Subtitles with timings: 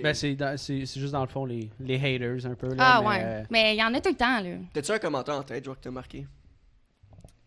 [0.00, 2.68] Ben, c'est dans- c'est c'est juste dans le fond les, les haters un peu.
[2.74, 3.20] Là, Ah mais, ouais.
[3.22, 4.56] euh, Mais il y en a tout le temps, là.
[4.72, 6.26] T'as-tu un commentaire en tête, genre, que t'as marqué?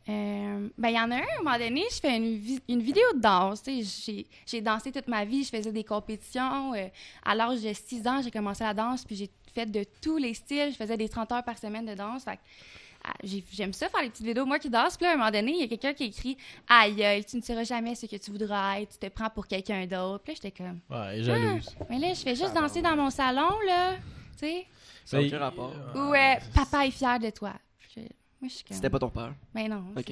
[0.08, 2.62] Euh, ben, il y en a un, à un moment donné, je fais une, vi-
[2.70, 3.64] une vidéo de danse.
[3.64, 6.74] tu sais, J'ai j'ai dansé toute ma vie, je faisais des compétitions.
[6.76, 6.88] euh,
[7.24, 10.36] à l'âge de 6 ans, j'ai commencé la danse, puis j'ai fait de tous les
[10.36, 10.70] styles.
[10.72, 12.24] Je faisais des 30 heures par semaine de danse.
[12.24, 12.85] Fait que, j'ai-
[13.24, 14.98] J'aime ça faire les petites vidéos, moi qui danse.
[14.98, 16.38] Puis là, à un moment donné, il y a quelqu'un qui écrit
[16.68, 19.48] Aïe, aïe, tu ne seras jamais ce que tu voudras être, tu te prends pour
[19.48, 20.24] quelqu'un d'autre.
[20.24, 21.76] Puis là, j'étais comme Ouais, jalouse.
[21.90, 23.94] Mais là, je fais juste danser dans mon salon, là.
[24.34, 24.66] Tu sais.
[25.06, 25.72] Ça aucun rapport.
[25.96, 27.54] Ou euh, Papa est fier de toi.
[27.96, 28.76] Je- moi, je suis comme.
[28.76, 29.34] C'était pas ton père?
[29.54, 29.86] Mais non.
[29.96, 30.12] Ok.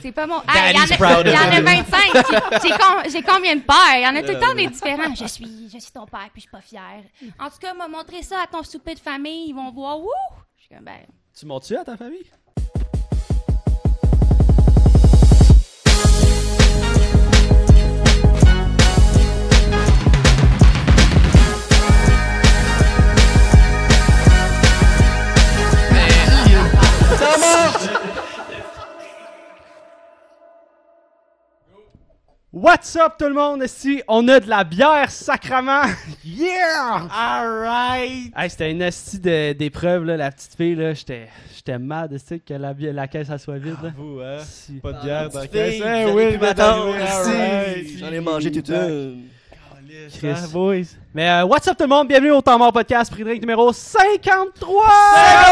[0.00, 0.40] c'est- pas mon.
[0.42, 1.64] Il y en a, proud il y of en a you.
[1.64, 1.98] 25.
[2.62, 3.96] J'ai- J'ai com- j'ai combien de pères?
[3.96, 5.14] Il y en a tout le temps des différents.
[5.14, 7.02] Je suis, je suis ton père, puis je suis pas fière.
[7.38, 9.48] En tout cas, m'a montré ça à ton souper de famille.
[9.50, 10.00] Ils vont voir.
[10.00, 10.08] Wouh!
[10.56, 11.00] Je suis comme, ben.
[11.34, 12.30] Tu montes-tu à ta famille?
[32.56, 33.64] What's up tout le monde?
[33.64, 35.86] Ici, on a de la bière sacrament.
[36.24, 37.08] Yeah!
[37.12, 38.32] Alright!
[38.36, 40.94] Hey, c'était une esti d'épreuve, là, la petite fille, là.
[40.94, 43.90] J'étais, j'étais mad, tu sais, que la, la caisse, elle soit vide, là.
[43.96, 44.38] Vous, hein?
[44.44, 44.74] Si.
[44.74, 45.74] Pas de bière dans la Petite caisse.
[45.74, 47.96] fille, Hein, vous oui.
[47.98, 49.24] J'en ai mangé toute une.
[50.16, 50.34] Chris.
[50.52, 50.82] boys.
[51.12, 52.06] Mais euh, what's up tout le monde?
[52.06, 54.84] Bienvenue au Temps Mort Podcast, prix drink numéro 53!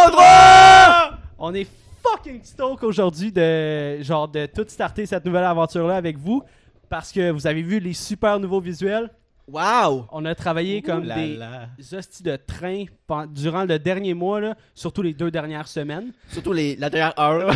[0.06, 1.18] 53!
[1.38, 1.66] On est
[2.00, 6.44] fucking stoked aujourd'hui de, genre, de tout starter cette nouvelle aventure-là avec vous.
[6.92, 9.08] Parce que vous avez vu les super nouveaux visuels.
[9.48, 10.08] Wow!
[10.12, 11.68] On a travaillé comme là des là.
[11.90, 12.84] hosties de train
[13.28, 16.12] durant le dernier mois, là, surtout les deux dernières semaines.
[16.28, 17.50] Surtout les, la dernière heure.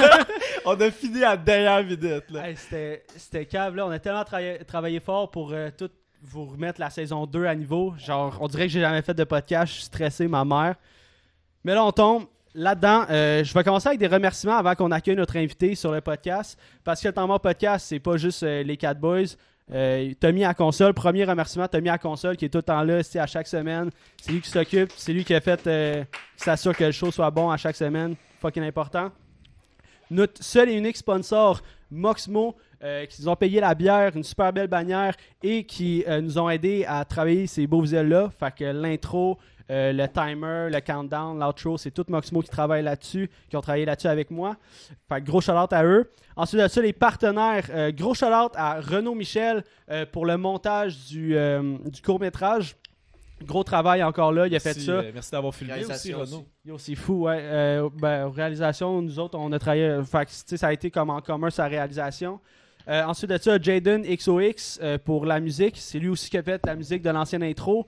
[0.66, 2.24] On a fini à la dernière minute.
[2.34, 2.56] Hey,
[3.16, 3.86] c'était, cave, là.
[3.86, 7.54] On a tellement travaillé, travaillé fort pour euh, tout vous remettre la saison 2 à
[7.54, 7.94] niveau.
[7.96, 9.68] Genre, on dirait que j'ai jamais fait de podcast.
[9.68, 10.74] Je suis stressé, ma mère.
[11.62, 13.04] Mais là, on tombe là-dedans.
[13.10, 16.58] Euh, je vais commencer avec des remerciements avant qu'on accueille notre invité sur le podcast.
[16.84, 19.22] Parce que le temps mort podcast, c'est pas juste euh, les quatre boys.
[19.72, 23.02] Euh, Tommy à console, premier remerciement, Tommy à console qui est tout le temps là,
[23.02, 23.90] c'est à chaque semaine.
[24.20, 26.06] C'est lui qui s'occupe, c'est lui qui a fait,
[26.36, 28.14] s'assure que le show soit bon à chaque semaine.
[28.40, 29.10] Fucking important.
[30.10, 32.54] Notre seul et unique sponsor, Moxmo,
[33.08, 36.84] qui nous ont payé la bière, une super belle bannière et qui nous ont aidé
[36.86, 38.30] à travailler ces beaux visuels-là.
[38.38, 39.38] Fait que l'intro,
[39.70, 43.84] euh, le timer, le countdown, l'outro, c'est tout Moxmo qui travaille là-dessus, qui ont travaillé
[43.84, 44.56] là-dessus avec moi.
[45.08, 46.10] Fait que gros shout-out à eux.
[46.36, 51.06] Ensuite de ça, les partenaires, euh, gros shout-out à Renaud Michel euh, pour le montage
[51.06, 52.76] du, euh, du court-métrage.
[53.42, 54.92] Gros travail encore là, il a fait Merci, ça.
[54.92, 56.22] euh, merci d'avoir filmé aussi, Renaud.
[56.22, 56.44] aussi.
[56.64, 57.38] Yo, c'est fou, ouais.
[57.42, 60.00] Euh, ben, réalisation, nous autres, on a travaillé.
[60.04, 62.38] Fait que, ça a été comme en commun sa réalisation.
[62.86, 65.76] Euh, ensuite de ça, Jaden XOX euh, pour la musique.
[65.78, 67.86] C'est lui aussi qui a fait la musique de l'ancienne intro.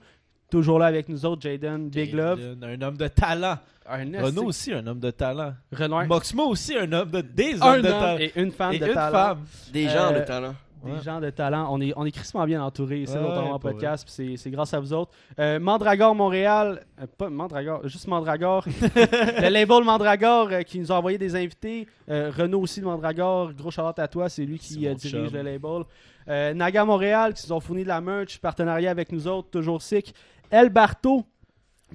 [0.49, 2.39] Toujours là avec nous autres, Jaden, Big Love.
[2.61, 3.57] Un homme de talent.
[3.89, 5.53] Un Renaud aussi, un homme de talent.
[5.71, 6.05] Renoir.
[6.07, 8.17] Moxmo aussi, un homme de des hommes Un de homme talent.
[8.19, 9.11] et une femme Et de une talent.
[9.17, 9.45] femme.
[9.71, 10.55] Des gens Euh, de talent.
[10.85, 11.01] Des Ouais.
[11.03, 11.67] gens de talent.
[11.71, 14.03] On est, on est crissement bien entourés ici Ouais, Podcast.
[14.05, 15.11] puis C'est, c'est grâce à vous autres.
[15.39, 16.85] Euh, Mandragore Montréal.
[17.01, 18.65] euh, pas Mandragore, juste Mandragore.
[18.95, 21.87] le label Mandragore euh, qui nous a envoyé des invités.
[22.09, 23.53] Euh, Renaud aussi de Mandragore.
[23.53, 24.29] Gros shout à toi.
[24.29, 25.33] C'est lui C'est qui euh, dirige chum.
[25.33, 25.81] le label.
[26.29, 28.37] Euh, Naga Montréal qui nous ont fourni de la merch.
[28.39, 29.49] Partenariat avec nous autres.
[29.49, 30.13] Toujours sick.
[30.51, 31.25] El Barto.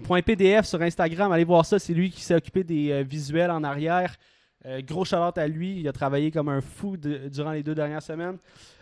[0.08, 3.62] .pdf sur Instagram, allez voir ça, c'est lui qui s'est occupé des euh, visuels en
[3.62, 4.16] arrière.
[4.64, 8.02] Euh, gros shout à lui, il a travaillé comme un fou durant les deux dernières
[8.02, 8.38] semaines.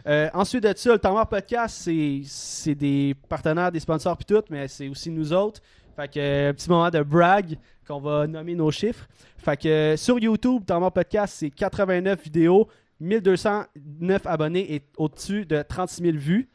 [0.06, 1.88] Euh, ensuite de ça, le Temps Podcast,
[2.26, 5.60] c'est, des partenaires, des sponsors puis tout, mais c'est aussi nous autres.
[5.96, 9.08] Fait que petit moment de brag qu'on va nommer nos chiffres.
[9.38, 12.68] Fait que sur YouTube, Temps Podcast, c'est 89 vidéos,
[13.00, 16.48] 1209 abonnés et au-dessus de 36 000 vues.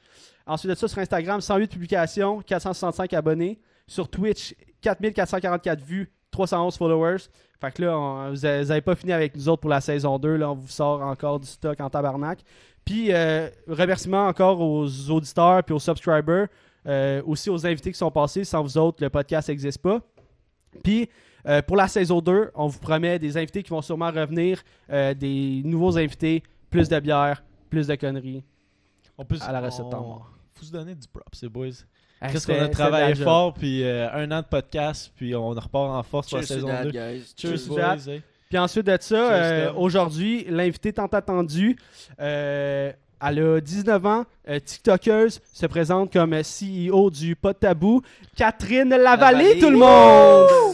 [0.47, 3.59] Ensuite de ça, sur Instagram, 108 publications, 465 abonnés.
[3.87, 7.17] Sur Twitch, 4444 vues, 311 followers.
[7.61, 10.35] Fait que là, on- vous n'avez pas fini avec nous autres pour la saison 2.
[10.37, 12.39] Là, on vous sort encore du stock en tabarnak.
[12.83, 16.47] Puis, euh, remerciements encore aux auditeurs puis aux subscribers.
[16.87, 18.43] euh, aussi aux invités qui sont passés.
[18.43, 20.01] Sans vous autres, le podcast n'existe pas.
[20.83, 21.09] Puis,
[21.47, 25.63] euh, pour la saison 2, on vous promet des invités qui vont sûrement revenir, des
[25.65, 28.43] nouveaux invités, plus de bière, plus de conneries.
[29.17, 30.34] On peut À la recette on-.
[30.57, 31.67] Faut se donner du props, ces boys.
[32.21, 35.75] Hey, Qu'est-ce qu'on a travaillé fort, puis euh, un an de podcast, puis on repart
[35.75, 36.91] en force pour la Cheers saison that, 2.
[36.91, 37.33] guys.
[37.37, 38.07] Cheers, to boys.
[38.07, 38.21] hey.
[38.47, 41.75] Puis ensuite de ça, Cheers, euh, aujourd'hui, l'invité tant attendu,
[42.21, 47.57] euh, elle a 19 ans, euh, TikTokeuse, se présente comme euh, CEO du Pas de
[47.57, 48.01] Tabou,
[48.37, 49.59] Catherine Lavallée, Lavallée.
[49.59, 50.73] tout le monde!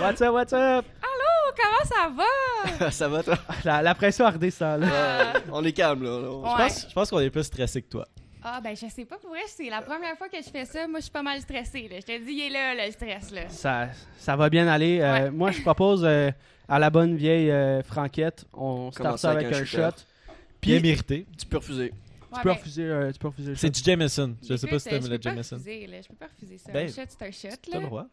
[0.00, 0.84] what's up, what's up?
[1.02, 2.24] Oh, comment ça va?
[2.90, 3.38] Ça va, toi?
[3.64, 4.86] La, la pression a redescend, là.
[5.34, 6.20] Ouais, on est calme, là.
[6.20, 6.30] là.
[6.30, 6.48] Ouais.
[6.50, 8.06] Je pense, je pense qu'on est plus stressé que toi.
[8.42, 10.86] Ah, ben, je sais pas pour vrai, c'est la première fois que je fais ça.
[10.86, 11.88] Moi, je suis pas mal stressée.
[11.90, 11.96] Là.
[12.00, 13.30] Je te dis, il est là, le stress.
[13.32, 13.48] Là.
[13.48, 15.00] Ça, ça va bien aller.
[15.00, 15.30] Euh, Ouais.
[15.30, 16.30] Moi, je propose euh,
[16.68, 19.96] à la bonne vieille euh, franquette, on start ça avec, avec un un shot.
[20.60, 21.26] Puis, Bien tu mérité.
[21.38, 21.92] Tu peux refuser.
[22.30, 23.60] Ouais, peux ben, refuser, euh, tu peux refuser le shot.
[23.60, 24.36] C'est du Jameson.
[24.48, 25.56] Je sais pas si t'aimes le Jameson.
[25.56, 25.96] refuser, là.
[26.02, 26.72] Je peux pas refuser ça.
[26.72, 27.56] Ben, un shot, c'est un shot.
[27.70, 28.06] T'as le droit.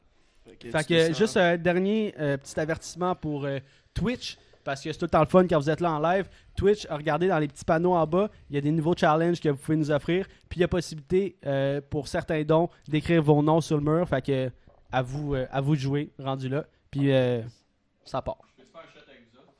[0.71, 3.59] Fait que juste un dernier euh, petit avertissement pour euh,
[3.93, 6.27] Twitch, parce que c'est tout le temps le fun quand vous êtes là en live.
[6.55, 9.49] Twitch, regardez dans les petits panneaux en bas, il y a des nouveaux challenges que
[9.49, 10.27] vous pouvez nous offrir.
[10.49, 14.07] Puis il y a possibilité euh, pour certains dons d'écrire vos noms sur le mur.
[14.09, 14.51] Fait que
[14.91, 16.65] à vous, euh, à vous de jouer, rendu là.
[16.89, 17.41] Puis euh,
[18.03, 18.37] ça part.
[18.57, 18.65] Ben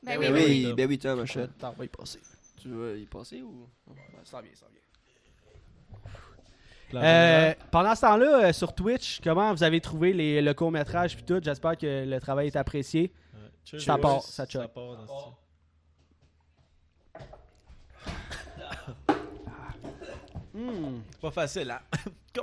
[0.03, 0.73] Ben oui, oui, oui.
[0.75, 1.49] ben oui, Tom, achète.
[1.57, 2.19] Attends, on va y passer.
[2.61, 3.67] Tu veux y passer ou?
[4.23, 4.81] Ça vient, ça vient.
[6.93, 11.25] Euh, pendant ce temps-là, euh, sur Twitch, comment vous avez trouvé les, le court-métrage puis
[11.25, 11.39] tout?
[11.43, 13.11] J'espère que le travail est apprécié.
[13.33, 13.39] Ouais.
[13.65, 15.35] Cheers, ça part, ça Ça part dans ce-
[20.53, 21.01] Hmm.
[21.21, 21.79] Pas facile, hein?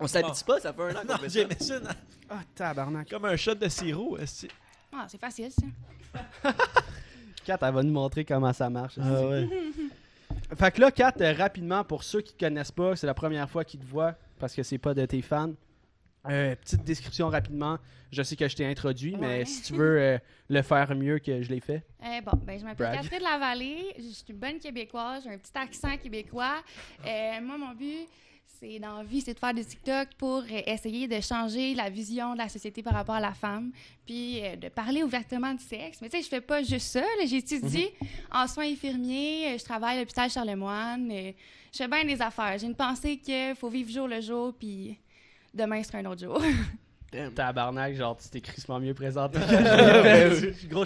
[0.00, 1.74] On s'habitue pas, ça fait un an qu'on Non, fait ça.
[1.76, 1.94] Hein?
[2.30, 3.08] Ah, tabarnak.
[3.10, 4.16] comme un shot de sirop.
[4.18, 4.52] est-ce que-
[4.92, 6.52] Ah, c'est facile, ça.
[7.44, 8.94] Kat, elle va nous montrer comment ça marche.
[9.00, 9.48] Ah ouais.
[10.54, 13.48] Fait que là, Kat, euh, rapidement, pour ceux qui te connaissent pas, c'est la première
[13.48, 15.52] fois qu'ils te voient parce que c'est pas de tes fans.
[16.28, 17.78] Euh, petite description rapidement.
[18.12, 20.18] Je sais que je t'ai introduit, mais si tu veux euh,
[20.48, 21.82] le faire mieux que je l'ai fait.
[22.04, 22.94] Eh bon, ben, je m'appelle.
[22.94, 23.94] Catherine Lavallée.
[23.96, 25.24] Je suis une bonne Québécoise.
[25.24, 26.62] J'ai un petit accent québécois.
[27.06, 28.06] Euh, moi, mon but,
[28.62, 31.90] c'est dans la vie, c'est de faire des TikTok pour euh, essayer de changer la
[31.90, 33.72] vision de la société par rapport à la femme,
[34.06, 35.98] puis euh, de parler ouvertement du sexe.
[36.00, 37.02] Mais tu sais, je fais pas juste ça.
[37.26, 37.88] J'étudie
[38.30, 39.48] en soins infirmiers.
[39.54, 41.34] euh, Je travaille à l'hôpital Charlemagne.
[41.72, 42.56] Je fais bien des affaires.
[42.56, 44.96] J'ai une pensée qu'il faut vivre jour le jour, puis
[45.52, 46.40] demain sera un autre jour.
[47.12, 47.32] Damn.
[47.34, 49.38] Tabarnak, genre, tu t'es crissement mieux présenté.
[50.70, 50.84] Gros.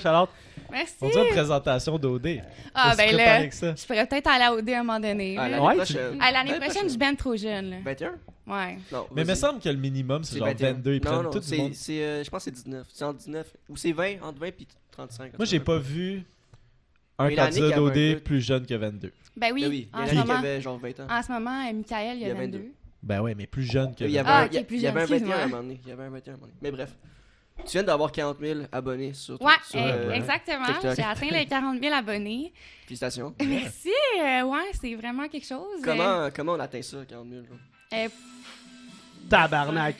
[0.70, 0.94] Merci.
[1.00, 2.40] On dirait une présentation d'OD.
[2.74, 5.36] Ah, ben là, je pourrais peut-être aller à OD à un moment donné.
[5.36, 5.48] Là.
[5.48, 6.18] l'année Ouais, prochaine.
[6.20, 7.70] Ah, L'année L'année prochaine, je suis ben trop jeune.
[7.70, 7.76] Là.
[7.84, 8.14] 21
[8.48, 8.78] Ouais.
[8.92, 9.06] Non.
[9.14, 10.72] Mais il me semble que le minimum, c'est genre 21.
[10.74, 10.94] 22.
[10.94, 11.74] Ils Non, prennent non, tout monde.
[11.74, 12.86] c'est, euh, je pense que c'est 19.
[12.92, 13.46] C'est entre 19.
[13.68, 15.38] Ou c'est 20, entre 20 et 35.
[15.38, 16.22] Moi, j'ai pas vu
[17.18, 19.12] un candidat d'OD plus jeune que 22.
[19.36, 21.00] Ben oui, Ben oui, il y en, en ce a qui moment, avait genre 20
[21.00, 21.06] ans.
[21.10, 22.64] en ce moment, Michael, il y a Il y a 22.
[23.02, 23.14] 22.
[23.14, 24.18] Ben ouais, mais plus jeune que Il y 22.
[24.18, 25.46] avait, Ah, un, ok, il y- plus il y avait un jeune, 21 à un
[25.48, 25.80] moment donné.
[25.84, 26.58] Il y avait un 21 à un moment donné.
[26.62, 26.90] Mais bref.
[27.64, 30.66] Tu viens d'avoir 40 000 abonnés sur, Ouais, sur eh, euh, exactement.
[30.94, 32.52] J'ai atteint les 40 000 abonnés.
[32.84, 33.34] Félicitations.
[33.40, 33.90] Merci.
[34.20, 35.80] euh, ouais, c'est vraiment quelque chose.
[35.82, 37.56] Comment, comment on atteint ça, 40 000 genre?
[37.94, 38.08] Euh, euh,
[39.30, 39.96] Tabarnak.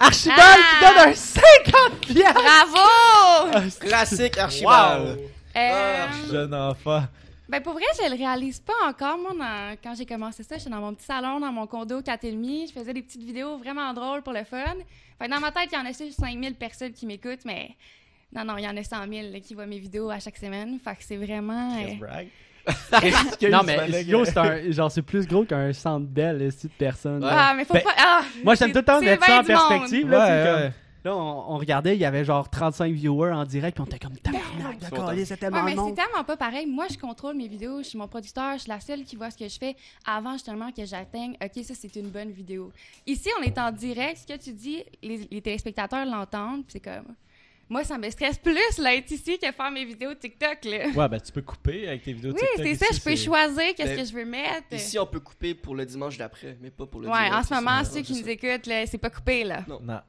[0.00, 0.56] Archibald Ah!
[0.80, 2.42] qui donne un 50 piastres!
[2.42, 3.68] bravo!
[3.80, 5.18] Classique Archibald!
[5.54, 7.04] Euh, Jeune enfant.
[7.52, 9.18] Ben pour vrai, je le réalise pas encore.
[9.18, 12.66] Moi, dans- quand j'ai commencé ça, j'étais dans mon petit salon, dans mon condo 4,5.
[12.68, 14.58] Je faisais des petites vidéos vraiment drôles pour le fun.
[15.18, 17.70] Fait que dans ma tête, il y en a juste 5000 personnes qui m'écoutent, mais
[18.34, 20.38] non, non, il y en a 100 000 là, qui voient mes vidéos à chaque
[20.38, 20.78] semaine.
[20.82, 21.76] Fait que c'est vraiment...
[21.78, 22.24] euh.
[23.50, 27.22] Non, mais yo, c'est un, genre, c'est plus gros qu'un centre belle, de personnes.
[27.22, 27.30] Ouais.
[27.32, 27.94] Ah, mais faut Ben, pas...
[27.98, 30.08] ah, Moi, j'aime tout le temps mettre ça en perspective.
[30.08, 30.72] Là, ouais.
[31.04, 33.98] Là, on, on regardait, il y avait genre 35 viewers en direct, puis on était
[33.98, 36.66] comme tabarnak, d'accord, c'est Ouais, tellement mais de c'est tellement pas pareil.
[36.66, 37.78] Moi, je contrôle mes vidéos.
[37.78, 38.54] Je suis mon producteur.
[38.54, 39.76] Je suis la seule qui voit ce que je fais
[40.06, 41.36] avant justement que j'atteigne.
[41.42, 42.72] OK, ça, c'est une bonne vidéo.
[43.06, 44.18] Ici, on est en direct.
[44.28, 46.64] Ce que tu dis, les, les téléspectateurs l'entendent.
[46.64, 47.14] puis c'est comme.
[47.68, 50.58] Moi, ça me stresse plus là, être ici que faire mes vidéos TikTok.
[50.64, 50.88] Là.
[50.94, 52.66] Ouais, ben tu peux couper avec tes vidéos Oui, TikTok.
[52.66, 52.86] c'est ça.
[52.90, 54.66] ici, Je peux choisir qu'est-ce Ben, que je veux mettre.
[54.72, 57.34] Ici, on peut couper pour le dimanche d'après, mais pas pour le ouais, direct.
[57.34, 59.44] en ce moment, Ouais, ceux qui nous écoutent, c'est pas coupé.
[59.44, 59.64] là.
[59.66, 59.80] Non.
[59.82, 60.00] Non,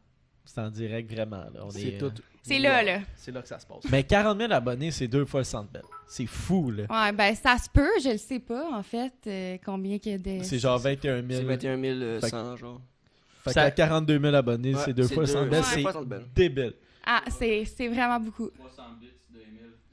[0.45, 1.37] c'est en direct vraiment.
[1.53, 1.61] Là.
[1.61, 2.05] On C'est est, tout.
[2.07, 2.99] euh, C'est là, là.
[3.15, 3.83] C'est là que ça se passe.
[3.89, 5.83] Mais 40 000 abonnés, c'est deux fois le centre belle.
[6.07, 6.83] C'est fou, là.
[6.89, 7.89] Ouais, ben ça se peut.
[8.03, 10.43] Je le sais pas, en fait, euh, combien qu'il y a de.
[10.43, 11.27] C'est genre 21 000.
[11.41, 11.81] C'est 21
[12.19, 12.81] Fait que- 100, genre.
[13.43, 15.63] Fait Ça- qu'à 42 000 abonnés, Ouais, c'est deux c'est fois le centre belle.
[15.63, 16.23] c'est Bell.
[16.35, 16.73] débile.
[17.05, 18.49] Ah, c'est c'est vraiment beaucoup.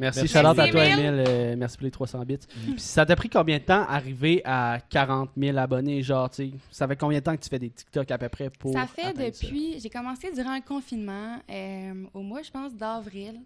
[0.00, 0.26] Merci.
[0.26, 0.98] Charlotte, à toi, Emile.
[1.06, 1.24] Emile.
[1.28, 2.38] euh, merci pour les 300 bits.
[2.38, 6.02] Puis ça t'a pris combien de temps arriver à 40 000 abonnés?
[6.02, 8.28] Genre, tu sais, ça fait combien de temps que tu fais des TikTok à peu
[8.28, 8.72] près pour.
[8.72, 9.78] Ça fait depuis.
[9.78, 13.40] J'ai commencé durant le confinement, euh, au mois, je pense, d'avril.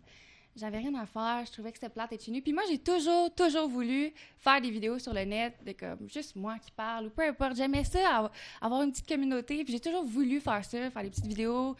[0.56, 2.40] J'avais rien à faire, je trouvais que c'était plate et nu.
[2.40, 6.36] Puis moi, j'ai toujours, toujours voulu faire des vidéos sur le net, de comme juste
[6.36, 7.56] moi qui parle ou peu importe.
[7.56, 8.30] J'aimais ça, av-
[8.62, 9.64] avoir une petite communauté.
[9.64, 11.74] Puis j'ai toujours voulu faire ça, faire des petites vidéos,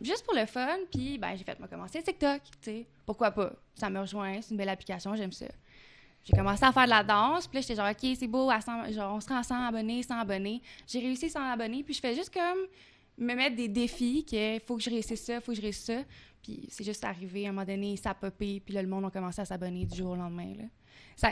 [0.00, 0.78] juste pour le fun.
[0.90, 2.86] Puis ben, j'ai fait, moi, commencer TikTok, tu sais.
[3.06, 3.52] Pourquoi pas?
[3.74, 5.46] Ça me rejoint, c'est une belle application, j'aime ça.
[6.24, 8.60] J'ai commencé à faire de la danse, puis là, j'étais genre, OK, c'est beau, à
[8.60, 10.62] 100 genre, on se rend à 100 abonnés, 100 abonnés.
[10.86, 12.58] J'ai réussi 100 abonnés, puis je fais juste comme
[13.18, 16.02] me mettre des défis, qu'il faut que je réussisse ça, faut que je réussisse ça.
[16.40, 19.04] Puis c'est juste arrivé, à un moment donné, ça a popé, puis là, le monde
[19.04, 20.64] a commencé à s'abonner du jour au lendemain, là.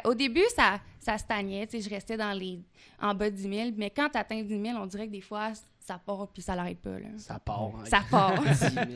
[0.05, 2.61] Au début, ça, ça stagnait, tu sais, je restais dans les,
[3.01, 5.21] en bas de 10 000, mais quand tu atteins 10 000, on dirait que des
[5.21, 7.09] fois, ça part, puis ça l'arrête pas, là.
[7.19, 7.73] Ça part.
[7.79, 7.85] hein.
[7.87, 8.41] Ça part.
[8.43, 8.87] 10 000.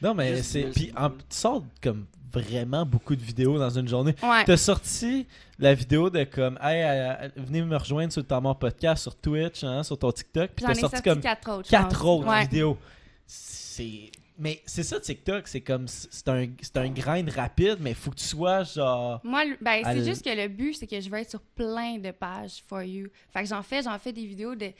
[0.00, 0.64] Non, mais c'est.
[0.64, 4.14] Puis en- tu sors comme vraiment beaucoup de vidéos dans une journée.
[4.22, 4.42] Ouais.
[4.44, 5.26] T'as sorti
[5.58, 9.62] la vidéo de comme, hey, euh, venez me rejoindre sur le Tamar Podcast, sur Twitch,
[9.62, 10.50] hein, sur ton TikTok.
[10.56, 11.68] Puis J'en t'as ai sorti sorti comme quatre autres.
[11.68, 12.08] quatre pense.
[12.08, 12.42] autres Ouais.
[12.42, 12.78] vidéos.
[13.26, 14.10] C'est.
[14.38, 15.86] Mais c'est ça, TikTok, c'est comme.
[15.86, 19.20] C'est un, c'est un grind rapide, mais faut que tu sois genre.
[19.22, 22.10] Moi, ben, c'est juste que le but, c'est que je veux être sur plein de
[22.10, 23.08] pages for you.
[23.30, 24.70] Fait que j'en fais, j'en fais des vidéos de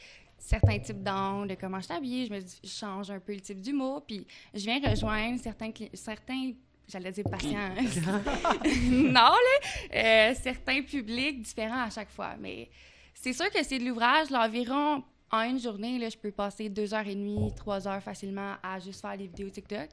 [0.42, 3.40] certains types d'angles, de comment je suis habillée, je me je change un peu le
[3.40, 6.52] type d'humour, puis je viens rejoindre certains, certains
[6.88, 7.74] j'allais dire patients.
[8.90, 9.58] non, là,
[9.94, 12.34] euh, certains publics différents à chaque fois.
[12.38, 12.68] Mais
[13.14, 16.68] c'est sûr que c'est de l'ouvrage, là, environ en une journée, là, je peux passer
[16.68, 19.88] deux heures et demie, trois heures facilement à juste faire des vidéos TikTok.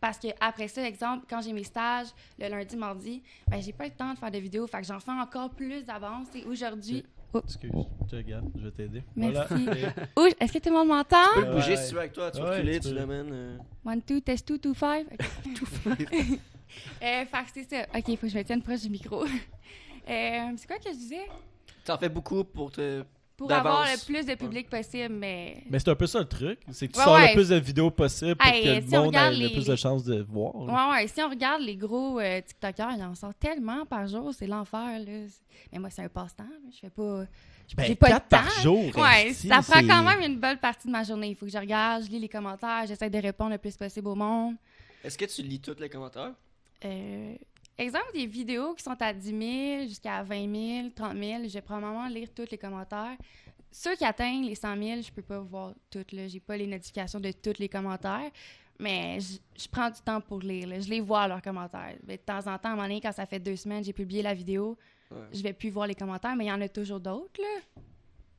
[0.00, 2.08] Parce que après ça, exemple, quand j'ai mes stages
[2.38, 5.00] le lundi, mardi, ben j'ai pas le temps de faire de vidéos, fait que j'en
[5.00, 6.28] fais encore plus d'avance.
[6.36, 7.04] Et aujourd'hui,
[7.44, 7.70] Excuse,
[8.10, 9.02] je regarde, je vais t'aider.
[9.16, 9.64] Merci.
[9.64, 10.30] Voilà.
[10.40, 11.16] Est-ce que tout le monde m'entend?
[11.34, 13.30] Tu peux bouger si tu veux avec toi, tu vas Ouais, reculer, tu l'amènes.
[13.32, 13.56] euh.
[13.84, 15.06] One, two, test two, two, five.
[15.86, 16.06] Ok.
[17.02, 17.86] Euh, fait que c'est ça.
[17.94, 19.22] Ok, faut que je me tienne proche du micro.
[19.22, 19.28] Euh,
[20.56, 21.28] c'est quoi que je disais?
[21.84, 23.04] T'en fais beaucoup pour te.
[23.36, 25.64] Pour avoir le plus de public possible, mais.
[25.68, 26.60] Mais c'est un peu ça le truc.
[26.70, 27.28] C'est que tu Ouais, sors ouais.
[27.28, 29.74] le plus de vidéos possible pour Hey, que le si monde ait le plus de
[29.76, 30.52] chances de voir.
[30.66, 30.72] là.
[30.72, 31.08] Ouais, ouais.
[31.08, 35.00] Si on regarde les gros euh, TikTokers, il en sort tellement par jour, c'est l'enfer,
[35.00, 35.12] là.
[35.72, 36.44] Mais moi, c'est un passe-temps.
[36.72, 37.24] Je fais pas.
[37.66, 38.42] J'ai Ben, pas quatre le temps.
[38.44, 38.96] par jour.
[38.98, 41.28] Ouais, ça prend quand même une bonne partie de ma journée.
[41.30, 44.06] Il faut que je regarde, je lis les commentaires, j'essaie de répondre le plus possible
[44.08, 44.54] au monde.
[45.02, 46.32] Est-ce que tu lis tous les commentaires?
[46.84, 47.34] Euh,
[47.78, 49.28] exemple, des vidéos qui sont à 10
[49.78, 53.16] 000 jusqu'à 20 000, 30 000, je vais probablement lire tous les commentaires.
[53.70, 56.12] Ceux qui atteignent les 100 000, je peux pas voir toutes.
[56.12, 56.28] là.
[56.28, 58.30] J'ai pas les notifications de tous les commentaires.
[58.78, 60.68] Mais je, je prends du temps pour lire.
[60.68, 60.80] là.
[60.80, 61.96] Je les vois, leurs commentaires.
[62.06, 63.92] Mais de temps en temps, à un moment donné, quand ça fait deux semaines, j'ai
[63.92, 64.76] publié la vidéo,
[65.10, 65.18] Ouais.
[65.32, 67.40] je vais plus voir les commentaires, mais il y en a toujours d'autres.
[67.40, 67.82] là.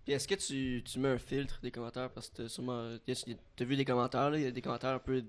[0.03, 2.09] Puis est-ce que tu, tu mets un filtre des commentaires?
[2.11, 2.97] Parce que sûrement.
[3.05, 3.13] t'as-
[3.55, 4.35] T'as vu des commentaires?
[4.35, 5.23] Il y a des commentaires un peu.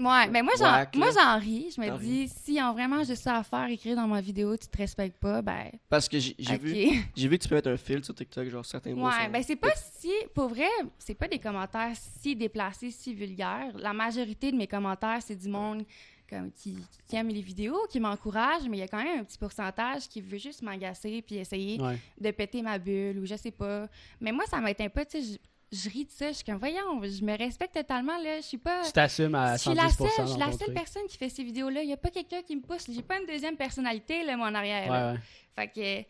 [0.00, 1.72] Ouais, mais moi, j'en, moi, j'en ris.
[1.76, 4.56] Je me T'en dis, s'ils ont vraiment juste ça à faire, écrire dans ma vidéo,
[4.56, 7.70] tu te respectes pas, ben, Parce que j'ai vu, j'ai vu que tu peux mettre
[7.70, 9.06] un filtre sur TikTok, genre certains mots.
[9.06, 13.14] Ouais, sont- ben c'est pas si, pour vrai, c'est pas des commentaires si déplacés, si
[13.14, 13.70] vulgaires.
[13.76, 15.84] La majorité de mes commentaires, c'est du monde
[16.28, 19.24] comme qui, qui aime les vidéos, qui m'encourage, mais il y a quand même un
[19.24, 21.98] petit pourcentage qui veut juste m'agacer puis essayer Ouais.
[22.20, 23.86] de péter ma bulle ou je sais pas.
[24.20, 25.38] Mais moi, ça m'éteint pas, tu sais,
[25.74, 28.58] je, ris de ça, je suis comme, voyons, je me respecte totalement, là, je suis
[28.58, 28.82] pas...
[28.84, 30.74] Tu t'assumes à Je suis 110% la seule, je suis la seule truc.
[30.74, 31.82] personne qui fait ces vidéos-là.
[31.82, 32.86] Il n'y a pas quelqu'un qui me pousse.
[32.90, 34.90] J'ai pas une deuxième personnalité, là, moi, en arrière.
[34.90, 35.12] là.
[35.12, 35.22] Ouais, ouais.
[35.56, 36.08] Fait que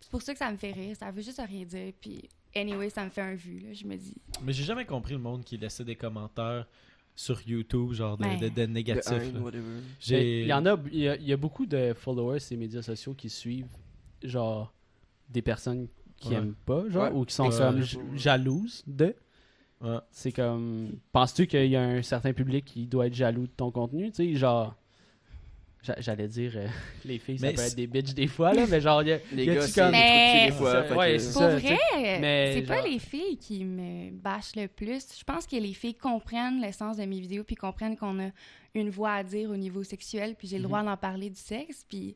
[0.00, 0.96] c'est pour ça que ça me fait rire.
[0.96, 1.92] Ça veut juste rien dire.
[2.00, 4.16] Puis, anyway, ça me fait un vu, là, je me dis.
[4.42, 6.66] Mais j'ai jamais compris le monde qui laissait des commentaires
[7.16, 9.12] sur YouTube, genre de, Ben, de- de De négatifs.
[10.08, 13.14] Il y en a, il y y a beaucoup de followers sur les médias sociaux
[13.14, 13.66] qui suivent,
[14.22, 14.72] genre,
[15.28, 15.88] des personnes
[16.20, 16.34] qui Ouais.
[16.36, 17.10] aiment pas, genre, Ouais.
[17.18, 19.16] ou qui sont comme j- jalouses de.
[19.80, 19.96] Ouais.
[20.12, 20.92] C'est comme.
[21.12, 24.10] Penses-tu qu'il y a un certain public qui doit être jaloux de ton contenu?
[24.12, 24.74] Tu sais, genre.
[25.82, 26.66] j'a- J'allais dire, euh,
[27.06, 29.12] les filles, ça Mais peut être des bitches des fois, là, mais genre, il y
[29.12, 30.80] a- Les y a-tu gars, c'est comme- Mais- des fois.
[30.94, 35.02] Ouais, que- vrai, mais c'est pas les filles qui me bâchent le plus.
[35.18, 38.28] Je pense que les filles comprennent l'essence de mes vidéos puis comprennent qu'on a
[38.74, 41.84] une voix à dire au niveau sexuel puis j'ai le droit d'en parler du sexe
[41.88, 42.14] puis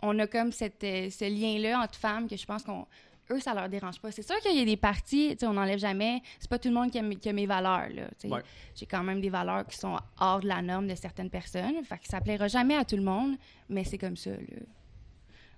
[0.00, 2.86] on a comme cette, euh, ce lien-là entre femmes que je pense qu'on
[3.30, 4.10] eux ça leur dérange pas.
[4.12, 6.22] C'est sûr qu'il y a des parties, tu sais, on n'enlève jamais.
[6.38, 8.08] C'est pas tout le monde qui a, mes- qui a mes valeurs là.
[8.18, 8.28] tu sais.
[8.28, 8.42] Ouais.
[8.74, 11.82] J'ai quand même des valeurs qui sont hors de la norme de certaines personnes.
[11.84, 13.36] Fait que ça plaira jamais à tout le monde,
[13.68, 14.36] mais c'est comme ça là.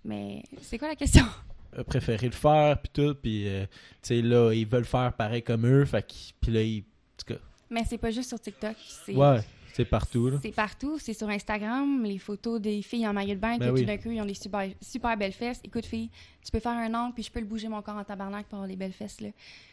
[0.04, 1.25] Mais c'est quoi la question?
[1.76, 3.66] a préféré le faire, puis tout, puis euh,
[4.02, 6.82] tu sais, là, ils veulent faire pareil comme eux, fait que, puis là, ils, en
[7.18, 8.75] tout cas, Mais c'est pas juste sur TikTok.
[9.04, 9.40] C'est ouais,
[9.78, 10.38] c'est partout, là.
[10.42, 10.99] c'est partout.
[10.99, 13.80] C'est sur Instagram, les photos des filles en maillot de bain, Ben que oui.
[13.80, 15.61] tout d'un coup, ils ont des super, super belles fesses.
[15.64, 16.11] Écoute, fille,
[16.44, 18.56] tu peux faire un angle, puis je peux le bouger mon corps en tabarnak pour
[18.58, 19.28] avoir les belles fesses, là.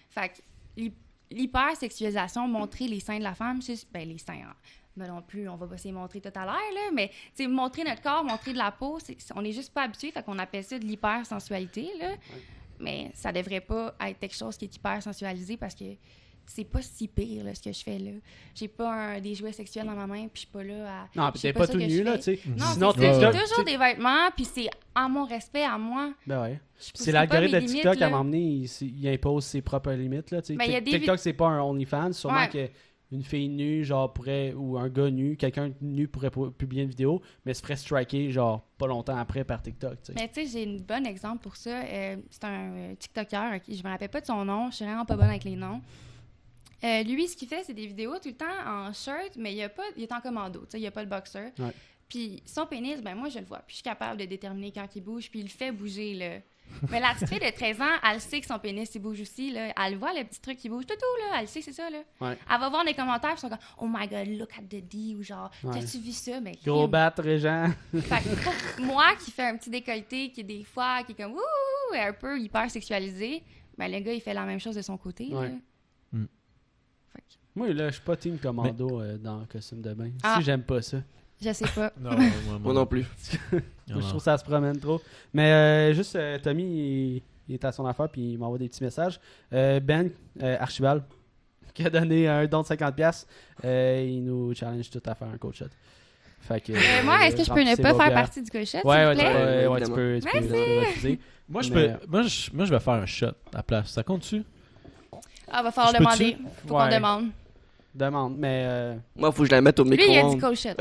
[0.09, 0.35] Fait que
[0.77, 0.93] l'hy-
[1.31, 3.85] l'hypersexualisation, montrer les seins de la femme, c'est...
[3.91, 4.53] Ben, les seins, hein.
[4.97, 7.12] Mais non plus, on va pas se les montrer tout à l'heure, là, mais,
[7.50, 10.39] montrer notre corps, montrer de la peau, c'est- on est juste pas habitué, fait qu'on
[10.39, 12.12] appelle ça de l'hypersensualité, là.
[12.79, 15.83] Mais ça devrait pas être quelque chose qui est hyper sensualisé parce que
[16.47, 18.11] c'est pas si pire là, ce que je fais là.
[18.53, 21.07] J'ai pas un- des jouets sexuels dans ma main puis je suis pas là à.
[21.15, 22.39] Non, puis t'es pas pas tout nu, là, tu sais.
[22.47, 26.13] Non, Sinon, j'ai toujours des vêtements puis c'est à mon respect à moi.
[26.25, 26.59] Ben ouais.
[26.77, 30.31] C'est l'algorithme de TikTok, limites, à donné, il, impose ses propres limites.
[30.31, 30.55] Là, tu sais.
[30.55, 32.13] Ben, TikTok, c'est pas un OnlyFans.
[32.13, 32.49] Sûrement Ouais.
[32.49, 32.69] que
[33.11, 36.89] une fille nue, genre, pourrait, ou un gars nu, quelqu'un nu pourrait pu- publier une
[36.89, 40.01] vidéo, mais se ferait striker, genre, pas longtemps après par TikTok.
[40.01, 40.13] tu sais.
[40.15, 41.69] Mais tu sais, j'ai un bon exemple pour ça.
[41.83, 44.85] Euh, c'est un euh, TikToker, ok, je me rappelle pas de son nom, je suis
[44.85, 45.81] vraiment pas bonne avec les noms.
[46.84, 49.62] Euh, lui, ce qu'il fait, c'est des vidéos tout le temps en shirt, mais il,
[49.63, 51.51] a pas, il est en commando, tu sais, il n'y a pas de boxer.
[51.60, 51.72] Ouais.
[52.08, 53.60] Puis son pénis, ben moi, je le vois.
[53.60, 56.39] Puis je suis capable de déterminer quand il bouge, puis il le fait bouger, là.
[56.89, 59.51] Mais la petite fille de 13 ans, elle sait que son pénis, il bouge aussi.
[59.51, 59.72] Là.
[59.86, 61.39] Elle voit le petit truc qui bouge, tout, tout, là.
[61.39, 62.00] Elle sait, c'est ça, là.
[62.20, 62.38] Ouais.
[62.51, 64.84] Elle va voir les commentaires, puis ils sont comme «Oh my God, look at the
[64.88, 65.79] D» ou genre «Ouais.
[65.79, 66.91] T'as-tu vu ça?» Mais Gros crime.
[66.91, 67.70] bat, Régent.
[67.94, 71.94] Fait que moi qui fait un petit décolleté, qui des fois, qui est comme «Ouh!»
[71.96, 73.44] un peu hyper sexualisé,
[73.77, 75.25] ben le gars, il fait la même chose de son côté.
[75.27, 75.39] là.
[75.39, 75.53] Ouais.
[77.55, 80.09] Moi, là, je suis pas team commando euh, dans le costume de bain.
[80.24, 80.35] Ah.
[80.38, 80.97] Si j'aime pas ça.
[81.41, 81.91] je sais pas.
[82.00, 82.12] Non,
[82.47, 83.05] moi, Moi non plus.
[83.88, 85.00] Je trouve que ça se promène trop.
[85.33, 88.67] Mais euh, juste, euh, Tommy, il, il est à son affaire puis il m'envoie des
[88.67, 89.19] petits messages.
[89.53, 90.09] Euh, ben,
[90.41, 91.03] euh, Archibald,
[91.74, 93.25] qui a donné un don de 50$,
[93.63, 95.65] euh, il nous challenge tout à faire un coach shot.
[96.41, 98.79] Fait que, Euh, moi, est-ce que je peux ne pas faire partie du Ouais, s'il
[98.85, 99.33] ouais, vous tu plaît?
[99.33, 101.19] peux, ouais, tu peux, tu peux, tu peux refuser.
[101.47, 103.89] Moi, je, Mais- peux, moi, je, moi, je vais faire un shot à la place.
[103.91, 104.43] Ça compte-tu?
[105.47, 106.38] Ah, va falloir Je demander.
[106.67, 106.89] Faut Ouais.
[106.89, 107.25] qu'on demande.
[107.95, 110.77] Demande, mais, euh, Moi, faut que je la mette au Lui, il a dit cochette.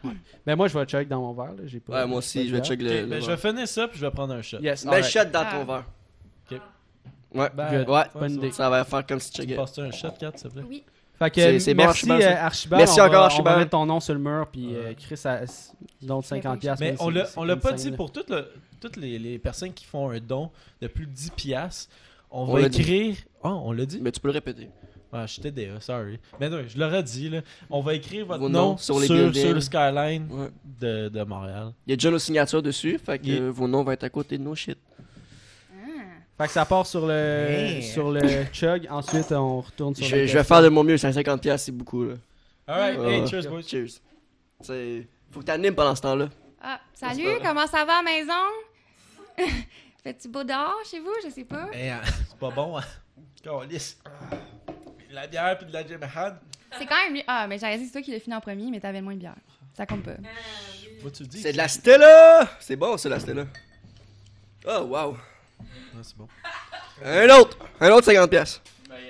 [0.46, 1.52] mais moi, je vais check dans mon verre.
[1.52, 1.62] Là.
[1.66, 3.02] J'ai pas, Ouais, moi aussi, je vais check le.
[3.02, 4.58] le ben, je vais finir ça puis je vais prendre un shot.
[4.60, 5.12] Yes, Mets le alright.
[5.12, 5.52] shot dans Ah.
[5.52, 5.84] ton verre.
[6.50, 6.60] Ok.
[7.34, 7.48] Ouais.
[7.54, 7.84] Ben.
[7.86, 8.02] Ouais.
[8.14, 8.50] Bonne idée.
[8.52, 9.56] Ça va faire comme si tu Tu checkais.
[9.56, 10.64] passes un shot, 4, s'il te plaît?
[10.68, 10.84] Oui.
[11.18, 12.80] Fait que, C'est- c'est bon, merci Archibald, euh, Archibald.
[12.80, 13.54] Merci On encore, va- On Archibald.
[13.54, 15.40] va mettre ton nom sur le mur, puis euh, Chris, a,
[16.02, 16.58] donc 50$.
[16.58, 19.18] piastres, Mais on c'est- l'a, c'est on l'a pas dit pour toutes, le- toutes les,
[19.18, 20.50] les personnes qui font un don
[20.82, 21.90] de plus de 10 piastres.
[22.30, 23.16] On On va écrire.
[23.42, 23.98] Ah, on l'a dit?
[24.02, 24.68] Mais tu peux le répéter.
[25.18, 26.18] Ah, j'étais DA, sorry.
[26.38, 27.40] Mais non, je l'aurais dit, là.
[27.70, 30.48] On va écrire votre Vos nom noms sur, sur les sur, le skyline Ouais.
[30.80, 31.72] de, de Montréal.
[31.86, 34.04] Il y a déjà nos signatures dessus, fait que Il- euh, vos noms vont être
[34.04, 34.78] à côté de nos shit.
[35.72, 35.76] Ah.
[36.38, 37.14] Fait que ça part sur le,
[37.48, 37.82] Yeah.
[37.82, 38.20] sur le
[38.52, 38.86] chug.
[38.90, 41.72] Ensuite, on retourne sur Je, le je vais faire de mon mieux, 150$, piastres, c'est
[41.72, 42.14] beaucoup là.
[42.66, 43.62] Alright, hey, cheers, boys.
[43.62, 44.00] Cheers.
[44.60, 46.28] C'est- Faut que t'animes pendant ce temps-là.
[46.60, 48.32] Ah, salut, comment ça va à la maison?
[50.02, 51.12] Fais-tu beau dehors chez vous?
[51.24, 51.68] Je sais pas.
[51.72, 52.82] Hey, hein, c'est pas bon, hein.
[53.42, 53.98] Câlisse.
[55.16, 56.34] De la bière puis de la Jamahan.
[56.78, 57.22] C'est quand même mieux.
[57.26, 59.20] Ah, mais j'avais dit c'est toi qui l'as fini en premier, mais t'avais moins de
[59.20, 59.34] bière.
[59.74, 60.16] Ça compte pas.
[61.02, 61.40] What tu dis?
[61.40, 62.46] C'est de la Stella!
[62.60, 63.46] C'est bon, c'est la Stella.
[64.68, 65.16] Oh, wow.
[65.58, 65.64] Ah,
[66.02, 66.28] c'est bon.
[67.02, 67.56] Un autre!
[67.80, 68.28] Un autre 50$.
[68.28, 68.60] piastres.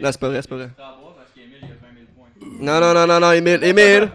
[0.00, 0.70] Non, c'est pas vrai, c'est pas vrai.
[2.60, 4.08] Non, non, non, non, non, Emile, Emile!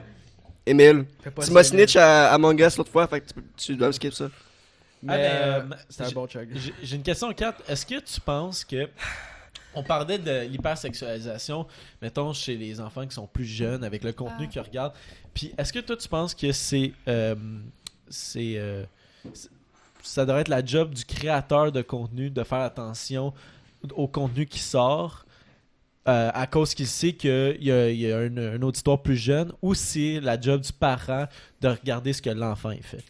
[0.65, 1.05] Emile.
[1.43, 4.29] Tu m'as snitch à Among Us l'autre fois, fait que tu, tu dois skip ça.
[5.03, 6.51] Mais Ah, mais, euh, euh, c'est un bon chug.
[6.55, 7.55] J'ai j'ai une question, Kat.
[7.67, 8.87] Est-ce que tu penses que.
[9.73, 11.65] On parlait de l'hypersexualisation,
[12.01, 14.51] mettons, chez les enfants qui sont plus jeunes, avec le contenu Ah.
[14.51, 14.93] qu'ils regardent.
[15.33, 16.91] Puis, est-ce que toi, tu penses que c'est.
[17.07, 17.35] euh,
[18.09, 18.55] c'est.
[18.57, 18.83] euh,
[20.03, 23.33] ça devrait être la job du créateur de contenu de faire attention
[23.95, 25.25] au contenu qui sort
[26.07, 29.15] euh, à cause qu'il sait qu'il y a, il y a un, un auditoire plus
[29.15, 31.27] jeune ou c'est la job du parent
[31.61, 33.03] de regarder ce que l'enfant fait?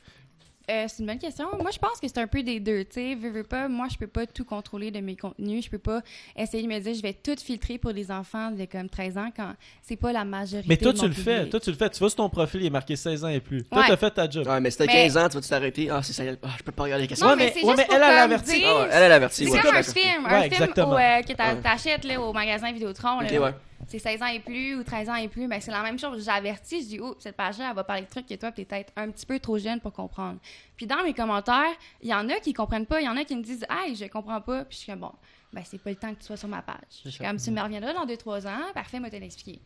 [0.70, 1.48] Euh, c'est une bonne question.
[1.60, 2.84] Moi, je pense que c'est un peu des deux.
[2.86, 5.66] Tu sais, veux, veux pas, moi, je peux pas tout contrôler de mes contenus.
[5.66, 6.02] Je peux pas
[6.36, 9.30] essayer de me dire, je vais tout filtrer pour des enfants de comme 13 ans
[9.36, 10.68] quand c'est pas la majorité.
[10.70, 11.50] Mais toi, de tu le fais.
[11.50, 11.90] Toi, tu le fais.
[11.90, 13.64] Tu vois sur ton profil, il est marqué 16 ans et plus.
[13.64, 13.88] Toi, Ouais.
[13.88, 14.48] t'as fait ta job.
[14.48, 15.90] Ouais, mais si t'as Mais- 15 ans, tu vas t'arrêter.
[15.90, 16.24] Ah, c'est ça.
[16.44, 17.26] Ah, je peux pas regarder les questions.
[17.28, 18.60] Non, Ouais, mais, mais- c'est ouais, juste mais pour elle, elle comme avertit.
[18.60, 19.46] dire- Ah ouais, elle, elle avertit.
[19.46, 20.74] C'est ouais, comme un film, Ouais, un exactement.
[20.74, 21.62] film où, euh, que t'a- Ouais.
[21.62, 23.20] t'achètes là, au magasin Vidéotron.
[23.22, 23.28] là.
[23.34, 23.54] Ok, ouais.
[23.88, 26.24] C'est 16 ans et plus ou 13 ans et plus, ben c'est la même chose.
[26.24, 28.94] J'avertis, je dis, oh, cette page-là, elle va parler de trucs que toi, t'es peut-être
[28.96, 30.40] un petit peu trop jeune pour comprendre.
[30.76, 33.24] Puis dans mes commentaires, il y en a qui comprennent pas, il y en a
[33.24, 34.66] qui me disent, hey, je comprends pas.
[34.66, 35.12] Puis je suis comme, bon,
[35.52, 36.78] ben c'est pas le temps que tu sois sur ma page.
[37.06, 39.62] Je suis comme, tu me reviendras dans 2-3 ans, parfait, moi te l'expliquer.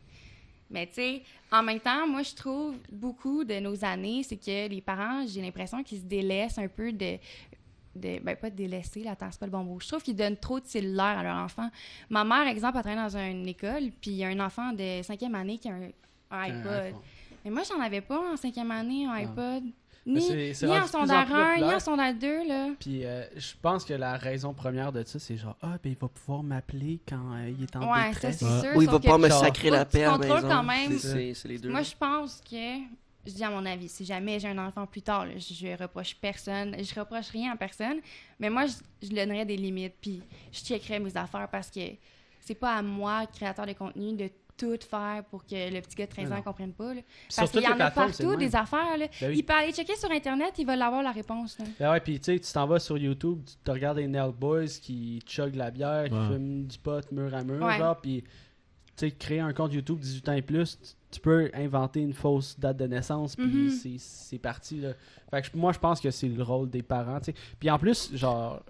[0.70, 4.68] Mais tu sais, en même temps, moi, je trouve beaucoup de nos années, c'est que
[4.68, 7.18] les parents, j'ai l'impression qu'ils se délaissent un peu de.
[7.96, 9.80] De ben, pas de délaisser, là, attends, c'est pas le bon mot.
[9.80, 11.70] Je trouve qu'ils donnent trop de cellulaire à leur enfant.
[12.10, 15.02] Ma mère, exemple, elle travaille dans une école, puis il y a un enfant de
[15.04, 15.90] cinquième année qui a un,
[16.32, 16.96] un iPod.
[17.44, 19.20] Mais moi, j'en avais pas en cinquième année, un Ah.
[19.22, 19.64] iPod.
[20.08, 20.22] Ni,
[20.54, 22.68] c'est- ni en secondaire plus 1, ni en secondaire 2, là.
[22.80, 25.98] Puis euh, je pense que la raison première de ça, c'est genre, ah, ben il
[25.98, 28.38] va pouvoir m'appeler quand euh, il est en Ouais, ça, détresse.
[28.38, 28.62] c'est Ouais.
[28.62, 28.76] sûr.
[28.76, 30.48] Ou il va pas me sacrer la paix à la maison.
[30.48, 30.92] quand même.
[31.00, 31.70] C'est- C'est c'est les deux.
[31.72, 32.56] Moi, je pense que,
[33.26, 36.16] je dis à mon avis, si jamais j'ai un enfant plus tard, là, je, reproche
[36.16, 37.98] personne, je reproche rien à personne,
[38.40, 38.74] mais moi, je,
[39.08, 41.82] je donnerais des limites, puis je checkerais mes affaires parce que
[42.42, 46.06] c'est pas à moi, créateur de contenu, de tout faire pour que le petit gars
[46.06, 46.44] de 13 Mais ans non.
[46.44, 46.94] comprenne pas.
[46.94, 47.02] là.
[47.36, 48.98] Parce sur qu'il y en a partout des affaires.
[48.98, 49.08] Là.
[49.20, 49.40] Ben oui.
[49.40, 51.60] Il peut aller checker sur Internet, il va avoir la réponse.
[51.60, 51.66] Là.
[51.78, 54.32] Ben ouais, puis tu sais, tu t'en vas sur YouTube, tu te regardes les Nail
[54.32, 57.78] Boys qui chug la bière, qui fument du pot mur à mur, Ouais.
[57.80, 58.24] genre, puis
[58.98, 60.78] sais, créer un compte YouTube 18 ans et plus,
[61.12, 63.70] tu, peux inventer une fausse date de naissance, puis Mhm.
[63.70, 64.90] c'est- c'est parti, là.
[65.32, 67.36] Fait que moi, je pense que c'est le rôle des parents, tu sais.
[67.60, 68.62] Puis en plus, genre,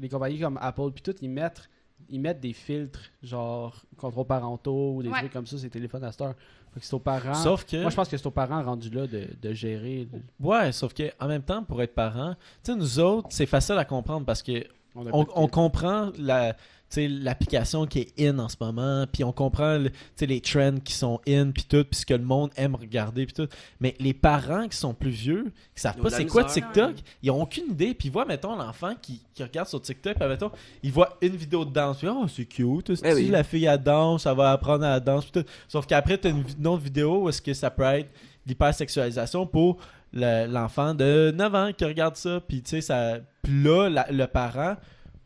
[0.00, 1.68] les compagnies comme Apple, puis tout, ils mettent,
[2.08, 5.18] ils mettent des filtres, genre, contrôles parentaux ou des Ouais.
[5.18, 6.34] trucs comme ça, ces téléphones à cette heure.
[6.72, 7.34] Fait que c'est aux parents.
[7.34, 7.80] Sauf que.
[7.80, 10.06] Moi, je pense que c'est aux parents rendus là de, de gérer.
[10.38, 13.76] Ouais, sauf que en même temps, pour être parent, tu sais, nous autres, c'est facile
[13.78, 14.64] à comprendre parce que
[14.94, 16.56] On comprend la
[16.96, 19.78] l'application qui est in en ce moment, puis on comprend
[20.16, 23.26] tu les trends qui sont in, puis tout, puis ce que le monde aime regarder,
[23.26, 23.48] puis tout.
[23.80, 26.44] Mais les parents qui sont plus vieux, qui savent pas c'est quoi.
[26.44, 30.16] TikTok, ils ont aucune idée, puis ils voient, mettons, l'enfant qui, qui regarde sur TikTok,
[30.18, 30.50] puis mettons,
[30.82, 33.28] il voit une vidéo de danse, puis oh, c'est cute, c'est Eh oui.
[33.28, 35.48] la fille elle danse, ça va apprendre à la danse, puis tout.
[35.68, 38.10] Sauf qu'après, t'as une, vi- une autre vidéo où est-ce que ça peut être
[38.46, 39.76] l'hypersexualisation pour
[40.12, 43.18] le- l'enfant de 9 ans qui regarde ça, puis tu sais, ça.
[43.42, 44.76] Puis là, la- le parent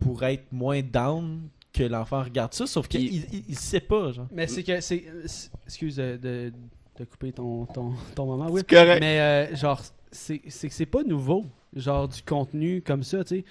[0.02, 1.40] pourrait être moins down
[1.72, 4.26] que l'enfant regarde ça, sauf qu'il il, il sait pas, genre.
[4.32, 5.04] Mais c'est que c'est.
[5.66, 6.52] Excuse de, de,
[6.98, 8.60] de couper ton, ton, ton moment, oui.
[8.68, 9.00] C'est correct.
[9.00, 13.36] Mais euh, genre, c'est c'est que c'est pas nouveau, genre du contenu comme ça, tu
[13.38, 13.44] sais.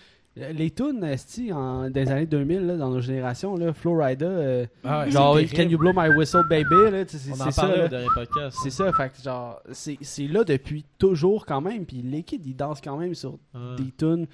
[0.53, 5.01] Les tunes, esti, en, les années 2000, là, dans nos générations, là, Florida, euh, Ah
[5.01, 5.63] ouais, genre Can.
[5.63, 7.61] You Blow My Whistle Baby, là, c'est On en c'est ça.
[7.63, 7.85] parlait là.
[7.85, 8.57] au dernier podcast.
[8.63, 12.39] C'est ça, fait que genre, c'est c'est là depuis toujours quand même, puis les kids,
[12.45, 13.75] ils dansent quand même sur Ouais.
[13.77, 14.25] des tunes.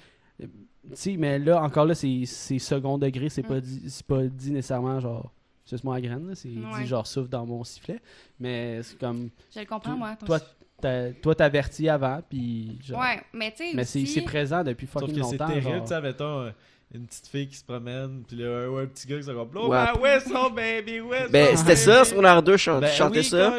[0.94, 3.60] Sais, mais là, encore là, c'est c'est second degré, c'est pas, Mm.
[3.60, 5.32] dit- c'est pas dit nécessairement genre,
[5.64, 6.80] c'est moi la graine, là, c'est Ouais.
[6.82, 8.00] dit genre souffle dans mon sifflet.
[8.40, 10.16] Mais c'est comme, Je le comprends, moi.
[10.16, 10.38] ton- toi,
[10.80, 13.00] t'as- toi t'avertis avant, puis genre.
[13.00, 13.70] Ouais, mais tu sais.
[13.74, 15.46] Mais c'est aussi- c'est présent depuis Sauf fucking que c'est longtemps.
[15.48, 15.82] terrible, genre.
[15.82, 16.50] tu sais, mettons, euh,
[16.94, 19.48] une petite fille qui se promène, puis là, un, un petit gars qui se comme
[19.48, 19.84] Blow Ouais.
[19.92, 21.30] my whistle, baby, whistle.
[21.30, 23.52] Ben, c'était ça, son air 2, je Ben chantais oui, ça.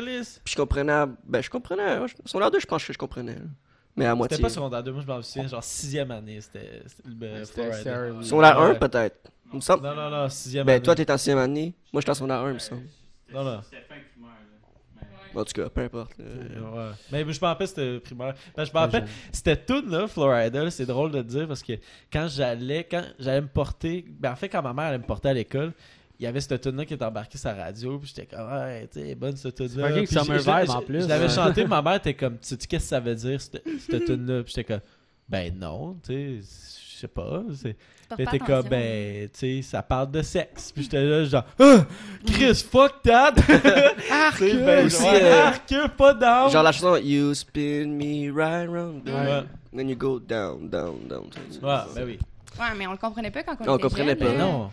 [0.43, 1.05] Puis je comprenais.
[1.27, 1.99] Ben, je comprenais.
[2.25, 3.35] Son air 2, je pense que je comprenais.
[3.35, 3.41] là.
[3.95, 4.37] Mais à moitié.
[4.37, 7.45] C'était pas secondaire 2, moi je m'en souviens, genre sixième année, c'était c'était le ben,
[7.45, 7.97] C'était- c'était air
[8.59, 8.79] 1, Ouais.
[8.79, 9.31] peut-être.
[9.51, 9.83] Il me semble.
[9.83, 10.83] Non, non, non, sixième Ben, année.
[10.83, 11.73] toi, t'es en 6 année.
[11.91, 12.83] Moi, j'étais en son air 1, il me semble.
[13.33, 13.61] Non, non.
[15.35, 16.17] En tout cas, peu importe.
[16.17, 16.25] là.
[16.25, 16.91] Ouais.
[17.11, 18.33] Mais je me rappelle, c'était primaire.
[18.57, 19.05] Ben, je me rappelle.
[19.31, 20.69] C'était tout là, Florida.
[20.71, 21.73] C'est drôle de dire parce que
[22.11, 25.29] quand j'allais, quand j'allais me porter, ben en fait quand ma mère allait me porter
[25.29, 25.73] à l'école,
[26.19, 28.51] il y avait cette tune là qui était embarquée sur la radio, puis j'étais comme
[28.51, 29.87] ouais, tu sais, bonne cette tune là.
[29.87, 31.03] fucking summer vibe, en plus.
[31.03, 33.63] Je l'avais chanté, ma mère était comme, tu sais qu'est-ce que ça veut dire cette,
[33.89, 34.81] cette tune là, puis j'étais comme
[35.29, 36.47] ben non, tu sais,
[36.93, 37.75] je sais pas, c'est
[38.15, 41.85] puis t'es comme ben tu sais, ça parle de sexe, puis j'étais là genre ah,
[42.25, 43.35] Chris fuck that.
[44.11, 44.39] Arc!
[44.41, 46.49] Ben, Aussi, euh, arc, pas down.
[46.51, 49.07] Genre la chanson You spin me right round.
[49.07, 49.43] Ouais.
[49.73, 51.29] Then you go down, down, down.
[51.61, 52.19] Ouais, ben oui.
[52.59, 54.33] Ouais, mais on le comprenait pas quand on, On était comprenait jeune, pas.
[54.33, 54.37] là.
[54.37, 54.69] Non.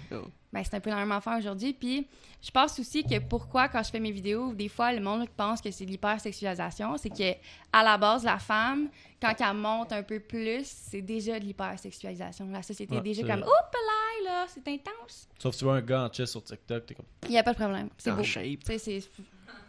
[0.53, 1.73] Ben, c'est un peu la même affaire aujourd'hui.
[1.75, 2.07] Puis,
[2.41, 5.61] je pense aussi que pourquoi, quand je fais mes vidéos, des fois, le monde pense
[5.61, 7.33] que c'est de l'hypersexualisation, c'est que
[7.73, 8.89] à la base, la femme,
[9.21, 12.49] quand elle monte un peu plus, c'est déjà de l'hypersexualisation.
[12.51, 15.29] La société Ouais, est déjà comme, oups là, là, c'est intense.
[15.39, 17.43] Sauf que tu vois un gars en chess sur TikTok, t'es comme Il n'y a
[17.43, 17.89] pas de problème.
[17.99, 18.23] C'est En beau.
[18.23, 18.45] shape.
[18.65, 19.03] Tu sais, c'est.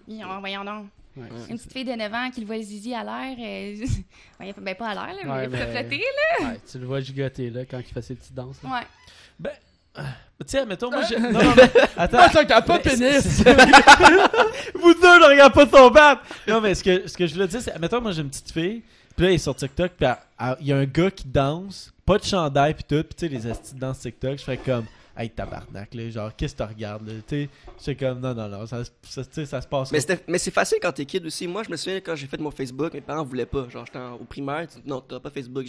[0.08, 0.88] Voyons, voyons donc.
[1.18, 4.54] Ouais, Une petite fille de 9 ans qui le voit zizi à l'air, euh...
[4.62, 6.04] ben pas à l'air, là, mais Ouais, il peut mais- flotter,
[6.42, 8.62] Ouais, tu le vois gigoter là quand il fait ses petites danses.
[8.62, 8.70] là.
[8.70, 8.76] là.
[9.44, 9.52] Ouais.
[9.56, 9.67] Tu
[10.46, 11.20] sais, mettons, moi, j'ai.
[11.20, 11.64] Non, non, non.
[11.98, 12.18] Attends.
[12.20, 13.44] Ah, t'as pas de pénis!
[14.76, 16.22] Vous deux ne regardez pas son bat!
[16.48, 17.78] Non, mais ce que, ce que je voulais dire, c'est.
[17.80, 18.84] Mettons, moi, j'ai une petite fille.
[19.16, 19.92] Puis là, elle est sur TikTok.
[19.98, 20.08] Puis
[20.62, 21.92] il y a un gars qui danse.
[22.06, 22.74] Pas de chandail.
[22.74, 23.04] Puis tout.
[23.04, 24.38] Puis tu sais, les astuces de danse TikTok.
[24.38, 24.86] Je ferais comme.
[25.20, 26.10] Hey, tabarnak, là.
[26.12, 27.14] Genre, qu'est-ce que tu regardes, là?
[27.28, 28.20] Tu sais, comme.
[28.20, 28.68] Non, non, non.
[28.68, 29.24] Ça, ça,
[29.62, 29.92] se passe.
[30.28, 31.48] Mais, c'est facile quand t'es kid aussi.
[31.48, 33.68] Moi, je me souviens quand j'ai fait mon Facebook, mes parents voulaient pas.
[33.68, 35.66] Genre, j'étais au primaire, non, t'as pas Facebook.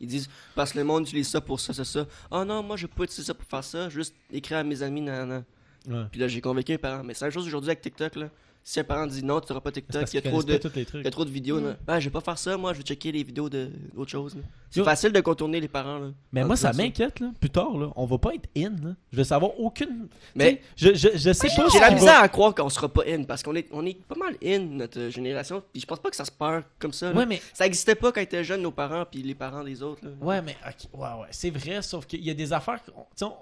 [0.00, 2.06] Ils disent, parce que le monde utilise ça pour ça, ça, ça.
[2.30, 3.88] Oh non, moi, je peux pas utiliser ça pour faire ça.
[3.88, 5.44] Juste écrire à mes amis, nanana.
[5.88, 6.04] Ouais.
[6.10, 7.02] Puis là, j'ai convaincu mes parents.
[7.02, 8.28] Mais c'est la même chose aujourd'hui avec TikTok, là.
[8.62, 10.60] Si un parent dit non, tu n'auras pas TikTok, il y a trop de.
[10.94, 11.60] Il y a trop de vidéos.
[11.60, 11.64] Mm.
[11.64, 11.76] là.
[11.88, 14.36] Ah, je vais pas faire ça, moi, je vais checker les vidéos de- d'autres choses.
[14.70, 15.98] C'est facile de contourner les parents.
[15.98, 17.30] Là, Mais moi, ça m'inquiète, là.
[17.40, 17.88] Plus tard, là.
[17.96, 18.94] On va pas être in, là.
[19.10, 20.08] Je vais savoir aucune.
[20.34, 21.66] Mais je, je, je sais pas.
[21.72, 23.94] j'ai la misère va- à croire qu'on sera pas in parce qu'on est, on est
[24.06, 25.62] pas mal in, notre génération.
[25.72, 27.10] Puis je pense pas que ça se perd comme ça.
[27.12, 29.82] Ouais, mais Ça existait pas quand ils étaient jeunes, nos parents, puis les parents des
[29.82, 30.04] autres.
[30.04, 30.10] Là.
[30.20, 32.78] Ouais, mais ok, ouais, ouais, c'est vrai, sauf qu'il y a des affaires.
[32.94, 33.32] On,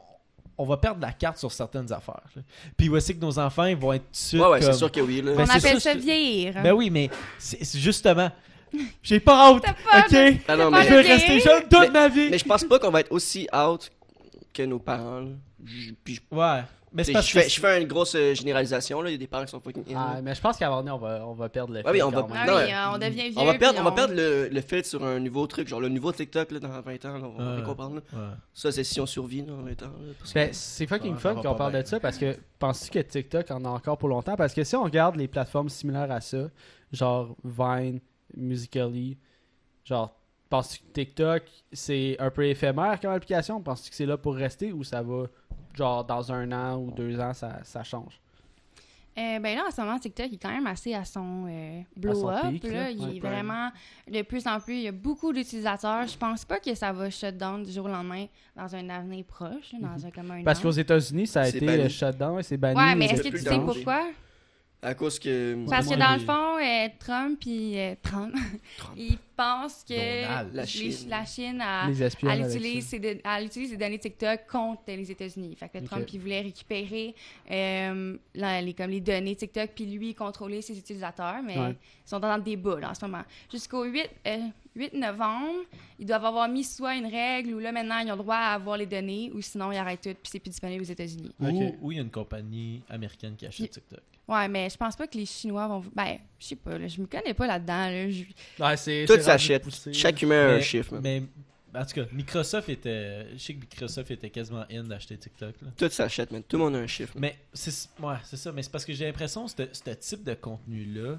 [0.59, 2.21] on va perdre la carte sur certaines affaires.
[2.37, 2.43] là.
[2.77, 5.01] Puis voici que nos enfants, ils vont être suite Ouais, ouais, comme- c'est sûr que
[5.01, 5.23] oui.
[5.23, 5.33] Là.
[5.35, 6.55] Ben, On c'est appelle ça, vieillir.
[6.63, 8.31] Ben oui, mais c'est c'est justement.
[9.03, 10.11] J'ai pas hâte, T'as pas ok?
[10.11, 11.45] de- Ah non, pas mais- Je vais rester vieillir.
[11.45, 12.29] jeune toute Mais- ma vie.
[12.31, 13.91] Mais je pense pas qu'on va être aussi out
[14.53, 15.21] que nos parents.
[15.21, 15.29] là.
[15.65, 17.49] J- Puis je- Ouais, mais c'est je fais, que.
[17.51, 19.03] je fais une grosse euh, généralisation.
[19.03, 19.11] là.
[19.11, 19.95] Il y a des parents qui sont fucking in.
[19.97, 21.85] Ah, mais je pense qu'à un moment donné, on va, on va perdre le Ouais,
[21.91, 22.47] oui, fil on va- Ah.
[22.47, 23.39] Non, oui, euh, on devient vieux.
[23.39, 25.89] On va perdre, on va perdre le, le fait sur un nouveau truc, genre le
[25.89, 27.97] nouveau TikTok là, dans 20 ans, là, on va comprendre.
[28.13, 28.19] Ouais.
[28.55, 29.93] Ça, c'est si on survit dans 20 ans.
[30.35, 31.83] Ben, c'est fucking Ouais, fun qu'on parle bien.
[31.83, 34.37] de ça parce que penses-tu que TikTok en a encore pour longtemps?
[34.37, 36.49] Parce que si on regarde les plateformes similaires à ça,
[36.93, 38.01] genre Vine,
[38.37, 39.19] Musically,
[39.85, 40.15] genre,
[40.51, 43.61] penses-tu que TikTok c'est un peu éphémère comme application?
[43.61, 45.25] Penses-tu que c'est là pour rester ou ça va,
[45.79, 48.21] genre, dans un an ou deux ans, ça, ça change?
[49.17, 52.53] Euh, ben là, en ce moment, TikTok est quand même assez à son euh, blow-up.
[52.53, 52.71] pic, là.
[52.85, 52.91] là.
[52.91, 53.17] Il Ouais.
[53.17, 53.71] est vraiment
[54.09, 54.75] de plus en plus.
[54.77, 56.07] Il y a beaucoup d'utilisateurs.
[56.07, 59.25] Je pense pas que ça va shut down du jour au lendemain dans un avenir
[59.25, 60.63] proche, dans un comme un Parce an.
[60.63, 61.83] qu'aux États-Unis, ça a C'est été banni.
[61.83, 62.79] euh, shut down, c'est banni.
[62.79, 63.65] Ouais, mais est-ce que tu sais danger.
[63.65, 64.03] pourquoi?
[64.81, 65.67] À cause que.
[65.69, 68.33] Parce que dans le fond, euh, Trump, puis euh, Trump,
[68.97, 70.55] il, pense que Donald.
[70.55, 71.09] La les- Chine.
[71.09, 71.89] la Chine a,
[72.31, 75.57] elle utilise, ses don- elle utilise les données TikTok contre les États-Unis.
[75.57, 75.79] Fait que.
[75.85, 77.13] Trump, il voulait récupérer
[77.51, 81.43] euh, les, comme les données TikTok, puis lui, contrôler ses utilisateurs.
[81.45, 81.71] Mais Ouais.
[82.07, 83.25] ils sont dans le débat là, en ce moment.
[83.51, 84.39] Jusqu'au 8, euh,
[84.77, 85.65] 8 novembre,
[85.99, 88.55] ils doivent avoir mis soit une règle où là, maintenant, ils ont le droit à
[88.55, 91.33] avoir les données, ou sinon, ils arrêtent tout, puis c'est plus disponible aux États-Unis.
[91.41, 91.49] Ok.
[91.51, 94.01] Ou ou il y a une compagnie américaine qui achète TikTok.
[94.29, 95.83] Ouais, mais je pense pas que les Chinois vont.
[95.95, 97.89] Ben, je sais pas, là, je me connais pas là-dedans.
[97.91, 98.25] Là, je-
[98.63, 99.65] Ouais, c'est- Tout s'achète.
[99.93, 100.99] Chaque humain a un Mais- chiffre.
[101.03, 101.23] Mais
[101.75, 103.27] en tout cas, Microsoft était.
[103.33, 105.55] Je sais que Microsoft était quasiment in d'acheter TikTok.
[105.63, 105.69] Là.
[105.77, 106.43] Tout s'achète, man.
[106.47, 107.15] Tout le monde a un chiffre.
[107.19, 108.53] Mais c'est ouais, c'est ça.
[108.53, 111.19] Mais c'est parce que j'ai l'impression que ce type de contenu-là,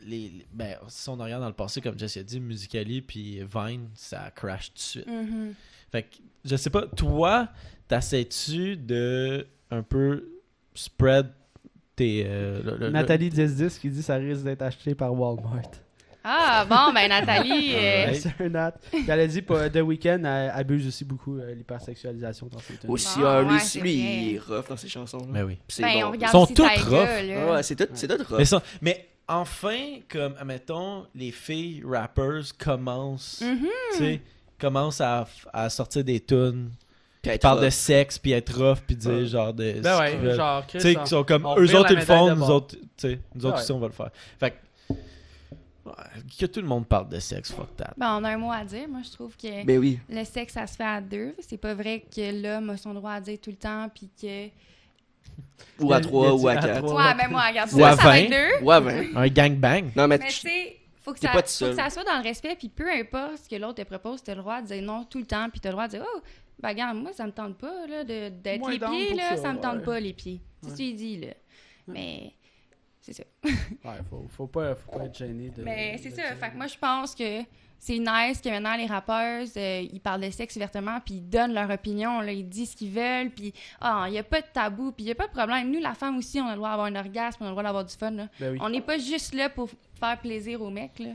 [0.00, 3.40] les, les- ben, si on regarde dans le passé, comme Jesse a dit, Musicali puis
[3.44, 5.06] Vine, ça crash tout de suite.
[5.06, 5.54] Mhm.
[5.92, 7.48] Fait que, je sais pas, toi,
[7.86, 10.28] t'essaies-tu de un peu
[10.74, 11.30] spread
[11.96, 12.24] tes.
[12.26, 15.62] euh, le- le- le- Nathalie 1010 qui dit ça risque d'être acheté par Walmart.
[16.26, 17.72] Ah, bon, ben, Nathalie.
[17.74, 18.14] euh.
[18.14, 18.72] C'est un Nat.
[18.90, 22.76] Puis Elle a dit pas The Weeknd euh, abuse aussi beaucoup euh, l'hypersexualisation dans ses
[22.78, 22.88] tunes.
[22.90, 24.14] Aussi, Bon, lui, ouais, c'est lui, vrai.
[24.16, 25.18] il est rough dans ses chansons.
[25.18, 25.26] là.
[25.28, 25.54] Mais oui.
[25.68, 26.06] Puis c'est ben, bon.
[26.06, 26.92] on regarde Ils sont toutes rough.
[26.92, 27.46] là.
[27.48, 28.38] Ah ouais, c'est tout, tout rough.
[28.38, 29.76] Mais, ça- mais enfin,
[30.08, 33.42] comme, admettons, les filles rappers commencent,
[33.92, 34.22] tu sais,
[34.58, 36.70] commencent à, à sortir des tunes
[37.30, 39.26] Puis parlent de sexe puis être rough puis dire Ouais.
[39.26, 39.80] genre de.
[39.80, 42.50] Ben ouais, genre, Tu sais, on- qui sont comme eux autres ils le font, nous
[42.50, 44.10] autres, tu sais, nous autres aussi on va le faire.
[44.38, 44.56] Fait que.
[45.86, 45.92] ouais,
[46.38, 47.92] que tout le monde parle de sexe, fuck that.
[47.96, 48.88] Ben, on a un mot à dire.
[48.88, 49.98] Moi, je trouve que Ben oui.
[50.08, 51.34] le sexe, ça se fait à deux.
[51.40, 54.48] C'est pas vrai que l'homme a son droit à dire tout le temps, puis que.
[55.80, 56.86] Ou à Il a- 3 il a ou à à 4.
[56.86, 57.06] trois.
[57.06, 58.14] Ouais, ben, moi, regarde, Ou ça, à ça va 20.
[58.16, 58.64] être deux.
[58.64, 59.16] Ou à 20.
[59.16, 59.84] Un gangbang.
[59.96, 62.54] Non, mais Mais tu sais, faut que ça, faut que ça soit dans le respect,
[62.56, 65.18] puis peu importe ce que l'autre te propose, t'as le droit de dire non tout
[65.18, 66.20] le temps, puis t'as le droit de dire oh,
[66.60, 69.42] ben regarde, moi ça me tente pas là de d'être Moins les pieds là, ça,
[69.42, 69.84] ça, me tente ouais.
[69.84, 70.40] pas les pieds.
[70.62, 70.72] C'est Ouais.
[70.72, 71.34] ce que tu dis là.
[71.86, 72.32] Mais
[73.00, 73.24] c'est ça.
[73.44, 73.50] Ouais,
[74.08, 75.62] faut, faut, pas, faut pas être gêné de.
[75.62, 76.22] Mais c'est de ça.
[76.28, 77.42] dire- Fait que moi je pense que
[77.78, 81.52] c'est nice que maintenant les rappeurs euh, ils parlent de sexe ouvertement puis ils donnent
[81.52, 84.46] leur opinion là, ils disent ce qu'ils veulent puis ah, il y a pas de
[84.50, 85.70] tabou puis il y a pas de problème.
[85.70, 87.62] Nous la femme aussi on a le droit d'avoir un orgasme, on a le droit
[87.64, 88.28] d'avoir du fun là.
[88.40, 88.58] Ben oui.
[88.62, 89.68] On n'est pas juste là pour
[90.00, 91.10] faire plaisir aux mecs là.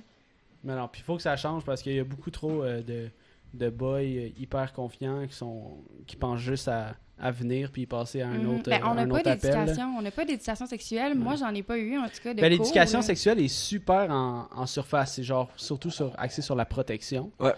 [0.64, 2.84] Mais non, puis il faut que ça change parce qu'il y a beaucoup trop euh,
[2.84, 3.10] de,
[3.54, 8.22] de boys euh, hyper confiants qui sont qui pensent juste à, à venir puis passer
[8.22, 8.50] à un Mhm.
[8.56, 9.52] autre, Ben, on euh, n'a un pas autre appel.
[9.52, 9.58] là.
[9.66, 11.16] d'éducation, on n'a pas d'éducation sexuelle.
[11.18, 14.48] Moi, j'en ai pas eu en tout cas de Ben, l'éducation sexuelle est super en,
[14.56, 15.14] en surface.
[15.16, 17.32] C'est genre surtout sur, axé sur la protection.
[17.40, 17.54] Ouais.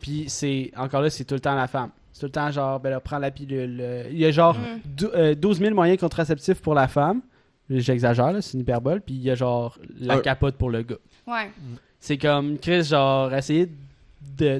[0.00, 1.90] Puis c'est encore là, c'est tout le temps la femme.
[2.12, 4.06] C'est tout le temps genre, ben là, prends la pilule.
[4.10, 5.04] Il y a genre Mm.
[5.14, 7.20] euh, 12 000 moyens contraceptifs pour la femme.
[7.68, 9.00] J'exagère, là, c'est une hyperbole.
[9.00, 10.96] Puis il y a genre la capote pour le gars.
[11.26, 11.50] Ouais.
[11.98, 13.72] C'est comme Chris, genre, essayer de-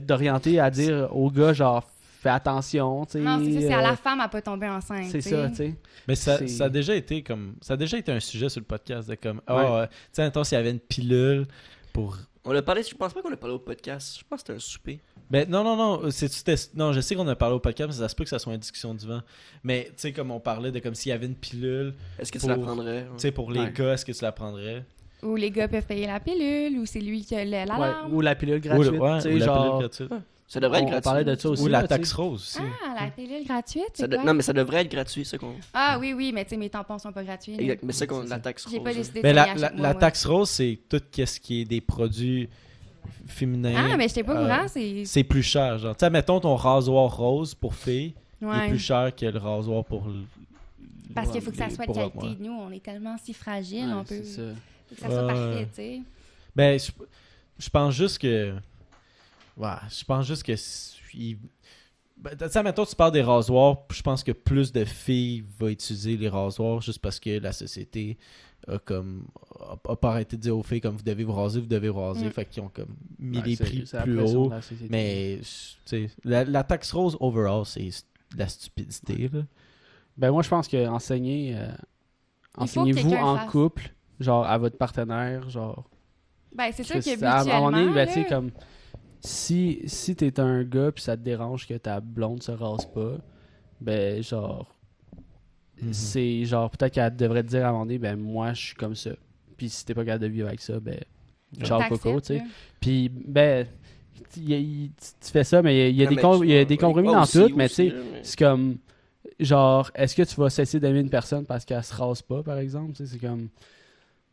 [0.00, 1.88] d'orienter à dire au gars, genre,
[2.20, 3.04] fais attention.
[3.06, 5.06] tu sais, Non, c'est ça, c'est à euh, la femme à pas tomber enceinte.
[5.10, 5.74] C'est ça, tu sais.
[6.08, 7.54] Mais ça, C'est- ça a déjà été comme.
[7.60, 9.40] Ça a déjà été un sujet sur le podcast de comme.
[9.46, 9.80] Ah, Ouais.
[9.82, 11.46] euh, tu sais, attends, s'il y avait une pilule
[11.92, 12.16] pour.
[12.48, 14.18] On a parlé, je pense pas qu'on a parlé au podcast.
[14.20, 15.00] Je pense que c'était un souper.
[15.28, 16.10] Ben non, non, non.
[16.12, 18.30] c'est c'était- Non, je sais qu'on a parlé au podcast, mais ça se peut que
[18.30, 19.20] ça soit une discussion du vent.
[19.64, 22.38] Mais tu sais, comme on parlait de comme s'il y avait une pilule, Est-ce que
[22.38, 23.02] tu la prendrais?
[23.06, 23.72] tu sais, pour les Ouais.
[23.72, 24.84] gars, est-ce que tu la prendrais?
[25.22, 28.12] Ou les gars peuvent payer la pilule, ou c'est lui qui a Ouais, l'alarme.
[28.12, 28.92] Ou la pilule gratuite.
[28.92, 30.10] le- ouais, tu sais, ou la genre, pilule gratuite.
[30.48, 31.04] Ça devrait être on, on gratuit.
[31.04, 31.62] parlait de ça aussi.
[31.64, 32.58] Ou la là, taxe rose aussi.
[32.84, 34.24] Ah, la pilule gratuite, Ça c'est de- quoi?
[34.24, 35.54] Non, mais ça devrait être gratuit, ça qu'on.
[35.74, 37.56] Ah oui, oui, mais tu sais, mes tampons sont pas gratuits.
[37.58, 37.82] Exact.
[37.82, 38.38] Mais c'est qu'on la ça.
[38.38, 38.84] taxe J'ai rose.
[38.84, 38.94] pas hein.
[38.94, 42.48] décidé de Mais la, la, la taxe rose, c'est tout ce qui est des produits
[43.26, 43.74] féminins.
[43.92, 45.04] Ah, mais j'étais pas au euh, courant, c'est...
[45.04, 45.96] C'est plus cher, genre.
[45.96, 48.68] Tu sais, mettons ton rasoir rose pour filles, il est Ouais.
[48.68, 50.06] plus cher que le rasoir pour.
[50.06, 50.24] l-
[51.14, 52.36] Parce qu'il faut que ça soit de qualité.
[52.38, 54.20] Nous, on est tellement si fragiles, Ouais, on peut...
[54.22, 54.42] c'est ça.
[54.88, 55.34] Faut que ça soit Ouais.
[55.34, 56.02] parfait, tu sais.
[56.54, 56.90] Ben, je,
[57.58, 58.54] je pense juste que.
[59.56, 60.54] Ouais, je pense juste que.
[62.18, 65.68] Ben, tu sais, mettons, tu parles des rasoirs, je pense que plus de filles vont
[65.68, 68.16] utiliser les rasoirs juste parce que la société
[68.66, 69.26] a comme.
[69.60, 71.90] a, a pas arrêté de dire aux filles comme vous devez vous raser, vous devez
[71.90, 72.30] vous raser, Mm.
[72.30, 74.50] fait qu'ils ont comme mis Ouais, les prix plus haut.
[74.88, 75.46] Mais, tu
[75.84, 77.84] sais, la, la taxe rose overall, c'est
[78.34, 79.42] de la stupidité, là.
[80.18, 81.68] Ben moi je pense que enseigner euh,
[82.56, 83.50] enseignez-vous en fasse.
[83.50, 85.88] couple, genre à votre partenaire, genre
[86.54, 88.50] Ben, c'est sûr que à un moment donné, mutuellement, ben, tu comme
[89.20, 93.16] si si t'es un gars puis ça te dérange que ta blonde se rase pas,
[93.80, 94.72] ben genre
[95.82, 95.92] Mhm.
[95.92, 98.74] c'est genre peut-être qu'elle devrait te dire à un moment donné ben moi je suis
[98.76, 99.10] comme ça.
[99.58, 100.98] Puis si t'es pas capable de vivre avec ça, ben
[101.58, 102.42] t'acceptes, coco, tu sais.
[102.80, 103.66] Puis ben
[104.38, 107.08] y a- tu fais ça mais il y a, des com- y a des compromis
[107.08, 108.78] dans aussi, tout, mais tu sais mais- c'est comme
[109.38, 112.56] genre est-ce que tu vas cesser d'aimer une personne parce qu'elle se rase pas par
[112.58, 113.48] exemple tu sais, c'est comme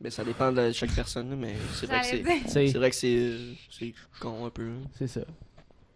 [0.03, 2.77] Mais ça dépend de chaque personne, mais c'est vrai que c'est.
[2.77, 4.63] vrai que con un peu.
[4.67, 4.87] hein.
[4.97, 5.21] c'est ça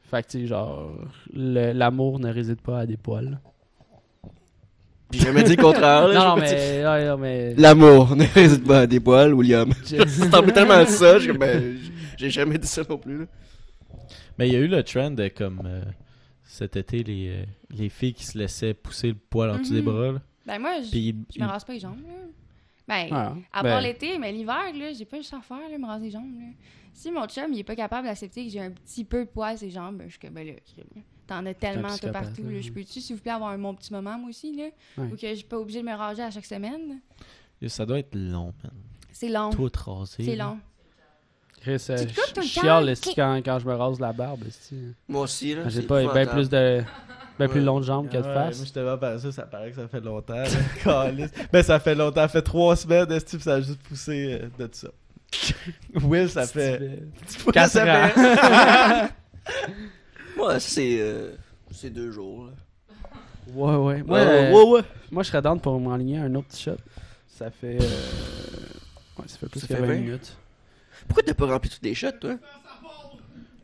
[0.09, 0.89] fait que tu sais genre
[1.33, 3.41] le- l'amour ne réside pas à des poils
[5.11, 6.07] J'ai jamais dit le contraire.
[6.07, 9.69] là, non mais non, mais L'amour ne réside pas à des poils, William.
[9.85, 11.17] Je- ressemble tellement ça.
[11.37, 11.77] Ben,
[12.17, 13.19] J'ai jamais dit ça non plus.
[13.19, 13.25] Là.
[14.37, 15.83] Mais il y a eu le trend de comme euh,
[16.45, 19.81] cet été, les, euh, les filles qui se laissaient pousser le poil en dessous des
[19.81, 19.85] Mhm.
[19.85, 20.11] bras.
[20.13, 20.21] là.
[20.45, 22.13] Ben moi, je, Puis je me rase pas les jambes, là.
[22.87, 25.77] Ben, Ah, à ben, part l'été, mais l'hiver, là, j'ai pas juste à faire, là,
[25.77, 26.47] me raser les jambes, là.
[26.93, 29.57] Si mon chum, il est pas capable d'accepter que j'ai un petit peu de poil
[29.57, 30.53] sur les jambes, ben, je suis comme, ben là.
[31.27, 32.61] T'en as tellement tout partout, là.
[32.61, 34.69] Je peux-tu, s'il vous plaît, avoir un, mon petit moment, moi aussi, là?
[34.97, 35.11] Ouais.
[35.11, 36.99] Ou que je suis pas obligée de me ranger à chaque semaine?
[37.61, 38.71] Et Ça doit être long, man.
[39.11, 39.49] C'est long.
[39.49, 40.23] Tout rasé.
[40.23, 40.57] C'est long.
[41.59, 41.97] Chris, euh,
[42.35, 44.43] le je chiale quand, quand je me rase la barbe.
[45.07, 45.55] Moi aussi.
[45.55, 45.67] là.
[45.67, 46.83] J'ai c'est pas bien plus de.
[47.39, 47.65] Ben plus Ouais.
[47.65, 48.57] long de jambes que de Ah face.
[48.57, 50.43] Moi, je te vois par ça, ça paraît que ça fait longtemps.
[50.83, 51.31] Calisse.
[51.51, 52.21] ben, ça fait longtemps.
[52.21, 54.87] Ça fait trois semaines, est ça a juste poussé euh, de ça?
[56.03, 56.99] Will, ça fait.
[57.53, 58.09] Quatre ça ans.
[58.09, 59.13] fait-
[60.41, 60.97] Ouais, ça, c'est.
[60.99, 61.31] euh,
[61.71, 62.45] c'est deux jours.
[62.45, 62.51] Là.
[63.53, 64.03] Ouais, ouais.
[64.03, 64.81] Moi, Ouais, euh, ouais, ouais.
[65.11, 66.75] moi, je serais down pour m'enligner un autre shot.
[67.27, 67.77] Ça fait.
[67.81, 67.85] euh,
[69.17, 69.93] Ouais, ça fait plus Ça que fait 20 vingt?
[69.95, 70.37] minutes.
[71.07, 72.35] Pourquoi t'as pas rempli toutes les shots, toi?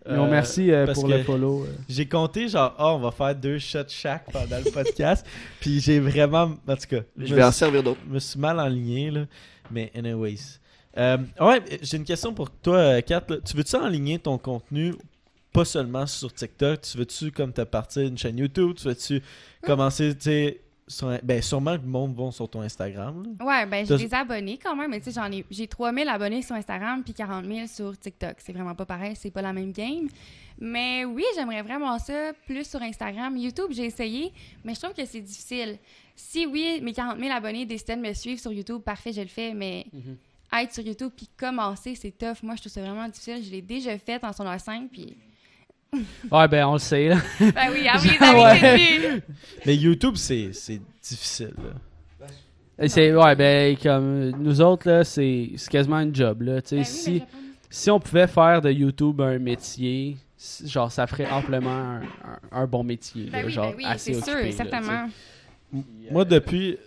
[0.09, 1.63] Non, Euh, merci euh, parce pour le follow.
[1.63, 1.67] euh.
[1.87, 5.25] J'ai compté, genre, ah, on va faire deux shots chaque pendant le podcast.
[5.61, 6.51] Puis j'ai vraiment.
[6.67, 8.01] En tout cas, Je vais en servir d'autres.
[8.07, 9.25] Je me suis mal enligné, là.
[9.71, 10.59] Mais, anyways.
[10.97, 13.23] Euh, ouais, j'ai une question pour toi, euh, Kat.
[13.29, 13.37] là.
[13.45, 14.93] Tu veux-tu enligner ton contenu
[15.51, 16.81] pas seulement sur TikTok?
[16.81, 18.73] Tu veux-tu, comme t'as parti une chaîne YouTube?
[18.75, 19.21] Tu veux-tu
[19.65, 20.59] commencer, tu sais.
[20.87, 23.23] Sur Ben, sûrement que le monde va sur ton Instagram.
[23.39, 23.45] là.
[23.45, 26.41] Ouais, ben j'ai des abonnés quand même, mais tu sais, j'en ai, j'ai 3000 abonnés
[26.41, 28.35] sur Instagram puis 40 000 sur TikTok.
[28.39, 30.07] C'est vraiment pas pareil, c'est pas la même game.
[30.59, 33.35] Mais oui, j'aimerais vraiment ça plus sur Instagram.
[33.37, 34.31] YouTube, j'ai essayé,
[34.63, 35.77] mais je trouve que c'est difficile.
[36.15, 39.27] Si oui, mes 40 000 abonnés décidaient de me suivre sur YouTube, parfait, je le
[39.27, 40.17] fais, mais Mhm.
[40.61, 42.43] être sur YouTube puis commencer, c'est tough.
[42.43, 43.43] Moi, je trouve ça vraiment difficile.
[43.43, 45.17] Je l'ai déjà fait en son 5 puis...
[46.31, 47.09] Ouais, ben on le sait.
[47.09, 47.17] Là.
[47.39, 49.21] Ben oui, ah oui, Ouais.
[49.65, 51.53] Mais YouTube, c'est c'est difficile.
[51.57, 51.73] là.
[52.79, 56.41] Ouais, ben comme nous autres, là, c'est c'est quasiment un job.
[56.41, 56.75] Là, tu sais.
[56.75, 57.27] Ben oui, si, j'apprends.
[57.69, 60.17] si on pouvait faire de YouTube un métier,
[60.65, 63.29] genre ça ferait amplement un, un- un bon métier.
[63.31, 65.09] Ben là, oui, genre ben oui, assez c'est sûr, occupé, là, certainement.
[66.11, 66.77] Moi, depuis.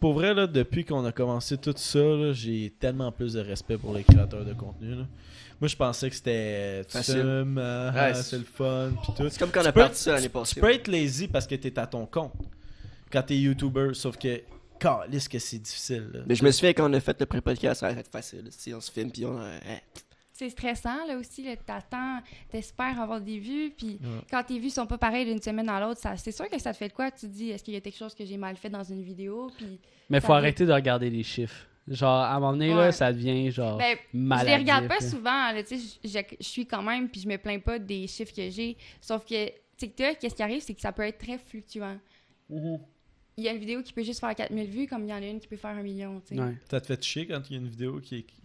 [0.00, 3.76] Pour vrai, là, depuis qu'on a commencé tout ça, là, j'ai tellement plus de respect
[3.76, 4.94] pour les créateurs de contenu.
[4.94, 5.04] là.
[5.60, 6.84] Moi, je pensais que c'était.
[6.86, 7.14] Tu Facile.
[7.20, 9.28] fumes, ah, Ouais, c'est- c'est le fun, pis tout.
[9.28, 10.60] C'est comme quand on Tu a parti ça l'année Tu passée.
[10.60, 12.32] peux être lazy parce que t'es à ton compte.
[13.12, 14.40] Quand t'es YouTuber, sauf que.
[14.78, 16.08] Calisse que c'est difficile.
[16.14, 16.20] là.
[16.26, 18.44] Mais je me souviens quand on a fait le pré-podcast, ça a été facile.
[18.48, 19.38] Si on se filme, puis on.
[19.38, 19.78] euh, hein.
[20.32, 21.42] C'est stressant, là aussi.
[21.42, 22.20] Là, t'attends,
[22.50, 24.08] t'espères avoir des vues, puis Ouais.
[24.30, 26.72] quand tes vues sont pas pareilles d'une semaine à l'autre, ça, c'est sûr que ça
[26.72, 27.10] te fait de quoi?
[27.10, 29.02] Tu te dis, est-ce qu'il y a quelque chose que j'ai mal fait dans une
[29.02, 29.50] vidéo?
[29.58, 31.66] Puis, Mais faut arrêter de regarder les chiffres.
[31.88, 35.08] Genre, à un moment donné, là, ça devient genre ben, je les regarde pas là.
[35.08, 37.78] souvent, là, tu sais, je, je- je suis quand même, puis je me plains pas
[37.78, 38.76] des chiffres que j'ai.
[39.00, 41.98] Sauf que TikTok, qu'est-ce qui arrive, c'est que ça peut être très fluctuant.
[42.48, 42.78] Mhm.
[43.36, 45.16] Il y a une vidéo qui peut juste faire 4000 vues, comme il y en
[45.16, 46.40] a une qui peut faire un million, tu sais.
[46.40, 46.54] Ouais.
[46.70, 48.36] Ça te fait chier quand il y a une vidéo qui, qui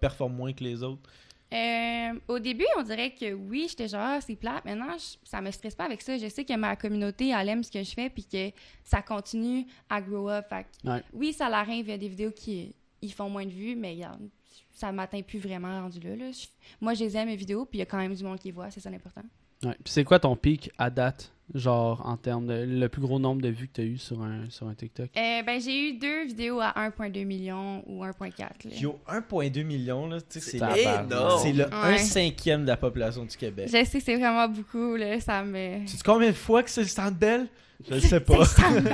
[0.00, 1.08] performe moins que les autres?
[1.52, 4.64] Euh, au début, on dirait que oui, j'étais genre, Ah, c'est plate.
[4.64, 6.16] Maintenant, je- ça me stresse pas avec ça.
[6.16, 8.50] Je sais que ma communauté, elle aime ce que je fais, puis que
[8.84, 10.46] ça continue à grow up.
[10.48, 11.02] Fait que Ouais.
[11.12, 13.92] Oui, ça l'arrive, il y a des vidéos qui ils font moins de vues, mais
[13.94, 14.28] regarde,
[14.70, 16.16] ça m'atteint plus vraiment rendu là.
[16.16, 16.30] là.
[16.32, 16.46] Je-
[16.80, 18.48] moi, je les aime, mes vidéos, puis il y a quand même du monde qui
[18.48, 19.22] les voit, c'est ça l'important.
[19.64, 19.72] Ouais.
[19.84, 21.30] Puis c'est quoi ton pic à date?
[21.54, 22.64] Genre, en termes de.
[22.66, 25.10] Le plus gros nombre de vues que tu as eu sur un, sur un TikTok?
[25.16, 28.38] Euh, ben, j'ai eu deux vidéos à 1,2 million ou 1,4.
[28.38, 28.48] là.
[28.80, 31.40] Yo, 1,2 million, là, tu sais, c'est énorme.
[31.42, 31.94] c'est le Ouais.
[31.94, 33.66] 1 cinquième de la population du Québec.
[33.70, 35.80] Je sais, c'est vraiment beaucoup, là, ça me...
[35.84, 37.46] Tu sais combien de fois que c'est le Centre Bell?
[37.86, 38.44] Je le sais pas.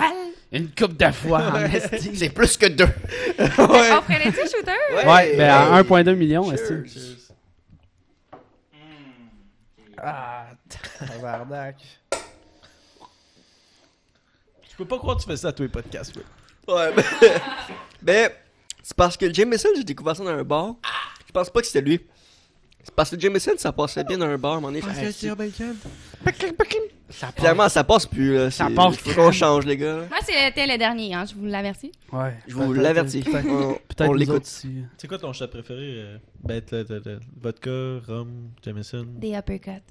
[0.50, 1.68] Une coupe de fois en.
[2.14, 2.84] C'est plus que deux.
[3.38, 5.06] On prenait-tu shooter?
[5.06, 6.50] Ouais, ben à 1,2 million.
[10.02, 10.46] Ah,
[10.98, 11.76] tabarnak.
[14.70, 16.16] Je peux pas croire que tu fais ça à tous les podcasts.
[16.16, 16.22] ouais.
[16.74, 17.04] Ouais, ben.
[18.02, 18.30] ben,
[18.82, 20.74] c'est parce que Jameson, j'ai découvert ça dans un bar.
[21.26, 22.00] Je pense pas que c'était lui.
[22.84, 24.80] C'est parce que Jameson, ça passait bien dans un bar à un moment donné.
[25.00, 25.28] Hey, c'est-
[27.10, 28.34] Ça Finalement, ça passe plus.
[28.34, 28.50] Là.
[28.50, 30.04] Ça passe Faut qu'on change, les gars.
[30.10, 31.90] Moi, c'était le dernier, hein, je vous l'avertis.
[32.12, 32.34] Ouais.
[32.46, 33.22] Je vous l'avertis.
[33.22, 34.44] Peut-être On, l'écoute.
[34.44, 35.80] C'est quoi ton chat préféré?
[35.96, 37.70] euh, Ben, le, le- le- vodka,
[38.06, 39.06] rhum, Jameson?
[39.16, 39.82] Des uppercuts.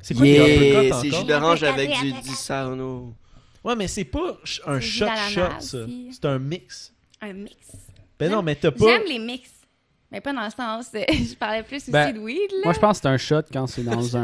[0.00, 1.20] C'est quoi les uppercuts Yeah, c'est encore?
[1.20, 3.14] jus d'orange avec du, du sarno.
[3.64, 5.78] Ouais, mais c'est pas un shot shot, ça.
[6.12, 6.92] C'est un mix.
[7.20, 7.56] Un mix.
[8.18, 8.86] Ben non, mais t'as pas...
[8.86, 9.50] J'aime les mix.
[10.12, 10.90] Mais pas dans le sens.
[10.94, 12.58] euh, je parlais plus aussi Ben, de weed, là.
[12.64, 14.22] Moi, je pense que c'est un shot quand c'est dans un.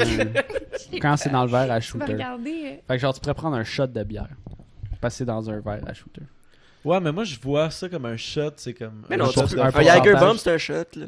[1.01, 2.13] Quand c'est dans le verre à shooter.
[2.13, 2.63] regarder.
[2.65, 2.77] euh.
[2.89, 4.29] Fait que genre, tu pourrais prendre un shot de bière.
[5.01, 6.23] Passer dans un verre à shooter.
[6.85, 9.05] Ouais, mais moi, je vois ça comme un shot, c'est comme...
[9.11, 9.85] Mais un non, un un pourcentage.
[9.85, 11.07] Jagerbomb, c'est un shot, là.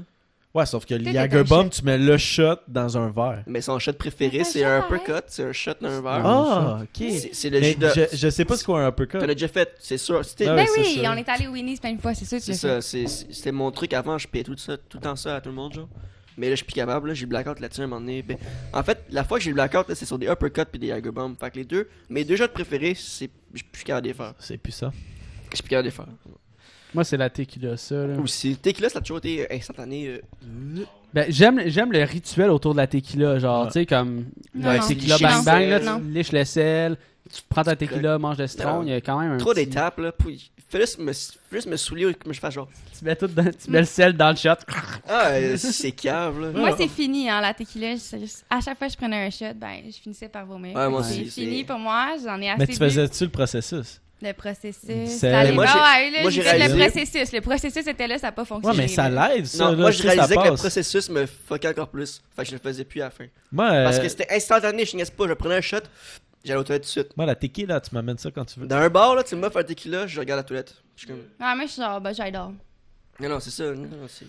[0.55, 1.69] Ouais, sauf que le Jagerbomb, shot.
[1.69, 3.45] tu mets le shot dans un verre.
[3.47, 5.25] Mais son shot préféré, C'est un uppercut.
[5.29, 6.23] C'est un shot dans un verre.
[6.27, 7.07] Ah, ok.
[7.33, 7.89] C'est le Mais jus de...
[7.95, 9.19] je, je sais pas ce qu'est un uppercut.
[9.19, 10.25] T'en as déjà fait, c'est sûr.
[10.25, 12.39] C'était Ah Ben c'est oui, on est allé au Winnie's plein de fois, c'est sûr
[12.41, 15.17] c'est ça, c'est- c'est- c'était mon truc avant, je payais tout ça, tout le temps
[15.17, 15.89] ça à tout le monde, genre.
[16.39, 17.15] Mais là, je suis plus capable, là.
[17.15, 18.23] J'ai le blackout là-dessus à un moment donné.
[18.23, 18.37] Ben,
[18.73, 20.87] en fait, la fois que j'ai le blackout, là, c'est sur des uppercuts puis des
[20.95, 21.35] Tiger Bombs.
[21.39, 23.29] Fait que les deux, mes deux shots préférés, c'est.
[23.53, 24.35] Je suis plus capable de les faire.
[24.39, 24.93] C'est plus ça.
[25.51, 26.07] Je suis plus capable de les faire.
[26.95, 27.95] Moi, c'est la tequila, ça.
[28.07, 28.17] Là.
[28.19, 30.09] Aussi, tequila, ça a toujours été instantané.
[30.09, 30.21] euh,
[31.13, 33.39] Ben, j'aime, j'aime le rituel autour de la tequila.
[33.39, 33.67] Genre, Ouais.
[33.69, 34.79] tu sais, comme Non, non.
[34.87, 36.03] tequila Licher bang le bang, là, sel.
[36.03, 36.97] tu liches le sel,
[37.33, 38.83] tu prends ta tequila, manges le citron, Non.
[38.83, 39.37] il y a quand même un.
[39.39, 40.13] trop petit- d'étapes, là.
[40.13, 42.69] Puis, fais juste me, fais juste me soulier comme je fais genre.
[42.99, 44.51] Tu mets, tout dans- tu mets le sel dans le shot.
[45.09, 46.51] Ah, euh, c'est cave, là.
[46.51, 47.97] Moi, c'est fini, hein, la tequila.
[47.97, 50.77] Je- je- à chaque fois que je prenais un shot, ben, je finissais par vomir.
[50.77, 52.17] Ouais, moi c'est fini pour moi.
[52.23, 52.79] J'en ai assez Mais tu bu.
[52.79, 54.01] faisais-tu le processus?
[54.21, 54.81] Le processus.
[54.85, 57.33] C'est- ça allait Moi, ouais, là, j'ai fait le réalisé- processus.
[57.33, 58.77] Le processus était là, ça n'a pas Ouais, fonctionné.
[58.79, 59.65] mais ça l'aide, ça.
[59.67, 62.21] Non, là, moi, je réalisais que le processus me fuckait encore plus.
[62.35, 63.27] Fait que je le faisais plus à la fin.
[63.53, 65.29] Moi, Parce euh, que c'était instantané, je niaise pas.
[65.29, 65.77] Je prenais un shot,
[66.45, 67.17] j'allais aux toilettes tout de suite.
[67.17, 68.67] moi, la tequila, tu m'amènes ça quand tu veux.
[68.67, 70.75] Dans un bar, là, tu me fais un tequila, je regarde la toilette.
[70.97, 71.19] Je suis comme.
[71.19, 72.53] Ouais, moi, je suis genre, ben, j'adore.
[73.21, 73.65] Non, non, c'est ça.
[73.67, 74.27] Non, non, c'est.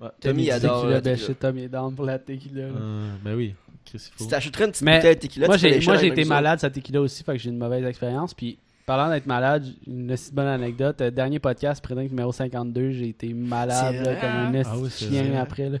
[0.00, 0.82] Ouais, Tommy, il adore.
[1.00, 2.62] Tequila, shit, Tommy est down pour la tequila.
[2.62, 2.68] là.
[2.68, 3.54] Euh, ben oui.
[3.88, 4.10] Chris.
[4.16, 6.24] Si t'achèterais une petite Mais bouteille de tequila, moi, tu j'ai, moi, j'ai avec été
[6.24, 8.34] malade sa tequila aussi, fait que j'ai une mauvaise expérience.
[8.34, 11.00] Puis, parlant d'être malade, une aussi bonne anecdote.
[11.00, 14.20] euh, dernier podcast, Prédinque numéro 52, j'ai été malade C'est là, vrai?
[14.20, 15.36] comme un esti Ah oui, c'est chien vrai.
[15.38, 15.68] après.
[15.70, 15.78] Là.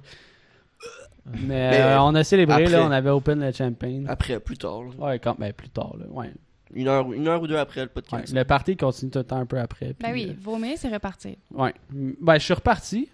[1.30, 2.70] Mais, Mais, euh, on a célébré, après.
[2.72, 4.04] là, on avait open le champagne.
[4.08, 4.82] Après, plus tard.
[4.84, 5.06] là.
[5.06, 5.94] Ouais, quand, ben, plus tard.
[5.98, 6.32] Là, ouais.
[6.74, 8.34] Une, heure, une heure ou deux après le Ouais, podcast.
[8.34, 9.94] Le party continue tout le temps un peu après.
[10.00, 11.34] Ben puis, oui, vomir, c'est repartir.
[11.54, 11.74] euh, ouais.
[11.90, 13.08] Ben, je suis reparti.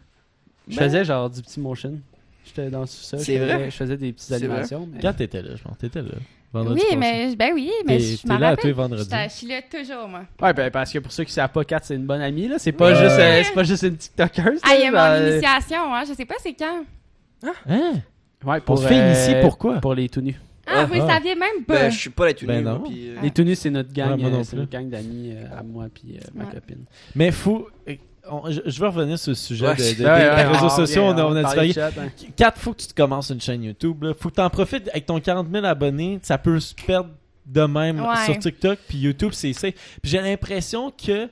[0.69, 1.99] Je Ben- faisais genre du petit motion.
[2.45, 3.17] J'étais dans tout ça.
[3.19, 3.71] Je C'est faisais, vrai?
[3.71, 4.89] je faisais des petites animations.
[4.93, 5.79] mais- Quand t'étais là, je pense.
[5.79, 6.09] T'étais là.
[6.53, 8.91] Vendredi oui, mais, ben oui, mais je m'en là à tous les rappelle.
[8.97, 9.11] vendredis.
[9.25, 10.21] Je suis là toujours, moi.
[10.41, 12.61] Ouais, ben parce que pour ceux qui savent pas, Kat, c'est une bonne amie, là.
[12.61, 12.97] C'est pas, Oui.
[12.97, 14.61] juste, euh, c'est pas juste une TikTokeuse.
[14.63, 16.05] Ah, il y a là, mon ben, initiation, hein.
[16.09, 16.85] Je sais pas c'est quand.
[17.43, 17.95] Hein?
[18.45, 19.81] Ouais, On se fait initier pourquoi?
[19.81, 20.39] Pour les tout nus.
[20.67, 21.09] Ah, Ah, vous le ah.
[21.15, 21.75] saviez même pas.
[21.75, 22.63] Ben, je suis pas la tenue.
[22.63, 25.33] Ben puis, euh, Les tout nus, c'est notre gang, Ouais, euh, c'est notre gang d'amis
[25.35, 26.85] euh, à moi puis euh, ma copine.
[27.17, 27.69] Mais faut.
[28.31, 30.69] On- je, je veux revenir sur le sujet Ouais, de- des Ouais, ouais, des réseaux
[30.71, 31.03] sociaux.
[31.05, 32.09] On a, on chat, hein.
[32.37, 34.03] Quatre, faut que tu te commences une chaîne YouTube.
[34.05, 34.15] Là.
[34.19, 36.19] Faut que t'en profites avec ton 40 000 abonnés.
[36.23, 37.11] Ça peut se perdre
[37.47, 38.25] de même Ouais.
[38.25, 38.79] sur TikTok.
[38.89, 39.69] Puis YouTube, c'est ça.
[39.71, 41.29] Puis j'ai l'impression que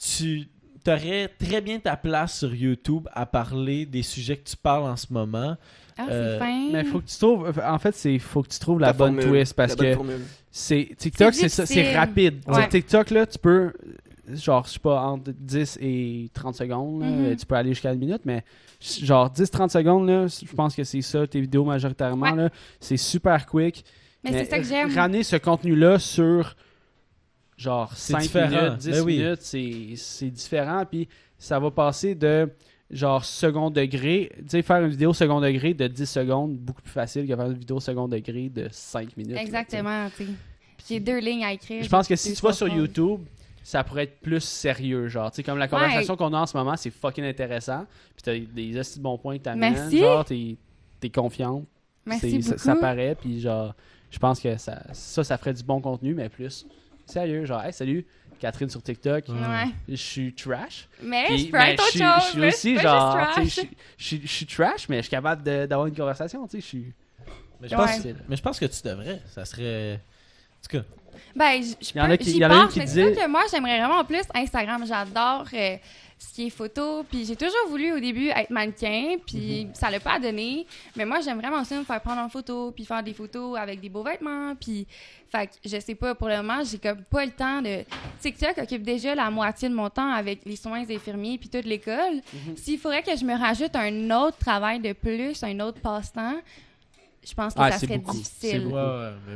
[0.00, 0.48] tu
[0.86, 4.96] aurais très bien ta place sur YouTube à parler des sujets que tu parles en
[4.96, 5.56] ce moment.
[5.98, 6.68] Ah, Euh, c'est fin.
[6.72, 7.52] Mais faut que tu trouves.
[7.64, 10.06] En fait, c'est faut que tu trouves la, la bonne formule, twist parce la bonne
[10.08, 10.12] que
[10.50, 11.96] c'est TikTok, C'est c'est ça, c'est difficile.
[11.98, 12.34] rapide.
[12.46, 12.68] Ouais.
[12.68, 13.72] TikTok là, tu peux
[14.34, 17.36] genre je sais pas entre 10 et 30 secondes, là, Mhm.
[17.36, 18.44] tu peux aller jusqu'à une minute mais
[18.80, 22.48] genre 10 30 secondes là, je pense que c'est ça tes vidéos majoritairement Ouais.
[22.80, 23.84] c'est super quick.
[24.22, 24.94] mais c'est ça que j'aime.
[24.94, 26.54] Ramener ce contenu là sur
[27.56, 28.48] genre C'est 5 différent.
[28.64, 29.18] minutes, 10 Ben oui.
[29.18, 31.08] minutes, c'est c'est différent puis
[31.38, 32.48] ça va passer de
[32.90, 36.90] genre second degré, tu sais faire une vidéo second degré de 10 secondes, beaucoup plus
[36.92, 39.32] facile que faire une vidéo second degré de 5 minutes.
[39.34, 39.46] là, tu sais.
[39.56, 40.30] Exactement, tu sais.
[40.76, 41.82] Puis J'ai deux lignes à écrire.
[41.82, 42.68] Je pense que si tu vas sur.
[42.68, 43.20] YouTube,
[43.62, 46.56] ça pourrait être plus sérieux, genre, tu sais, comme la conversation qu'on a en ce
[46.56, 47.86] moment, c'est fucking intéressant,
[48.16, 49.98] puis t'as des assez bons points que t'amènes, Merci.
[49.98, 50.56] genre, t'es
[51.02, 51.64] es confiante,
[52.06, 52.58] Merci c'est- beaucoup.
[52.58, 53.74] ça, ça paraît, puis genre,
[54.10, 56.66] je pense que ça, ça, ça ferait du bon contenu, mais plus
[57.06, 58.04] sérieux, genre, hey, salut,
[58.40, 59.68] Catherine sur TikTok, Ouais.
[59.88, 62.24] je suis trash, Mais puis, je peux mais être autre chose.
[62.26, 65.66] je suis aussi, pas genre, tu sais, je suis- trash, mais je suis capable de-
[65.66, 66.92] d'avoir une conversation, tu sais, je suis...
[67.60, 67.84] Mais je, Ouais.
[67.86, 69.20] pense, mais je pense que tu devrais.
[69.28, 69.94] Ça serait.
[69.94, 70.84] En tout cas,
[71.36, 74.04] Ben, je, je y en a qui- y en a c'est que moi, j'aimerais vraiment
[74.04, 74.84] plus Instagram.
[74.86, 75.76] J'adore euh,
[76.18, 77.04] ce qui est photo.
[77.10, 79.16] Puis j'ai toujours voulu, au début, être mannequin.
[79.26, 79.74] Puis Mhm.
[79.74, 80.66] ça l'a pas donné.
[80.96, 82.70] Mais moi, j'aime vraiment aussi me faire prendre en photo.
[82.70, 84.54] Puis faire des photos avec des beaux vêtements.
[84.60, 84.86] Puis,
[85.30, 87.84] fait que je sais pas, pour le moment, j'ai comme pas le temps de...
[88.20, 92.20] TikTok occupe déjà la moitié de mon temps avec les soins infirmiers puis toute l'école.
[92.32, 92.56] Mhm.
[92.56, 96.36] S'il faudrait que je me rajoute un autre travail de plus, un autre passe-temps,
[97.24, 98.16] je pense que Ah, ça c'est serait beaucoup.
[98.22, 98.74] C'est difficile.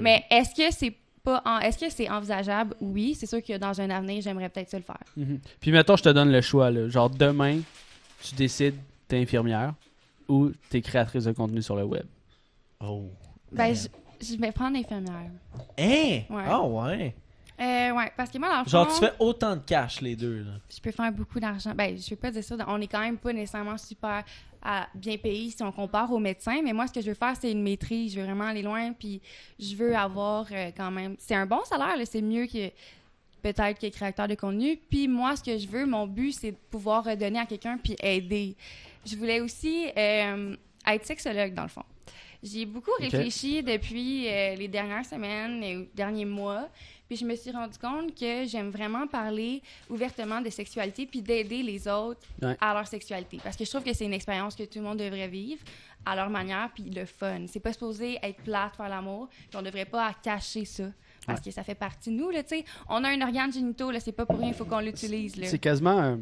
[0.01, 0.95] Mais est-ce que c'est
[1.27, 2.75] pas en- est-ce que c'est envisageable?
[2.81, 5.03] Oui, c'est sûr que dans un avenir, j'aimerais peut-être ça le faire.
[5.17, 5.41] Mhm.
[5.61, 6.71] Puis mettons, je te donne le choix.
[6.71, 6.89] Là.
[6.89, 7.59] Genre, demain,
[8.23, 8.77] tu décides
[9.09, 9.75] t'es infirmière
[10.29, 12.05] ou t'es créatrice de contenu sur le web.
[12.81, 13.11] Oh.
[13.53, 13.89] Ben je,
[14.25, 15.31] je vais prendre l'infirmière.
[15.79, 16.23] Hein?
[16.29, 16.45] Ouais.
[16.47, 17.15] Ah ouais.
[17.59, 20.15] Euh, ouais, parce que moi dans le Genre, fond, tu fais autant de cash, les
[20.15, 20.41] deux.
[20.43, 20.53] Là.
[20.75, 21.73] je peux faire beaucoup d'argent.
[21.75, 22.55] Ben, je vais pas dire ça.
[22.69, 24.25] On est quand même pas nécessairement super
[24.67, 27.35] à bien payé si on compare aux médecins, mais moi ce que je veux faire
[27.41, 29.21] c'est une maîtrise, je veux vraiment aller loin puis
[29.59, 32.71] je veux avoir euh, quand même c'est un bon salaire c'est mieux que
[33.43, 34.77] peut-être que créateur de contenu.
[34.91, 37.97] Puis moi, ce que je veux, mon but, c'est de pouvoir redonner à quelqu'un puis
[38.03, 38.57] aider.
[39.05, 40.57] Je voulais aussi euh,
[40.87, 41.85] être sexologue, dans le fond.
[42.43, 46.69] J'y ai beaucoup réfléchi depuis euh, les dernières semaines et derniers mois.
[47.09, 51.63] Puis je me suis rendu compte que j'aime vraiment parler ouvertement de sexualité puis d'aider
[51.63, 52.57] les autres Ouais.
[52.61, 53.39] à leur sexualité.
[53.43, 55.63] Parce que je trouve que c'est une expérience que tout le monde devrait vivre
[56.05, 57.47] à leur manière puis le fun.
[57.49, 60.85] C'est pas supposé être plate faire l'amour puis on devrait pas cacher ça.
[61.27, 62.65] Parce que ça fait partie de nous, là, tu sais.
[62.89, 65.49] On a un organe génitaux, là, c'est pas pour rien, il faut qu'on l'utilise, là.
[65.49, 66.19] C'est quasiment.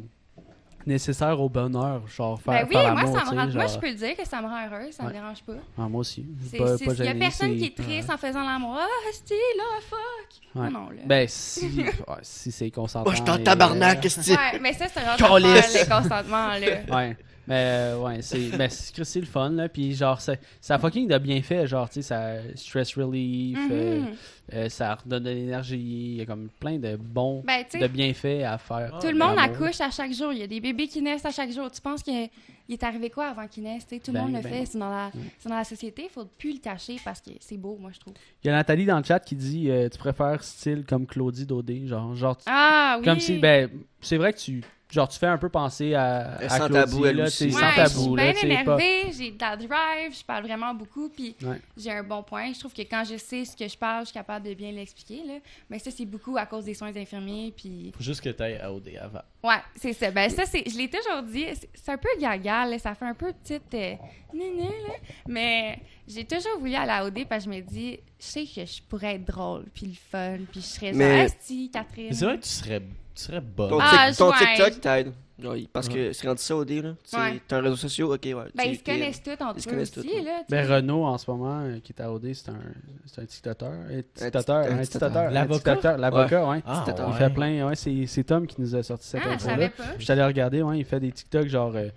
[0.85, 3.35] Nécessaire au bonheur, genre faire, Ben oui, faire moi, ça me rend...
[3.35, 3.79] moi, je genre.
[3.79, 5.13] peux le dire que ça me rend heureuse, ça me Ouais.
[5.13, 5.53] dérange pas.
[5.77, 6.25] Ah, moi aussi.
[6.49, 8.77] C'est, c'est- il y a personne c'est- qui est triste en faisant l'amour.
[8.79, 10.61] Ah, style, là, fuck.
[10.63, 10.69] Ouais.
[10.69, 11.01] Non, non, là.
[11.05, 13.09] Ben, si, ouais, si c'est consentant.
[13.09, 16.95] Oh, je suis en et, tabarnak, euh, Ouais, mais ça, c'est affaire, le consentement, là.
[16.95, 17.17] Ouais.
[17.47, 21.07] Mais euh, ouais, c'est ben, c'est c'est le fun là, puis genre ça, ça fucking
[21.07, 24.07] de bien fait, genre tu sais ça stress relief, euh, Mhm.
[24.53, 28.43] euh, ça redonne de l'énergie, il y a comme plein de bons Ben, de bienfaits
[28.43, 28.97] à faire.
[28.99, 29.55] tout le monde L'amour.
[29.67, 30.31] accouche à chaque jour.
[30.33, 31.69] Il y a des bébés qui naissent à chaque jour.
[31.71, 32.29] Tu penses qu'il
[32.67, 33.85] il est arrivé quoi avant qu'ils naissent?
[33.85, 34.01] tu sais?
[34.01, 34.65] Tout le Ben, monde le ben fait.
[34.65, 36.05] C'est dans, la, c'est dans la société.
[36.05, 38.15] Il faut plus le cacher parce que c'est beau, moi, je trouve.
[38.43, 41.45] Il y a Nathalie dans le chat qui dit euh, tu préfères style comme Claudie
[41.45, 43.05] Dodé, genre genre tu- Ah, oui.
[43.05, 43.69] comme si ben
[44.01, 44.63] c'est vrai que tu
[44.95, 47.47] genre tu fais un peu penser à, à sans Claudie, tabou, elle là, aussi.
[47.49, 50.17] tu Ouais, sans je tabou suis là, bien tu pas énervée, j'ai de la drive,
[50.19, 51.61] je parle vraiment beaucoup, puis Ouais.
[51.77, 52.51] j'ai un bon point.
[52.53, 54.71] Je trouve que quand je sais ce que je parle, je suis capable de bien
[54.71, 55.21] l'expliquer.
[55.25, 55.33] Là.
[55.69, 58.71] Mais ça, c'est beaucoup à cause des soins infirmiers, puis Faut juste que t'ailles à
[58.73, 59.21] OD avant.
[59.45, 60.11] Ouais, c'est ça.
[60.11, 63.13] Ben ça, c'est, je l'ai toujours dit, c'est, un peu gaga, là, ça fait un
[63.13, 63.95] peu petite euh,
[64.33, 64.93] néné, là.
[65.27, 68.65] Mais j'ai toujours voulu aller à OD parce que je me dis, je sais que
[68.65, 72.07] je pourrais être drôle, puis le fun, puis je serais Mais- genre, Asti, Catherine.
[72.09, 73.69] Mais c'est vrai que tu serais, tu serais bonne.
[73.69, 74.31] Ton, Ah, ton.
[74.31, 75.13] TikTok t'aide.
[75.37, 76.89] Il- Parce que c'est rendu ça au dé, là.
[77.13, 77.41] Ouais.
[77.47, 78.33] T'as un réseau social, ok, ouais.
[78.55, 80.43] Ben, ils se connaissent tous entre ils se eux connaissent aussi, là.
[80.49, 80.65] Ben.
[80.71, 82.59] Renaud en ce moment euh, qui est à OD, c'est un
[83.05, 85.97] c'est un TikToker, un un L'avocat?
[85.97, 86.63] L'avocat, ouais.
[86.65, 89.45] Ah, Il fait plein, ouais, c'est c'est Tom qui nous a sorti cette Ah, je
[89.45, 89.83] pas.
[89.99, 91.89] Je suis allé regarder, ouais, il fait des TikTok genre euh,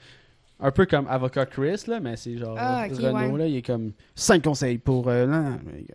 [0.60, 3.38] un peu comme avocat Chris là, mais c'est genre Ah, ok, Renaud ouais.
[3.38, 5.26] là, il est comme 5 conseils pour euh,
[5.64, 5.86] mais-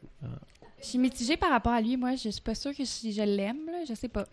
[0.82, 1.96] Je suis mitigée par rapport à lui.
[1.98, 3.84] Moi, je suis pas sûre que si je l'aime, là.
[3.88, 4.26] Je sais pas.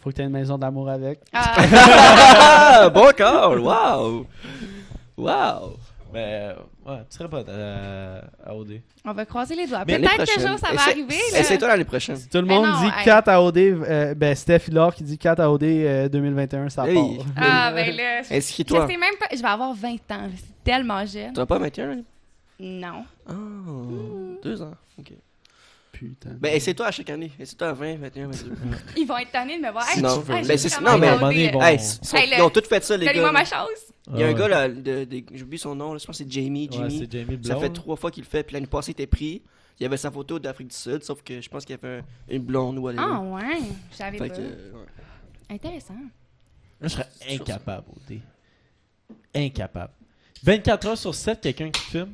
[0.00, 1.20] Faut que tu aies une maison d'amour avec.
[1.32, 3.58] Ah, bon call!
[3.60, 4.26] Wow!
[5.16, 5.76] Wow!
[6.12, 6.54] Mais euh,
[6.90, 8.80] ouais, tu serais bonne à, à OD.
[9.04, 9.84] on va croiser les doigts.
[9.84, 11.16] Peut-être que jour ça va Essaie- arriver.
[11.36, 12.16] Essaye-toi l'année prochaine.
[12.30, 13.04] Tout le monde non, dit hey.
[13.04, 16.88] 4 à OD, euh, ben Steph Hillard qui dit 4 à OD euh, 2021, ça
[16.88, 16.94] Hey.
[16.94, 17.26] part.
[17.36, 18.22] Ah, ben là.
[18.22, 18.86] Je je Inscris-toi.
[18.86, 19.26] sais même pas.
[19.36, 20.30] Je vais avoir 20 ans.
[20.34, 21.32] C'est tellement jeune.
[21.34, 21.90] Tu vas pas 21?
[21.90, 22.00] hein?
[22.60, 23.04] Non.
[23.28, 23.32] Ah,
[24.42, 24.72] deux ans.
[24.98, 25.12] Ok.
[25.98, 26.30] Putain.
[26.38, 27.32] Ben, essaye-toi à chaque année.
[27.40, 28.52] Essaye-toi à 20, 21, 22.
[28.96, 29.84] Ils vont être tannés de me voir.
[29.88, 31.16] Hey, Non, hey, ben, c'est- non, mais- là.
[31.52, 31.60] bon.
[31.62, 33.12] Hey, ils sont- Hey, le- ils ont tous fait ça, les gars.
[33.12, 33.38] Donnez-moi là.
[33.40, 33.68] ma chance.
[34.14, 34.48] Il y a un Ah, gars, ouais.
[34.48, 36.68] là, de, de- j'oublie son nom, là, je pense que c'est Jamie.
[36.70, 36.98] Ouais, Jimmy.
[37.00, 39.42] c'est Jamie ça fait trois fois qu'il le fait, puis l'année passée, il était pris.
[39.80, 41.98] Il y avait sa photo d'Afrique du Sud, sauf que je pense qu'il y avait
[41.98, 43.04] un- une blonde ou whatever.
[43.06, 43.58] Ah, ouais.
[43.90, 44.36] Je savais Fait pas.
[44.36, 45.54] que, euh, ouais.
[45.56, 45.94] Intéressant.
[45.94, 46.08] Moi,
[46.82, 48.20] je serais incapable, OD.
[49.34, 49.92] Incapable.
[50.42, 52.12] 24 heures sur 7, quelqu'un qui filme?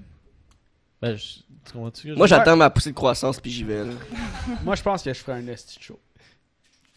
[1.05, 1.23] Ben, je,
[1.67, 2.03] tu comprends-tu?
[2.03, 3.85] que je- Moi, j'attends ma poussée de croissance, puis j'y vais.
[3.85, 3.93] là.
[4.65, 5.99] Moi je pense que je ferais un esti show.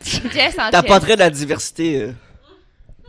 [0.01, 2.01] Jess en T'apporterais de la diversité.
[2.03, 2.13] euh.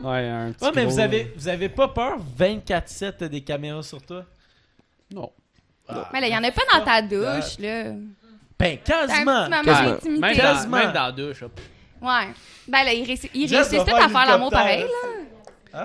[0.01, 2.17] Ouais, un petit Ouais, mais gros, vous avez, vous avez pas peur?
[2.39, 4.19] 24-7 des caméras sur toi?
[4.19, 4.23] euh,
[5.15, 5.31] Non.
[6.13, 7.93] Mais là, il y en a pas dans ta douche, là.
[8.59, 9.45] Ben, T'as un quasiment!
[9.45, 9.91] petit moment Quasiment.
[9.91, 10.21] d'intimité.
[10.21, 10.77] Même Quasiment.
[10.79, 11.43] dans, même dans la douche.
[11.43, 11.61] hop.
[12.01, 12.29] Ouais.
[12.69, 14.51] Ben là, ils, réussissent- ils Jess réussissent va tous à faire faire l'amour l'hélicoptère.
[14.51, 15.25] pareil, là.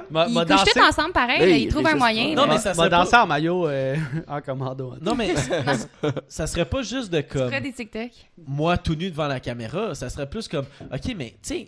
[0.09, 2.33] M'a- Ils m'a couchent dansé- tous ensemble pareil, ils trouvent un moyen.
[2.35, 3.95] Non, mais ça m'a serait dansé pas- en maillot euh,
[4.27, 4.93] en commando.
[5.01, 5.33] Non, mais
[6.27, 8.09] ça serait pas juste de Tu comme ferais des TikTok.
[8.47, 9.93] moi tout nu devant la caméra.
[9.95, 11.67] Ça serait plus comme, ok, mais tu sais,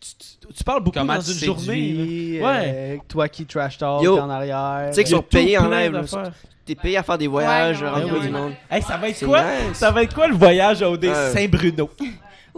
[0.00, 1.64] tu, tu- tu parles beaucoup Comment dans tu une journée.
[1.64, 2.60] séduis, là.
[2.60, 4.18] euh, toi qui trash talk Yo.
[4.18, 4.86] en arrière.
[4.90, 6.00] Tu sais qu'ils sont payés en live.
[6.64, 8.40] T'es payé à faire des voyages, Ouais, rencontrer ouais, du ouais.
[8.40, 8.52] monde.
[8.70, 9.40] Hey, ça va être quoi?
[9.42, 9.78] nice.
[9.78, 11.30] Ça va être quoi le voyage Ouais.
[11.32, 11.88] Saint-Bruno?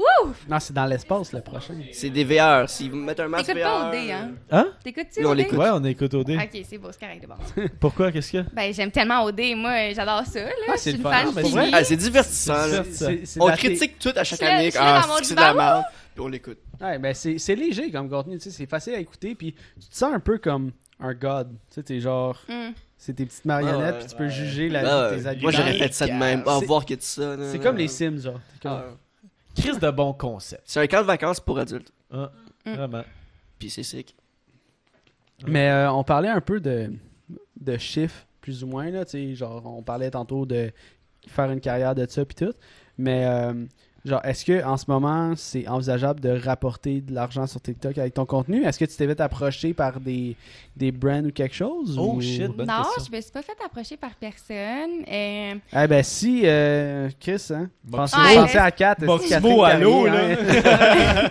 [0.01, 0.33] Wouh!
[0.49, 1.75] Non, c'est dans l'espace le prochain.
[1.93, 2.69] C'est des VR.
[2.69, 3.69] S'ils mettent un masque T'écoutes VR.
[3.69, 4.31] pas OD, hein?
[4.51, 4.69] Hein?
[4.83, 5.59] T'écoutes-tu l'écoute.
[5.59, 6.31] Ouais, on écoute OD.
[6.31, 7.71] Ok, c'est beau, c'est correct de base.
[7.81, 8.11] Pourquoi?
[8.11, 8.43] Qu'est-ce a?
[8.53, 10.51] Ben, j'aime tellement OD, moi, j'adore ça, là.
[10.69, 11.51] Ah, je c'est suis le une fan Ah, finie.
[11.53, 11.71] vrai.
[11.73, 12.53] Ah, c'est divertissant.
[12.55, 12.85] là.
[12.85, 14.71] C'est- c'est- c'est On critique tout à chaque année.
[14.79, 15.85] Ah, c'est que de la merde?
[16.15, 16.59] Puis on l'écoute.
[16.81, 19.87] Ouais, ben c'est c'est léger comme contenu, tu sais, c'est facile à écouter, puis tu
[19.89, 21.51] te sens un peu comme un god.
[21.69, 22.73] Tu sais, t'es genre, Hum.
[22.97, 23.99] c'est tes petites marionnettes, ouais.
[24.01, 24.31] puis tu peux Ouais.
[24.31, 25.43] juger la Ah, vie de tes habitants.
[25.43, 26.43] Moi, j'aurais fait ça de même.
[26.47, 27.37] Ah, C'est- voir que tu ça.
[27.53, 28.41] C'est comme les Sims, genre.
[29.61, 30.63] Crise de bon concept.
[30.67, 31.93] C'est un camp de vacances pour adultes.
[32.13, 32.31] Ah,
[32.67, 32.75] Mm.
[32.75, 33.03] Vraiment.
[33.59, 34.15] Puis c'est sick.
[35.47, 36.93] Mais euh, on parlait un peu de,
[37.59, 40.71] de chiffres, plus ou moins, là, tu sais, genre, on parlait tantôt de
[41.27, 42.53] faire une carrière de ça, puis tout.
[42.99, 43.65] Mais, euh,
[44.05, 48.15] genre, est-ce que en ce moment, c'est envisageable de rapporter de l'argent sur TikTok avec
[48.15, 48.65] ton contenu?
[48.65, 50.37] Est-ce que tu t'es fait approcher par des,
[50.77, 51.97] des brands ou quelque chose?
[51.99, 53.05] Oh, ou- shit, bonne Non, question.
[53.11, 55.05] je me suis pas fait approcher par personne.
[55.11, 57.69] Euh, Eh ben si, euh, Chris, hein?
[57.91, 58.17] Pensez,
[58.57, 59.05] à 4.
[59.05, 61.31] Boxmo à l'eau, là.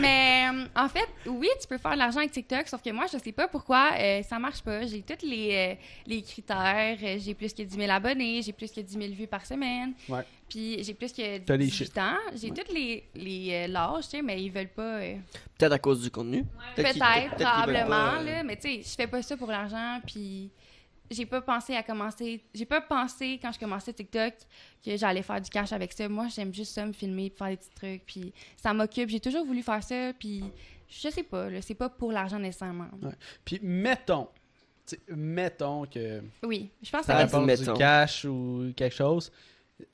[0.00, 3.06] Mais euh, en fait, oui, tu peux faire de l'argent avec TikTok, sauf que moi,
[3.12, 4.86] je sais pas pourquoi euh, ça marche pas.
[4.86, 5.74] J'ai tous les, euh,
[6.06, 6.96] les critères.
[7.18, 9.92] J'ai plus que 10 000 abonnés, j'ai plus que 10 000 vues par semaine.
[10.08, 10.20] Ouais.
[10.48, 11.98] Puis j'ai plus que T'as les 18 chiffres.
[12.00, 12.16] ans.
[12.34, 14.96] J'ai tous les, les euh, tu sais, mais ils veulent pas.
[15.00, 15.16] euh,
[15.58, 16.44] Peut-être à cause du contenu.
[16.74, 16.94] Peut-être,
[17.34, 18.42] probablement, pas, euh, là.
[18.44, 20.50] Mais tu sais, je fais pas ça pour l'argent, puis
[21.10, 22.42] j'ai pas pensé à commencer.
[22.54, 24.34] J'ai pas pensé quand je commençais TikTok
[24.84, 26.08] que j'allais faire du cash avec ça.
[26.08, 28.06] Moi, j'aime juste ça, me filmer, faire des petits trucs.
[28.06, 29.08] Puis ça m'occupe.
[29.10, 30.12] J'ai toujours voulu faire ça.
[30.18, 30.44] Puis
[30.88, 32.88] je sais pas, là, c'est pas pour l'argent nécessairement.
[33.44, 34.28] Puis mettons,
[34.86, 37.72] tu sais, mettons que Oui, je pense que ça mettons.
[37.72, 39.30] du cash ou quelque chose.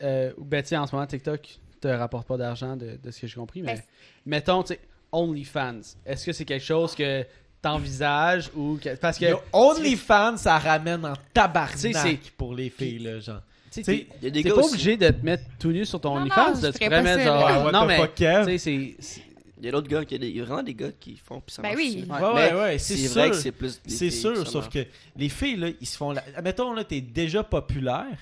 [0.02, 3.10] Euh, ou ben, tu sais, en ce moment, TikTok te rapporte pas d'argent de, de
[3.10, 3.82] ce que j'ai compris, mais Ben,
[4.26, 4.80] mettons, tu sais,
[5.12, 5.80] OnlyFans.
[6.06, 7.24] Est-ce que c'est quelque chose que
[7.62, 8.94] t'envisages ou que.
[8.96, 9.26] Parce que.
[9.52, 13.40] OnlyFans, ça ramène en tabarnak pour les filles, là, genre.
[13.70, 14.06] t'es-
[14.42, 16.54] pas obligé de te mettre tout nu sur ton OnlyFans.
[16.54, 17.64] non, là, je tu ferais pourrais pas mettre ça, genre.
[17.64, 18.08] what non, the mais.
[18.46, 18.58] Tu sais,
[18.98, 19.22] c'est-.
[19.58, 21.54] Il y a d'autres gars, qui- il y a vraiment des gars qui font puis
[21.54, 22.06] ça Ben oui.
[22.08, 22.20] Ouais.
[22.20, 24.84] Ouais, ouais, c'est vrai que c'est plus C'est sûr, sauf que
[25.16, 26.10] les filles, là, ils se font.
[26.12, 26.22] La...
[26.42, 28.18] Mettons, là, t'es déjà populaire,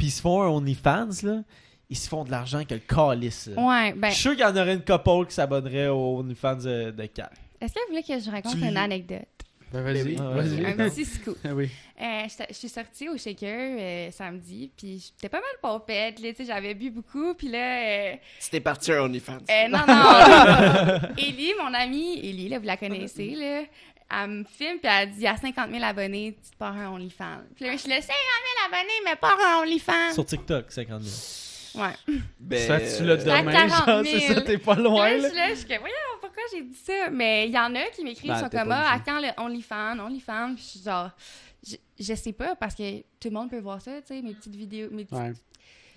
[0.00, 1.42] puis ils se font un OnlyFans, là,
[1.90, 3.48] ils se font de l'argent que le calice.
[3.54, 3.62] là.
[3.62, 6.56] Ouais, ben, Je suis sûr qu'il y en aurait une couple qui s'abonnerait au OnlyFans
[6.56, 7.28] de, de Kat.
[7.60, 9.26] est-ce que vous voulez que je raconte Tu- une anecdote?
[9.72, 10.16] Ben, vas-y.
[10.18, 10.64] Ah, vas-y.
[10.66, 11.36] Un petit scoop.
[11.44, 11.68] Ah oui.
[12.00, 16.30] Euh, je je suis sortie au shaker euh, samedi, puis j'étais pas mal pompette, là,
[16.30, 19.38] tu sais, j'avais bu beaucoup, puis là, euh, C'était parti un OnlyFans.
[19.50, 23.62] euh, non, non, Ellie, mon amie, Ellie, là, vous la connaissez, là,
[24.10, 26.74] elle me filme, puis elle dit, il y a 50 000 abonnés, tu te pars
[26.76, 27.42] un OnlyFans.
[27.54, 30.12] Puis là, je suis là, 50 000 abonnés, mais pas un OnlyFans.
[30.14, 31.84] Sur TikTok, 50 000.
[31.86, 32.16] Ouais.
[32.40, 34.34] Ben, Ça, tu l'as demain, 40 genre, c'est 000.
[34.34, 35.28] ça, t'es pas loin, Là, je là.
[35.28, 37.10] suis là, je suis voyons, pourquoi j'ai dit ça?
[37.10, 39.28] Mais il y en a qui m'écrivent, Ben, ils sont comme, ah, à quand le
[39.40, 40.54] OnlyFans, OnlyFans?
[40.56, 41.10] Puis je suis genre,
[41.64, 44.34] je, je sais pas, parce que tout le monde peut voir ça, tu sais, mes
[44.34, 45.32] petites vidéos, mes petites Ouais.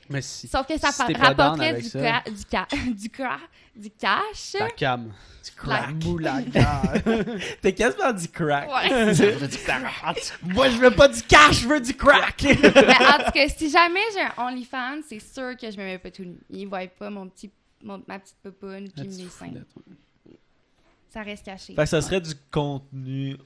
[0.09, 0.47] Mais si.
[0.47, 1.99] Sauf que ça Si pas rapporterait du, ça.
[1.99, 3.39] ca- du, ca- du, cra-
[3.75, 4.51] du cash.
[4.57, 5.11] Ta cam.
[5.65, 6.81] La- moulaga.
[7.61, 8.67] T'es quasiment du crack.
[8.69, 9.13] Ouais.
[10.43, 12.41] Moi, je veux pas du cash, je veux du crack.
[12.43, 15.97] Mais en tout cas, si jamais j'ai un OnlyFans, c'est sûr que je me mets
[15.99, 16.37] pas tout nu.
[16.49, 17.49] Ils voient pas mon petit,
[17.83, 19.51] mon- ma petite popoune puis mes seins.
[21.09, 21.75] Ça reste caché.
[21.75, 23.37] fait que ça serait du contenu.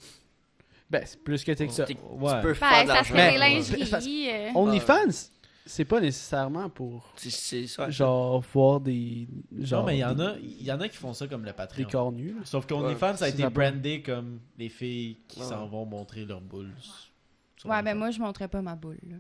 [0.90, 1.84] Ben, c'est plus que t'es que ça.
[1.86, 2.42] Tu Ouais.
[2.42, 4.30] peux Ben, faire de ça serait des lingeries.
[4.32, 5.30] euh, OnlyFans,
[5.68, 7.90] c'est pas nécessairement pour C'est- C'est ça.
[7.90, 9.28] genre voir des
[9.62, 11.28] genre Non, mais il y en des- a, il y en a qui font ça
[11.28, 11.88] comme le des Patreon.
[11.92, 12.30] corps nus.
[12.30, 12.42] là.
[12.44, 15.46] Sauf qu'OnlyFans, ça a été brandé comme les filles qui Ouais.
[15.46, 16.72] s'en vont montrer leurs boules.
[17.66, 17.96] Ouais, ben OnlyFans.
[17.98, 18.98] moi, je montrais pas ma boule.
[19.10, 19.16] là.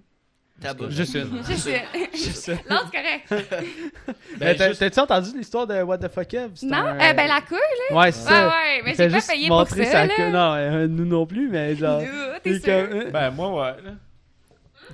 [0.59, 0.89] Ta bouche.
[0.93, 1.37] Juste une.
[1.45, 1.69] Juste
[2.15, 2.47] Juste.
[2.67, 3.29] L'autre, c'est correct.
[3.29, 6.51] Mais Ben, t'as- juste- T'as-tu entendu l'histoire de What the fuck Kev?
[6.55, 7.57] C'est Non, un- euh, ben la couille,
[7.95, 8.29] Ouais, c'est là.
[8.31, 8.47] ça.
[8.47, 10.13] Ouais, ouais, mais j'ai pas juste payé pour montrer ça, sa là.
[10.15, 10.31] queue.
[10.31, 12.01] Non, euh, nous non plus, mais genre.
[12.01, 12.71] Est T'es sûr?
[12.73, 13.75] euh, Ben, moi, ouais.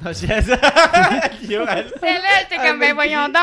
[0.03, 3.35] Non, j'ai- elle- T'es là, t'es comme, ben voyons donc.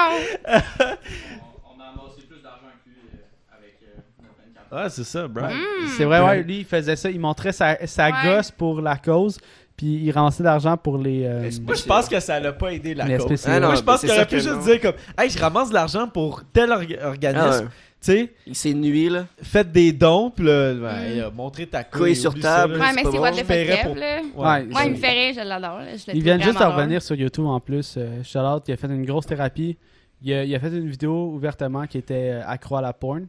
[0.46, 5.44] On a amassé plus d'argent que lui euh, avec euh, 24 Ah, c'est ça, bro.
[5.46, 5.88] Hmm.
[5.96, 7.10] C'est vrai, ouais, lui, il faisait ça.
[7.10, 8.12] Il montrait sa, sa Ouais.
[8.24, 9.38] gosse pour la cause,
[9.76, 11.24] puis il ramassait de l'argent pour les.
[11.24, 13.36] euh, Moi, je pense que ça l'a pas aidé la les cause.
[13.36, 13.52] SPCA.
[13.54, 14.64] Ah, non, Moi, je pense mais qu'il c'est aurait sûr pu que juste non.
[14.64, 17.64] dire comme Hey, je ramasse de l'argent pour tel orga- Ah, organisme.
[17.64, 17.70] ouais.
[18.02, 19.26] Tu sais, Il s'est nuit, là.
[19.42, 21.02] faites des dons, pis là, ben, Mm.
[21.04, 22.00] hey, euh, montrez ta couille.
[22.00, 22.78] Couille sur table.
[22.78, 22.86] là.
[22.86, 24.20] Ouais, mais c'est paierais Kev, pour- là.
[24.22, 25.78] Ouais, Moi, il me fait rire, je l'adore.
[25.80, 25.84] là.
[25.84, 27.96] Je le Ils trouve viennent juste de vraiment revenir sur YouTube en plus.
[27.98, 29.76] Euh, shout out, il a fait une grosse thérapie.
[30.22, 33.26] Il a, il a fait une vidéo ouvertement qui était euh, accro à la porn.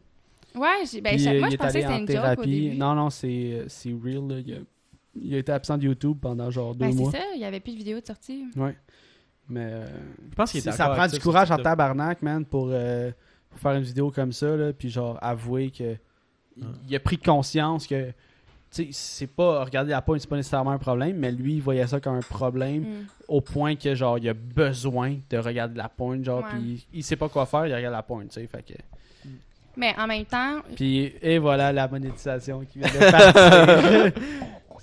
[0.54, 0.62] drôle.
[0.64, 2.22] Ouais, j'ai- ben, Puis, je- euh, moi, il je est pensais allé que c'était en
[2.22, 2.76] une joke au début.
[2.78, 4.26] Non, non, c'est euh, c'est real.
[4.28, 4.36] là.
[4.46, 4.56] Il, a,
[5.22, 7.10] il a été absent de YouTube pendant genre deux Ben, mois.
[7.12, 8.44] c'est ça, il n'y avait plus de vidéo de sortie.
[8.56, 8.74] Ouais.
[9.50, 9.86] Mais euh,
[10.30, 11.64] Je pense qu'il est ça, encore prend actif du sur courage en TikTok.
[11.72, 13.10] tabarnak, man, pour, euh,
[13.52, 14.56] pour faire une vidéo comme ça.
[14.56, 15.96] Là, puis genre avouer que
[16.56, 18.08] il- il a pris conscience que
[18.74, 21.60] tu sais, c'est pas regarder la porn, c'est pas nécessairement un problème, mais lui, il
[21.62, 23.06] voyait ça comme un problème Hmm.
[23.28, 26.48] au point que genre il a besoin de regarder la porn, genre Ouais.
[26.52, 28.74] puis il sait pas quoi faire, il regarde la porn, tu sais, fait que
[29.76, 32.94] Mais en même temps, puis et voilà la monétisation qui vient de
[34.12, 34.22] partir.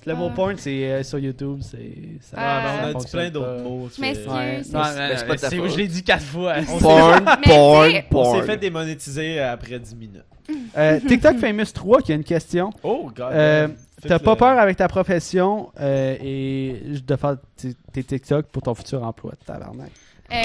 [0.05, 0.35] Le mot Ah.
[0.35, 3.89] porn, c'est euh, sur YouTube, c'est ça, Ah, ben, on a dit plein d'autres mots.
[3.95, 4.27] Je m'excuse.
[4.27, 4.61] Ouais.
[4.63, 5.71] C'est- Non, c'est- mais c'est pas de ta c'est- faute.
[5.71, 6.53] je l'ai dit quatre fois.
[6.79, 8.39] Porn, Mais porn, tu sais- On porn.
[8.39, 10.23] s'est fait démonétiser après 10 minutes.
[10.77, 12.71] Euh, TikTok Famous 3 qui a une question.
[12.83, 13.27] Oh, God.
[13.33, 13.67] Euh,
[14.01, 18.45] Faites T'as le- pas peur avec ta profession euh, et de faire t- tes TikTok
[18.47, 19.91] pour ton futur emploi, tabarnak.
[20.31, 20.35] Euh,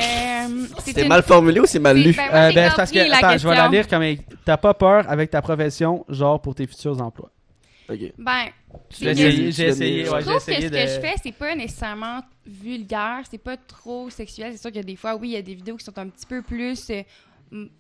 [0.79, 2.13] c'est une- mal formulé ou c'est mal c'est- lu?
[2.15, 4.01] ben, moi, Euh, j'ai ben, c'est parce que, compris la attends, je vais la question.
[4.01, 7.31] lire comme T'as pas peur avec ta profession, genre pour tes futurs emplois.
[7.89, 8.12] Ok.
[8.18, 8.47] Ben,
[8.91, 10.68] J'ai essayé, j'ai essayé, ouais, je trouve que ce de.
[10.68, 14.53] que je fais, c'est pas nécessairement vulgaire, c'est pas trop sexuel.
[14.53, 16.26] C'est sûr que des fois, oui, il y a des vidéos qui sont un petit
[16.26, 17.03] peu plus euh,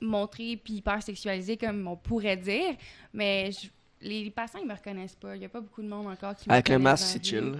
[0.00, 2.74] montrées puis hyper sexualisées, comme on pourrait dire.
[3.12, 3.68] Mais je-
[4.06, 5.34] les, les patients, ils me reconnaissent pas.
[5.36, 7.54] Il y a pas beaucoup de monde encore qui me Avec le masque, c'est chill.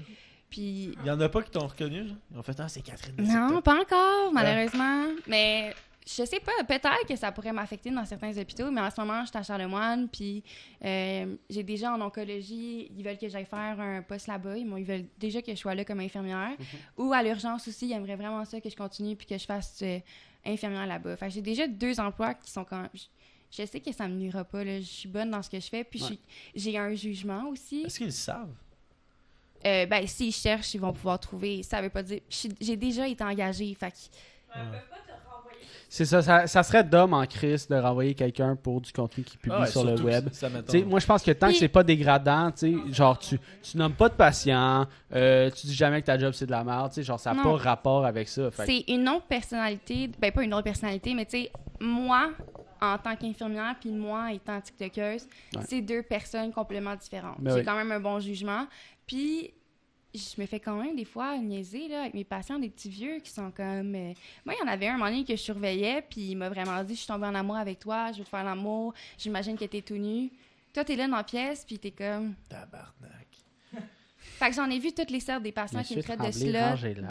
[0.51, 2.17] Puis Il y en a pas qui t'ont reconnu, genre?
[2.33, 3.15] Ils ont fait, ah, c'est Catherine.
[3.19, 5.07] non, pas encore, malheureusement.
[5.27, 5.75] Mais
[6.07, 9.23] je sais pas, peut-être que ça pourrait m'affecter dans certains hôpitaux, mais en ce moment,
[9.23, 10.45] je suis à Charlemagne, puis
[10.85, 14.57] euh, j'ai déjà en oncologie, ils veulent que j'aille faire un poste là-bas.
[14.57, 16.53] Ils, veulent déjà que je sois là comme infirmière.
[16.99, 19.81] Ou à l'urgence aussi, ils aimeraient vraiment ça, que je continue, puis que je fasse
[19.83, 19.99] euh,
[20.45, 21.17] infirmière là-bas.
[21.17, 23.05] Fait que j'ai déjà deux emplois qui sont quand je,
[23.51, 24.81] je sais que ça me nuira pas, là.
[24.81, 26.21] je suis bonne dans ce que je fais, puis
[26.55, 27.83] j'ai un jugement aussi.
[27.83, 28.55] Est-ce qu'ils le savent?
[29.67, 31.63] euh, ben, s'ils cherchent, ils vont pouvoir trouver.
[31.63, 32.21] Ça veut pas dire.
[32.61, 33.75] J'ai déjà été engagée.
[33.75, 33.97] Fait que
[35.97, 39.37] C'est ça, ça, ça serait d'homme en crise de renvoyer quelqu'un pour du contenu qui
[39.37, 40.29] publie Ah ouais, sur le web.
[40.33, 40.49] ça,
[40.87, 43.93] moi, je pense que tant que c'est pas dégradant, tu sais, genre, tu, tu nommes
[43.93, 46.97] pas de patient, euh, tu dis jamais que ta job c'est de la merde, tu
[46.97, 48.51] sais, genre, ça n'a pas rapport avec ça.
[48.67, 50.11] C'est une autre personnalité.
[50.19, 52.31] Ben, pas une autre personnalité, mais tu sais, moi,
[52.83, 55.63] en tant qu'infirmière, puis moi, étant TikTokeuse, Ouais.
[55.69, 57.37] c'est deux personnes complètement différentes.
[57.39, 57.65] Ben J'ai oui.
[57.65, 58.67] quand même un bon jugement.
[59.07, 59.53] Puis,
[60.15, 63.19] je me fais quand même des fois niaiser là, avec mes patients, des petits vieux
[63.21, 63.95] qui sont comme.
[63.95, 64.13] euh,
[64.45, 66.49] Moi, il y en avait un, un moment donné que je surveillais, puis il m'a
[66.49, 69.57] vraiment dit Je suis tombée en amour avec toi, je veux te faire l'amour, j'imagine
[69.59, 70.31] que t'es tout nu.
[70.73, 72.35] Toi, t'es là dans la pièce, puis t'es comme.
[72.49, 73.27] Tabarnak.
[74.19, 76.75] Fait que j'en ai vu toutes les sortes des patients qui me traitent de cela.
[76.75, 77.05] De...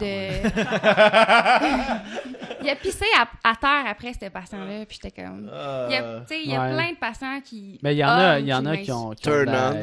[2.64, 5.50] il a pissé à, à terre après, ce patient-là, puis j'étais comme.
[5.52, 5.86] Ah.
[5.88, 6.72] Il y a, tu sais, il y a Ouais.
[6.74, 7.78] plein de patients qui.
[7.82, 9.74] Mais il y en a, il y en a qui qui ont, qui ont la-.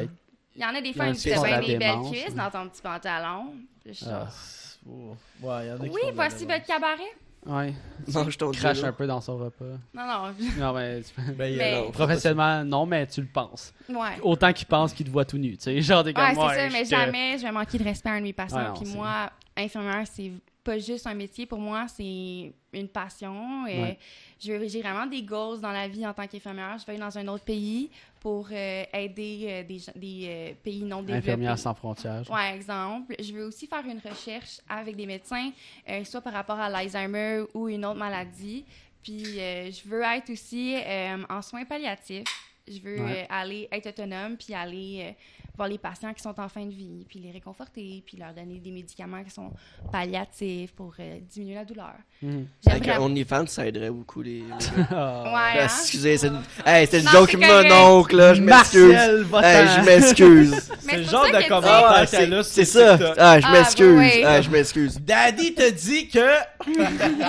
[0.56, 2.34] Il y en a des Il y fois te font de bien des belles cuisses
[2.34, 3.54] dans ton petit pantalon.
[3.88, 5.16] Ah, genre, c'est- oh.
[5.42, 7.02] Ouais, il y en a qui oui, voici votre cabaret.
[7.44, 7.74] Ouais.
[8.12, 9.64] Mange ton Crache un peu dans son repas.
[9.94, 10.34] Non, non.
[10.58, 13.72] Non, mais, tu- Ben, il Mais- professionnellement, non, mais tu le penses.
[13.88, 14.20] Ouais.
[14.22, 15.80] Autant qu'il pense qu'il te voit tout nu, tu sais.
[15.82, 16.54] Genre, t'es comme Ouais, c'est moi.
[16.54, 18.58] ça, mais jamais je vais manquer de respect à un de mes patients.
[18.58, 20.30] Ouais, non, Puis moi, infirmière, c'est
[20.64, 21.46] pas juste un métier.
[21.46, 23.66] Pour moi, c'est une passion.
[23.66, 23.98] Et Ouais.
[24.40, 26.76] je veux- J'ai vraiment des goals dans la vie en tant qu'infirmière.
[26.78, 27.90] Je vais aller dans un autre pays
[28.20, 29.62] pour euh, aider euh,
[29.96, 31.18] des, euh, pays non développés.
[31.30, 32.22] Infirmière sans frontières.
[32.30, 33.14] Ouais, exemple.
[33.20, 35.50] Je veux aussi faire une recherche avec des médecins,
[35.88, 38.64] euh, soit par rapport à l'Alzheimer ou une autre maladie.
[39.02, 42.24] Puis euh, je veux être aussi euh, en soins palliatifs.
[42.68, 43.22] Je veux Ouais.
[43.22, 45.12] euh, aller être autonome puis aller euh,
[45.56, 48.58] voir les patients qui sont en fin de vie, puis les réconforter, puis leur donner
[48.58, 49.50] des médicaments qui sont
[49.92, 51.92] palliatifs pour euh, diminuer la douleur.
[52.22, 52.46] Mhm.
[52.66, 54.40] Avec un OnlyFans, ça aiderait beaucoup les.
[54.40, 54.44] les.
[54.90, 55.22] Ah.
[55.24, 55.64] Ouais, Ah, hein?
[55.64, 56.30] Excusez, c'est
[56.66, 57.68] hey, une joke c'est correct.
[57.70, 58.94] mononcle, là, je m'excuse.
[58.94, 60.72] Hey, je m'excuse.
[60.80, 63.14] C'est le genre de commentaire Ah, qu'elle c'est a c'est sur ça.
[63.18, 63.98] Ah, je Ah, m'excuse.
[63.98, 64.22] oui.
[64.24, 65.00] Ah, je m'excuse.
[65.00, 66.36] Daddy te dit que.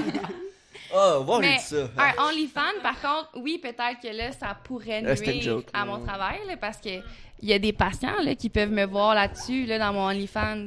[0.95, 1.87] Oh, voir, Mais dit ça.
[1.97, 6.37] un OnlyFans, par contre, oui, peut-être que là, ça pourrait nuire joke, à mon travail,
[6.47, 6.89] là, parce que
[7.43, 10.65] il y a des patients là, qui peuvent me voir là-dessus, là, dans mon OnlyFans.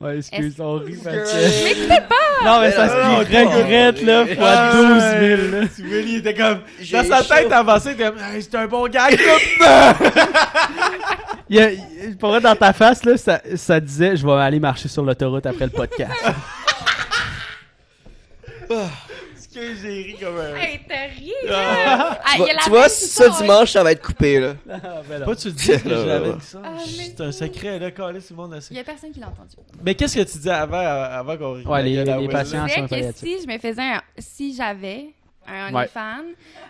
[0.00, 1.24] Ouais, excuse, on rit parce Girl.
[1.24, 1.64] que...
[1.64, 2.14] Mais écoutez pas!
[2.44, 5.36] Non, mais Mais ça non, se non, regrette, là, fois Ah, 12 ouais.
[5.36, 5.66] 000, là.
[5.74, 6.60] Tu vois, il était comme.
[6.92, 7.34] Dans sa chaud.
[7.34, 8.18] tête avancée, il était comme.
[8.18, 9.18] Hey, c'est un bon gag,
[11.48, 14.32] Il y a- il- pour vrai, dans ta face, là, ça, ça disait «Je vais
[14.34, 16.12] aller marcher sur l'autoroute après le podcast.
[19.56, 20.54] Que j'ai ri comme un.
[20.56, 22.20] Hey, t'as ri, Tu là!
[22.22, 24.38] Ah, il y vois, a la tu vois, même ça dimanche, ça va être coupé,
[24.38, 24.54] là.
[24.70, 25.24] Ah, ben non.
[25.26, 26.36] Pas tu dis que l'avais non.
[26.36, 26.60] dit ça.
[26.62, 29.12] Ah, mais- C'est un secret, là, calé, tout le monde a Il y a personne
[29.12, 29.56] qui l'a entendu.
[29.82, 32.66] Mais qu'est-ce que tu disais avant, avant qu'on Ouais, les- les Will, patients.
[32.66, 32.82] disais
[33.12, 34.02] que si je me faisais un...
[34.18, 35.06] Si j'avais
[35.48, 35.80] un Ouais.
[35.82, 36.24] OnlyFans...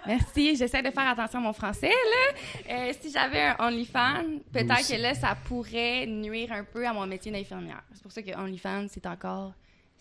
[0.06, 2.72] Merci, j'essaie de faire attention à mon français, là.
[2.72, 4.22] Euh, si j'avais un OnlyFans,
[4.52, 7.82] peut-être que là, ça pourrait nuire un peu à mon métier d'infirmière.
[7.94, 9.52] C'est pour ça que OnlyFans, c'est encore...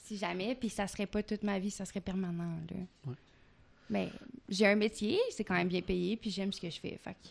[0.06, 2.78] Si jamais, puis ça serait pas toute ma vie, ça serait permanent, là.
[3.08, 3.16] Ouais.
[3.89, 4.10] Mais
[4.47, 7.14] j'ai un métier, c'est quand même bien payé, puis j'aime ce que je fais, fait
[7.14, 7.28] que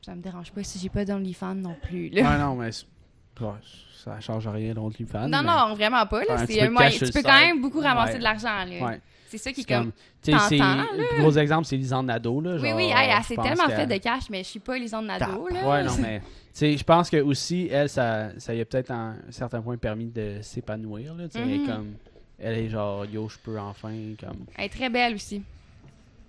[0.00, 2.22] ça me dérange pas si j'ai pas d'OnlyFans non plus, là.
[2.22, 2.70] Ouais, non, mais...
[2.72, 5.28] ça change rien de OnlyFans.
[5.28, 6.24] Non, non, vraiment pas.
[6.24, 6.46] Là.
[6.46, 8.18] C'est un moyen- Tu peux quand même beaucoup ramasser Ouais.
[8.18, 8.64] de l'argent.
[8.64, 8.86] là.
[8.86, 9.00] Ouais.
[9.28, 9.92] C'est ça qui est comme.
[10.22, 10.86] T'entends, là.
[10.96, 12.56] Le gros exemple, c'est Lisande Nadeau, là.
[12.56, 15.48] Oui, genre, oui, elle s'est tellement fait de cash, mais je suis pas Lisande Nadeau.
[15.48, 15.68] Là.
[15.68, 16.22] Ouais, non, mais...
[16.52, 19.62] Tu sais, je pense que aussi, elle, ça, ça y a peut-être à un certain
[19.62, 21.28] point permis de s'épanouir, là.
[21.28, 21.66] Tu sais, elle est Mhm.
[21.66, 21.94] comme...
[22.38, 24.46] Elle est genre, yo, je peux enfin, comme...
[24.56, 25.42] Elle est très belle aussi.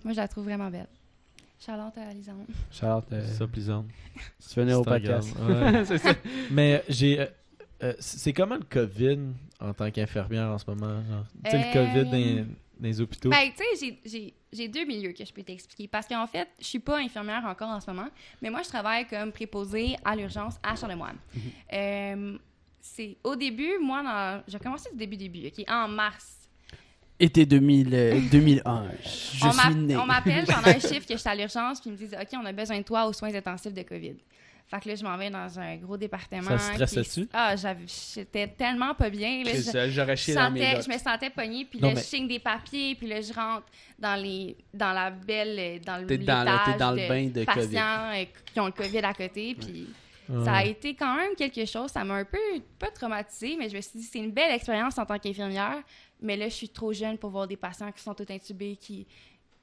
[0.04, 0.86] Moi, je la trouve vraiment belle.
[1.58, 2.44] Charlotte à Lisande.
[2.70, 3.84] Charlotte, euh, C'est ça, plaisant.
[4.38, 5.34] si tu venais au podcast?
[5.40, 5.84] ouais.
[5.86, 6.12] c'est ça.
[6.50, 7.20] Mais j'ai.
[7.20, 7.26] euh,
[7.84, 9.18] euh, c'est comment le COVID
[9.60, 11.02] en tant qu'infirmière en ce moment?
[11.08, 11.24] genre?
[11.44, 12.46] Tu sais, le Euh, COVID dans, les- dans
[12.80, 13.30] les hôpitaux.
[13.30, 15.88] Ben, tu sais, j'ai- j'ai- deux milieux que je peux t'expliquer.
[15.88, 18.08] Parce qu'en fait, je suis pas infirmière encore en ce moment,
[18.40, 21.16] mais moi, je travaille comme préposée à l'urgence à Charlemagne.
[21.72, 22.36] Euh,
[22.80, 26.38] c'est au début, moi, dans- j'ai commencé du début, début, OK, en mars.
[27.20, 29.96] Été 2000, euh, 2001, je on suis né.
[29.96, 32.28] on m'appelle, ai un chiffre que je suis à l'urgence, puis ils me disent OK,
[32.34, 34.16] on a besoin de toi aux soins intensifs de COVID.
[34.72, 36.56] Fait que là, je m'en vais dans un gros département.
[36.56, 37.28] Ça qui- stressait-tu?
[37.32, 39.44] Ah, j'avais- j'étais tellement pas bien.
[39.44, 42.00] Là, je, j'aurais chié dans mes sentais- je me sentais pognée, puis Non, là, mais-
[42.00, 43.66] je signe des papiers, puis là, je rentre
[43.98, 47.26] dans, les, dans la belle, dans le T'es dans le- t'es l'étage dans le bain
[47.28, 49.88] de patients euh, qui ont le COVID à côté, puis
[50.28, 50.44] Ouais.
[50.44, 51.90] ça a été quand même quelque chose.
[51.90, 52.38] Ça m'a un peu,
[52.78, 55.82] pas traumatisée, mais je me suis dit, c'est une belle expérience en tant qu'infirmière.
[56.24, 59.06] Mais là, je suis trop jeune pour voir des patients qui sont tout intubés, qui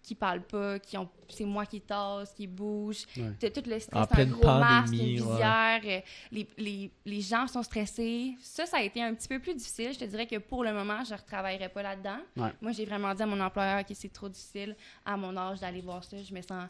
[0.10, 3.06] qui parlent pas, qui ont c'est moi qui tasse, qui bouge.
[3.16, 3.32] Ouais.
[3.40, 6.00] T'as tout le En stress, un gros masque, une visière, euh,
[6.32, 8.34] les, les, les gens sont stressés.
[8.42, 9.94] Ça, ça a été un petit peu plus difficile.
[9.94, 12.18] Je te dirais que pour le moment, je ne retravaillerai pas là-dedans.
[12.36, 12.50] Ouais.
[12.62, 15.82] Moi, j'ai vraiment dit à mon employeur que c'est trop difficile à mon âge d'aller
[15.82, 16.18] voir ça.
[16.18, 16.64] Je me sens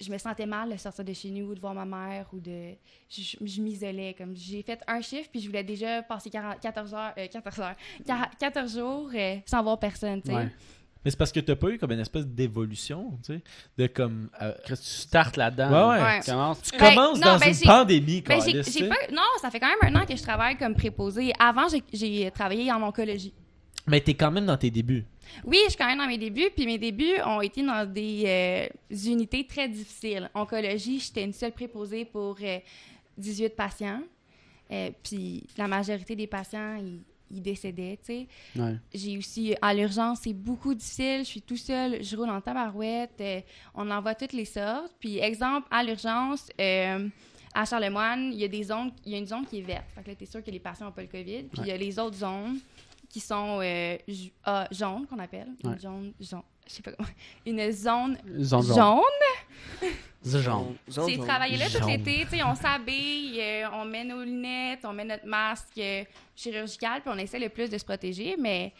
[0.00, 2.40] je me sentais mal de sortir de chez nous ou de voir ma mère ou
[2.40, 2.70] de.
[3.10, 4.14] Je, je m'isolais.
[4.16, 7.12] Comme j'ai fait un chiffre, puis je voulais déjà passer 40 14 heures.
[7.18, 7.74] euh, 14 heures.
[8.06, 10.36] 40 14 jours euh, sans voir personne, tu sais.
[10.36, 10.48] Ouais.
[11.04, 13.42] Mais c'est parce que t'as pas eu comme une espèce d'évolution, tu sais,
[13.78, 14.28] de comme...
[14.42, 15.70] euh, tu startes là-dedans.
[15.90, 16.02] Ouais, ouais.
[16.04, 16.20] Ouais.
[16.20, 16.62] Tu commences.
[16.62, 19.58] tu Ben, commences non, dans ben, une pandémie, Ben, j'ai- j'ai pas, non, ça fait
[19.60, 21.32] quand même un an que je travaille comme préposée.
[21.38, 23.32] Avant, j'ai- j'ai travaillé en oncologie.
[23.86, 25.06] Mais t'es quand même dans tes débuts.
[25.44, 28.24] Oui, je suis quand même dans mes débuts, puis mes débuts ont été dans des
[28.26, 30.28] euh, unités très difficiles.
[30.34, 32.58] Oncologie, j'étais une seule préposée pour euh,
[33.16, 34.02] 18 patients.
[34.70, 37.00] Euh, puis la majorité des patients, ils,
[37.30, 38.28] ils décédaient, tu sais.
[38.56, 38.76] Ouais.
[38.92, 41.20] J'ai aussi, à l'urgence, c'est beaucoup difficile.
[41.20, 43.20] Je suis tout seul, je roule en tabarouette.
[43.20, 43.40] euh,
[43.74, 44.92] on en voit toutes les sortes.
[44.98, 47.08] Puis, exemple, à l'urgence, euh,
[47.54, 49.86] à Charlemagne, il y a des zones, il y a une zone qui est verte.
[49.94, 51.44] Fait que là, t'es sûr que les patients n'ont pas le COVID.
[51.44, 52.58] Puis, il y a les autres zones
[53.08, 53.96] qui sont euh,
[54.44, 55.48] ah, jaunes, qu'on appelle.
[55.64, 55.78] Ouais.
[55.80, 56.12] Jaune,
[56.70, 57.08] je sais pas comment.
[57.46, 58.76] Une zone Zone jaune.
[58.76, 59.90] jaune?
[60.24, 60.76] Zone jaune.
[60.88, 64.80] Zone C'est travailler là tout l'été, tu sais, on s'habille, euh, on met nos lunettes,
[64.84, 66.04] on met notre masque euh,
[66.36, 68.72] chirurgical, puis on essaie le plus de se protéger, mais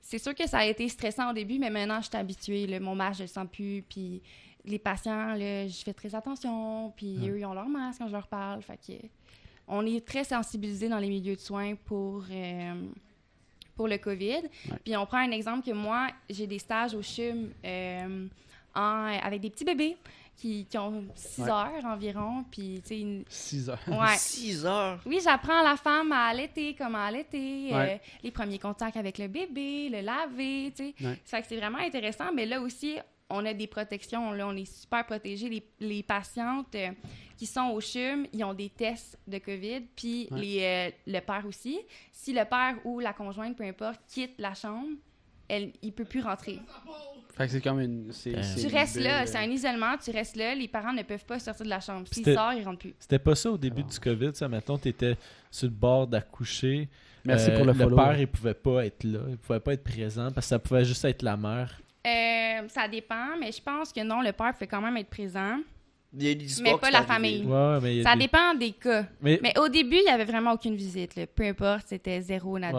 [0.00, 2.80] c'est sûr que ça a été stressant au début, mais maintenant, je suis habituée, là,
[2.80, 4.20] mon masque, je le sens plus, puis
[4.64, 8.12] les patients, là, je fais très attention, puis eux, ils ont leur masque quand je
[8.12, 9.06] leur parle, fait que
[9.68, 12.24] on est très sensibilisés dans les milieux de soins pour...
[12.30, 12.74] euh,
[13.76, 14.42] pour le COVID.
[14.84, 18.26] Puis on prend un exemple que moi, j'ai des stages au CHUM euh,
[18.74, 19.96] en- avec des petits bébés
[20.36, 21.50] qui, qui ont 6 Ouais.
[21.50, 22.44] heures environ.
[22.50, 23.78] Puis, tu sais, une- 6 heures.
[23.88, 23.96] ouais.
[24.16, 24.98] 6 heures.
[25.06, 29.88] Oui, j'apprends la femme à allaiter, comment allaiter, euh, les premiers contacts avec le bébé,
[29.90, 30.94] le laver, tu sais.
[31.06, 31.18] Ouais.
[31.24, 32.96] Ça fait que c'est vraiment intéressant, mais là aussi,
[33.32, 35.48] on a des protections, là, on est super protégés.
[35.48, 36.90] Les, les patientes euh,
[37.36, 40.40] qui sont au CHUM, ils ont des tests de COVID, puis Ouais.
[40.40, 41.78] les, euh, le père aussi.
[42.12, 44.88] Si le père ou la conjointe, peu importe, quitte la chambre,
[45.48, 46.58] elle, il peut plus rentrer.
[47.34, 48.12] Fait que c'est comme une.
[48.12, 50.92] c'est- Euh, c'est Tu une restes là, c'est un isolement, tu restes là, les parents
[50.92, 52.06] ne peuvent pas sortir de la chambre.
[52.12, 52.94] S'ils sortent, ils rentrent plus.
[52.98, 55.16] C'était pas ça au début du COVID, ça, mettons, t'étais
[55.50, 56.88] sur le bord d'accoucher.
[57.24, 57.96] Merci Euh, pour le follow.
[57.96, 60.84] père, il pouvait pas être là, il pouvait pas être présent parce que ça pouvait
[60.84, 61.80] juste être la mère.
[62.06, 65.58] Euh, ça dépend, mais je pense que non, le père peut quand même être présent.
[66.14, 67.44] Il y a des Mais pas la famille.
[67.44, 69.06] Ouais, mais Ça des- dépend des cas.
[69.22, 71.16] Mais, Mais au début, il n'y avait vraiment aucune visite.
[71.16, 71.26] là.
[71.26, 72.76] Peu importe, c'était zéro nadé.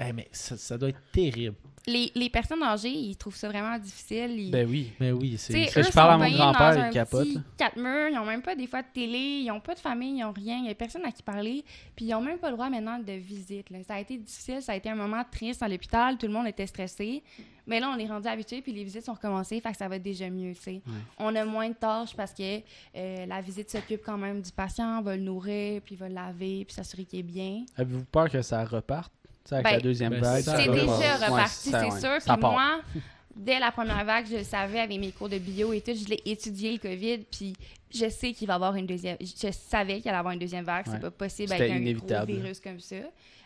[0.00, 0.12] Ouais.
[0.14, 1.56] mais ça, ça doit être terrible.
[1.86, 4.30] Les, les personnes âgées, ils trouvent ça vraiment difficile.
[4.38, 4.92] Ils- Ben oui.
[5.00, 5.78] Mais oui, Tu c'est.
[5.78, 8.42] eux je parle à mon grand-père, dans il capote, petit quatre murs, ils n'ont même
[8.42, 10.70] pas des fois de télé, ils n'ont pas de famille, ils n'ont rien, il n'y
[10.70, 11.64] a personne à qui parler,
[11.96, 13.68] puis ils n'ont même pas le droit maintenant de visite.
[13.70, 13.78] là.
[13.86, 16.46] Ça a été difficile, ça a été un moment triste à l'hôpital, tout le monde
[16.46, 17.22] était stressé,
[17.66, 19.98] mais là on est rendu habitué, puis les visites sont recommencées, fait que ça va
[19.98, 20.54] déjà mieux.
[20.54, 20.80] tu sais.
[21.18, 22.58] On a moins de tâches parce que
[22.96, 26.14] euh, la visite s'occupe quand même du patient, on va le nourrir, puis va le
[26.14, 27.64] laver, puis s'assurer qu'il est bien.
[27.76, 29.12] Avez-vous peur que ça reparte?
[29.44, 30.42] Tu sais, avec Ben, la deuxième ben, vague?
[30.44, 32.18] C'est déjà reparti, c'est sûr.
[32.24, 32.80] Puis moi,
[33.34, 36.08] dès la première vague, je le savais avec mes cours de bio et tout, je
[36.08, 37.54] l'ai étudié le COVID, puis
[37.92, 39.16] je sais qu'il va y avoir une deuxième.
[39.20, 40.86] Je savais qu'il allait y avoir une deuxième vague.
[40.86, 40.92] Ouais.
[40.94, 42.96] C'est pas possible avec un gros virus comme ça.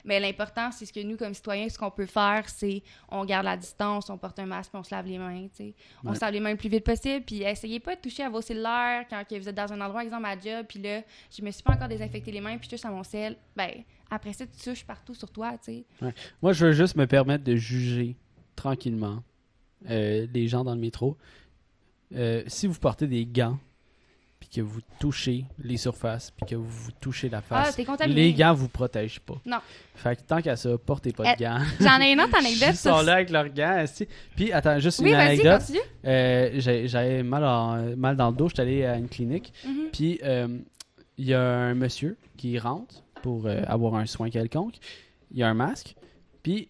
[0.06, 3.46] Mais l'important, c'est ce que nous, comme citoyens, ce qu'on peut faire, c'est on garde
[3.46, 5.44] la distance, on porte un masque, on se lave les mains.
[5.48, 5.74] tu sais.
[6.04, 6.14] On Ouais.
[6.14, 8.42] se lave les mains le plus vite possible, puis essayez pas de toucher à vos
[8.42, 11.00] cellulaires quand que vous êtes dans un endroit, exemple à job, puis là,
[11.34, 13.36] je me suis pas encore désinfecté les mains, puis je touche à mon sel.
[13.56, 13.70] Ben,
[14.10, 16.12] après ça, tu touches partout sur toi, tu sais.
[16.42, 18.14] Moi, je veux juste me permettre de juger
[18.56, 19.22] tranquillement
[19.88, 21.16] euh, les gens dans le métro.
[22.14, 23.58] Euh, si vous portez des gants,
[24.50, 28.20] puis que vous touchez les surfaces, puis que vous touchez la Ah, face, t'es contaminé.
[28.22, 29.40] les gants vous protègent pas.
[29.46, 29.58] Non.
[29.94, 31.62] Fait que tant qu'à ça, portez pas de Euh, gants.
[31.80, 32.68] J'en ai une autre anecdote.
[32.70, 33.78] Ils sont là avec leurs gants.
[33.78, 34.06] esti.
[34.36, 35.60] Puis, attends, juste Oui, une vas-y, anecdote.
[35.60, 35.78] continue.
[36.04, 38.48] Euh, j'ai- J'avais mal, en- mal dans le dos.
[38.48, 39.52] J'étais allé à une clinique.
[39.66, 39.88] Mhm.
[39.92, 40.58] Puis, euh,
[41.16, 44.74] il y a un monsieur qui rentre pour euh, avoir un soin quelconque.
[45.32, 45.94] Il a un masque.
[46.42, 46.68] Puis,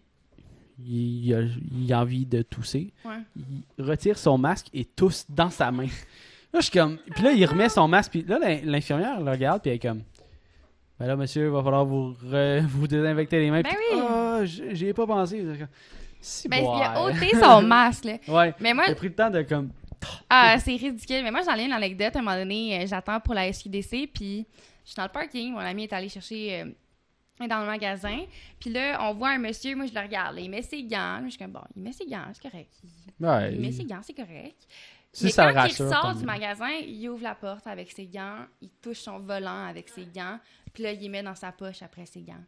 [0.78, 2.92] il a, il a envie de tousser.
[3.04, 3.18] Ouais.
[3.36, 5.88] Il retire son masque et tousse dans sa main.
[6.54, 6.96] Là, je suis comme.
[7.14, 8.12] Puis là, il remet son masque.
[8.12, 9.60] Puis là, l'in- l'infirmière le regarde.
[9.60, 10.02] Puis elle est comme.
[10.98, 13.60] Ben là, monsieur, il va falloir vous, re- vous désinfecter les mains.
[13.62, 14.00] Ben Puis, oui.
[14.08, 15.44] Ah, j'y ai pas pensé.
[16.20, 18.16] Si Ben, il a ôté son masque, là.
[18.28, 18.54] Ouais.
[18.60, 19.70] Mais moi, J'ai pris le temps de comme.
[20.30, 21.22] ah, c'est ridicule.
[21.24, 22.14] Mais moi, j'en ai une anecdote.
[22.14, 24.46] À un moment donné, euh, j'attends pour la SQDC, puis
[24.84, 25.52] je suis dans le parking.
[25.52, 28.20] Mon ami est allé chercher euh, dans le magasin.
[28.60, 29.74] Puis là, on voit un monsieur.
[29.74, 30.36] Moi, je le regarde.
[30.36, 31.16] là, il met ses gants.
[31.18, 32.70] Moi, je suis comme, bon, il met ses gants, c'est correct.
[32.84, 33.52] Il, Ouais.
[33.52, 34.66] il met ses gants, c'est correct.
[35.14, 35.86] Si Mais ça quand le rassure.
[35.86, 39.64] il sort du magasin, il ouvre la porte avec ses gants, il touche son volant
[39.66, 40.38] avec ses gants,
[40.72, 42.42] puis là, il les met dans sa poche après ses gants.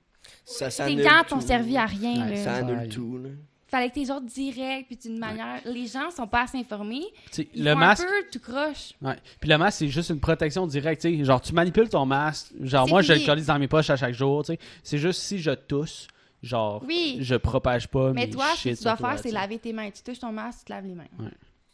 [0.44, 2.44] Ça, ça Tes gants t'ont servi à rien, Ouais, là.
[2.44, 2.88] Ça annule Ouais.
[2.88, 3.18] tout.
[3.18, 3.30] Là.
[3.68, 5.60] Fallait que tes ordres direct, puis d'une manière...
[5.64, 7.04] Les gens sont pas assez informés.
[7.26, 8.04] Tu sais, Ils le font masque.
[8.04, 8.92] un peu tout croche.
[9.02, 9.16] Ouais.
[9.40, 11.02] Puis le masque, c'est juste une protection directe.
[11.02, 11.24] tu.
[11.24, 12.52] Genre, tu manipules ton masque.
[12.60, 14.44] Genre, moi, je le dans mes poches à chaque jour.
[14.44, 14.56] tu.
[14.84, 16.06] C'est juste si je tousse,
[16.42, 17.18] genre, Oui.
[17.20, 19.72] je propage pas Mais mes toi, ce que tu dois faire, c'est tu laver tes
[19.72, 19.90] mains.
[19.90, 21.04] Tu touches ton masque, tu te laves les mains.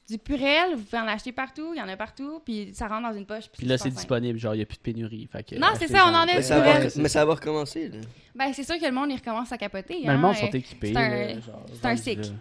[0.09, 3.09] Du Purel, vous pouvez en acheter partout, il y en a partout, puis ça rentre
[3.09, 3.45] dans une poche.
[3.57, 5.29] Puis là, c'est disponible, genre, il n'y a plus de pénurie.
[5.31, 7.35] Fait que, Non, c'est achetez ça, on en a Mais ça, va, mais ça va
[7.35, 7.89] recommencer.
[7.89, 7.99] Là.
[8.35, 10.01] Ben, c'est sûr que le monde, il recommence à capoter.
[10.01, 10.93] Mais le hein, monde euh, sont équipés.
[10.93, 12.27] c'est un- là, genre, c'est un rendu cycle.
[12.27, 12.33] Il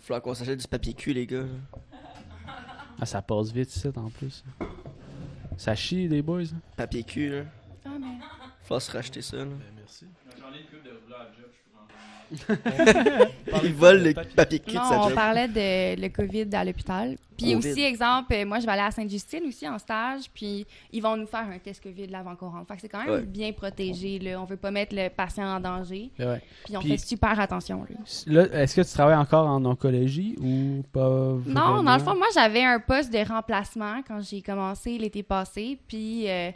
[0.00, 1.44] falloir qu'on s'achète du papier cul, les gars.
[3.00, 4.44] Ah, ça passe vite, ça, en plus.
[5.56, 6.42] Ça chie, les boys.
[6.42, 6.60] hein.
[6.76, 7.42] Papier cul, là.
[7.84, 8.06] Ah, mais...
[8.62, 9.44] Faut se racheter ça, là.
[9.44, 10.06] Ben, merci.
[10.38, 11.50] J'en ai une coupe de rouleau à job,
[12.32, 12.56] je peux
[13.52, 15.14] en Il vole le papier cul de Non, sa on job.
[15.14, 17.16] parlait de le COVID à l'hôpital.
[17.36, 17.56] Puis Covid.
[17.70, 21.16] aussi, exemple, euh, moi, je vais aller à Sainte-Justine aussi en stage, puis ils vont
[21.18, 22.66] nous faire un test COVID là, avant qu'on rentre.
[22.68, 23.22] Fait que c'est quand même Ouais.
[23.22, 24.40] bien protégé, là.
[24.40, 26.40] On veut pas mettre le patient en danger, Ouais.
[26.64, 27.96] puis on Puis- fait super attention, là.
[28.26, 32.26] Là, est-ce que tu travailles encore en oncologie ou pas Non, dans le fond, moi,
[32.34, 35.78] j'avais un poste de remplacement quand j'ai commencé l'été passé.
[35.86, 36.50] Puis, euh,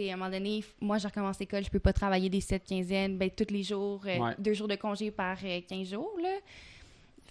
[0.00, 2.64] sais, à un moment donné, moi, j'ai recommencé l'école, je peux pas travailler des sept
[2.64, 4.34] quinzaines, ben, tous les jours, euh, Ouais.
[4.38, 6.28] deux jours de congé par euh, 15 jours, là.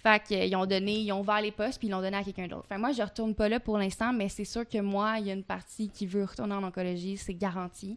[0.02, 2.46] Fait qu'ils ont donné, ils ont ouvert les postes, puis ils l'ont donné à quelqu'un
[2.46, 2.66] d'autre.
[2.68, 5.30] Fait moi, je retourne pas là pour l'instant, mais c'est sûr que moi, il y
[5.30, 7.96] a une partie qui veut retourner en oncologie, c'est garanti.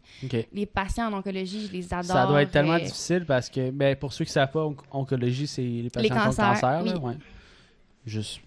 [0.53, 2.05] Les patients en oncologie, je les adore.
[2.15, 4.65] Ça doit être tellement euh, difficile parce que, ben, pour ceux qui ne savent pas,
[4.65, 6.83] on- oncologie, c'est les patients qui ont cancers, cancer.
[6.83, 6.99] là, oui.
[7.09, 7.17] ouais.
[8.05, 8.39] Juste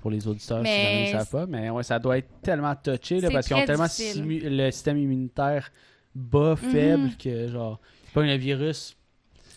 [0.00, 1.46] pour les auditeurs, Mais si jamais ils ne savent pas.
[1.46, 4.98] Mais ouais, ça doit être tellement touché là, parce qu'ils ont tellement simu- le système
[4.98, 5.70] immunitaire
[6.14, 6.70] bas, Mhm.
[6.70, 8.96] faible, que genre, c'est pas un virus.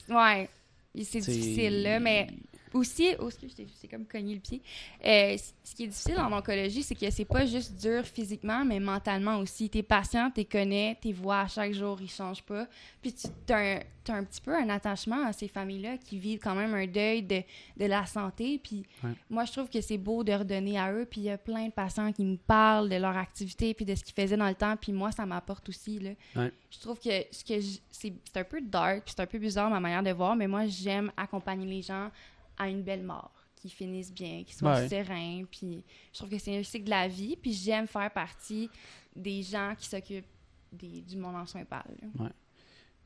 [0.09, 0.49] Ouais,
[0.95, 2.27] c'est- difficile, là, mais
[2.73, 4.61] aussi, oh, excuse, c'est comme cogné le pied.
[5.05, 8.79] Euh, ce qui est difficile en oncologie, c'est que c'est pas juste dur physiquement, mais
[8.79, 9.69] mentalement aussi.
[9.69, 12.67] Tes patients, tu les connais, tes vois à chaque jour, ils changent pas.
[13.01, 16.39] Puis tu as un, t'as un petit peu un attachement à ces familles-là qui vivent
[16.43, 17.41] quand même un deuil de,
[17.77, 18.59] de la santé.
[18.61, 19.11] Puis Ouais.
[19.29, 21.05] moi, je trouve que c'est beau de redonner à eux.
[21.09, 23.95] Puis il y a plein de patients qui me parlent de leur activité puis de
[23.95, 24.75] ce qu'ils faisaient dans le temps.
[24.75, 26.11] Puis moi, ça m'apporte aussi, là.
[26.35, 26.51] Ouais.
[26.69, 27.53] Je trouve que, ce que
[27.91, 31.11] c'est un peu dark, c'est un peu bizarre ma manière de voir, mais moi, j'aime
[31.15, 32.09] accompagner les gens
[32.57, 34.87] à une belle mort, qu'ils finissent bien, qu'ils soient Ouais.
[34.89, 38.69] sereins, puis je trouve que c'est un cycle de la vie, puis j'aime faire partie
[39.15, 40.25] des gens qui s'occupent
[40.71, 41.95] des- du monde en soins pâles.
[42.19, 42.29] là.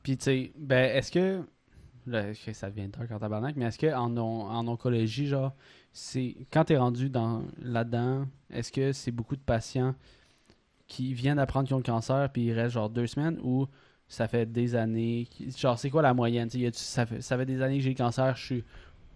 [0.04, 1.44] Puis, tu sais, ben, est-ce que.
[2.06, 5.54] Là, que ça devient dark en tabarnak, mais est-ce qu'en on- en oncologie, genre,
[5.92, 6.38] c'est.
[6.54, 9.94] Quand t'es rendu dans là-dedans, est-ce que c'est beaucoup de patients
[10.88, 13.68] qui viennent d'apprendre qu'ils ont le cancer, puis ils restent genre deux semaines, ou
[14.08, 15.28] ça fait des années.
[15.58, 16.48] Genre, c'est quoi la moyenne?
[16.54, 18.64] y ça, fait, ça fait des années que j'ai le cancer, je suis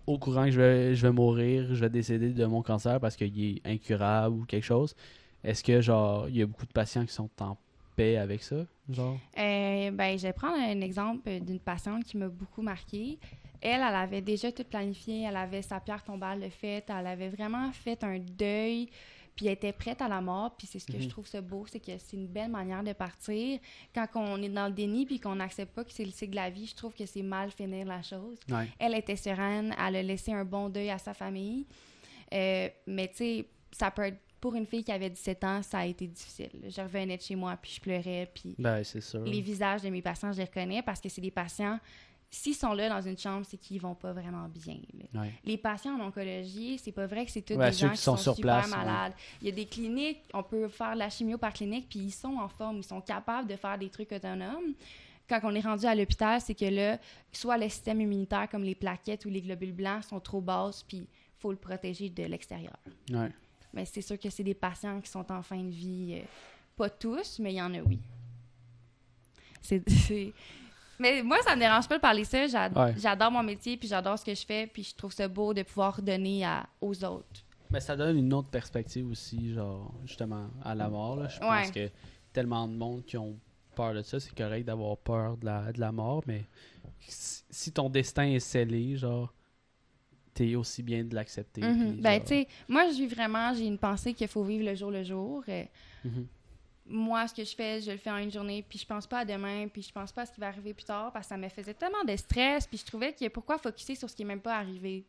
[0.08, 0.60] au courant que je
[1.06, 4.95] vais, mourir, je vais décéder de mon cancer parce qu'il est incurable ou quelque chose.
[5.43, 7.58] Est-ce que, genre, il y a beaucoup de patients qui sont en
[7.95, 8.66] paix avec ça?
[8.89, 9.18] Genre?
[9.38, 13.18] Euh, ben, je vais prendre un exemple d'une patiente qui m'a beaucoup marqué.
[13.62, 17.30] Elle, elle avait déjà tout planifié, elle avait sa pierre tombale de faite, elle avait
[17.30, 18.89] vraiment fait un deuil,
[19.36, 20.56] puis elle était prête à la mort.
[20.58, 21.02] Puis c'est ce que Mhm.
[21.02, 23.60] je trouve ça beau, c'est que c'est une belle manière de partir.
[23.94, 26.36] Quand on est dans le déni puis qu'on n'accepte pas que c'est le cycle de
[26.36, 28.38] la vie, je trouve que c'est mal finir la chose.
[28.50, 28.68] Ouais.
[28.80, 31.66] Elle était sereine, elle a laissé un bon deuil à sa famille.
[32.34, 35.80] Euh, mais tu sais, ça peut être pour une fille qui avait 17 ans, ça
[35.80, 36.50] a été difficile.
[36.68, 38.82] Je revenais de chez moi, puis je pleurais, puis Ben,
[39.26, 41.80] les visages de mes patients, je les reconnais parce que c'est des patients,
[42.34, 44.78] s'ils sont là dans une chambre, c'est qu'ils vont pas vraiment bien.
[45.14, 45.34] Ouais.
[45.44, 48.16] Les patients en oncologie, c'est pas vrai que c'est tous Ouais, des gens qui sont
[48.16, 48.78] sont, sur super place, ouais.
[48.78, 49.14] malades.
[49.42, 52.12] Il y a des cliniques, on peut faire de la chimio par clinique, puis ils
[52.12, 54.74] sont en forme, ils sont capables de faire des trucs autonomes.
[55.28, 56.98] Quand on est rendu à l'hôpital, c'est que là,
[57.34, 61.06] soit le système immunitaire, comme les plaquettes ou les globules blancs, sont trop basses, puis
[61.38, 62.78] faut le protéger de l'extérieur.
[63.74, 66.20] Mais c'est sûr que c'est des patients qui sont en fin de vie.
[66.22, 66.26] euh,
[66.78, 68.00] pas tous, mais il y en a, oui.
[69.62, 69.84] C'est.
[71.02, 72.43] Mais moi, ça me dérange pas de parler ça.
[72.45, 72.93] Ouais.
[72.97, 75.64] J'adore mon métier, puis j'adore ce que je fais, puis je trouve ça beau de
[75.64, 77.41] pouvoir donner à, aux autres.
[77.72, 81.16] Mais ça donne une autre perspective aussi, genre, justement, à la mort.
[81.16, 81.28] Là.
[81.30, 81.72] Je pense Ouais.
[81.72, 81.91] que
[82.34, 83.38] tellement de monde qui ont
[83.76, 86.45] peur de ça, c'est correct d'avoir peur de la, de la mort, mais
[86.99, 89.34] si, si ton destin est scellé, genre,
[90.34, 91.62] t'es aussi bien de l'accepter.
[91.62, 91.93] Mhm.
[91.93, 94.66] puis Ben, genre- tu sais, moi, je vis vraiment, j'ai une pensée qu'il faut vivre
[94.66, 95.43] le jour le jour.
[95.49, 95.64] Euh,
[96.04, 96.28] Mhm.
[96.92, 99.20] Moi, ce que je fais, je le fais en une journée, puis je pense pas
[99.20, 101.30] à demain, puis je pense pas à ce qui va arriver plus tard, parce que
[101.30, 104.24] ça me faisait tellement de stress, puis je trouvais que pourquoi focuser sur ce qui
[104.24, 105.06] est même pas arrivé?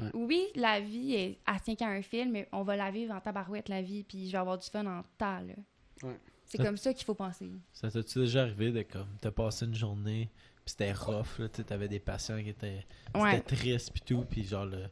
[0.00, 0.10] Ouais.
[0.14, 3.20] Oui, la vie, est, elle tient qu'à un film, mais on va la vivre en
[3.20, 5.54] tabarouette, la vie, puis je vais avoir du fun en temps, là.
[6.02, 6.18] Ouais.
[6.46, 7.50] C'est comme ça qu'il faut penser.
[7.72, 10.30] Ça t'as-tu déjà arrivé de comme t'as passé une journée
[10.64, 12.84] puis c'était rough là, tu sais, t'avais des patients qui étaient
[13.14, 13.32] Ouais.
[13.36, 14.84] c'était triste puis tout puis genre le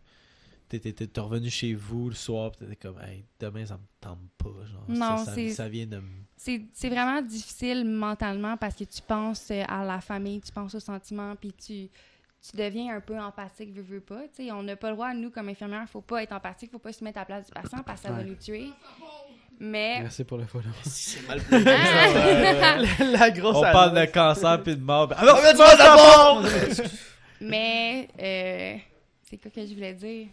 [0.68, 3.84] t'étais t'es t'es revenu chez vous le soir puis t'étais comme hey demain ça me
[4.01, 8.74] tente pas genre Non, ça, ça, vient de me C'est c'est vraiment difficile mentalement parce
[8.74, 12.95] que tu penses euh, à la famille, tu penses aux sentiments, puis tu, tu deviens
[12.97, 14.20] un peu empathique, veux, veux pas.
[14.36, 16.78] Tu sais, on n'a pas le droit, nous, comme infirmières, faut pas être empathique, faut
[16.78, 18.68] pas se mettre à la place du patient parce que ça va nous tuer.
[19.59, 20.01] Mais.
[20.03, 20.64] Merci pour le follow.
[20.82, 22.76] C'est mal Ah!
[23.05, 23.72] la grosse on annonce.
[23.72, 26.42] parle de cancer puis de mort ben, tu d'abord!
[27.40, 28.09] Mais.
[28.20, 28.76] euh,
[29.22, 30.26] c'est quoi que je voulais dire?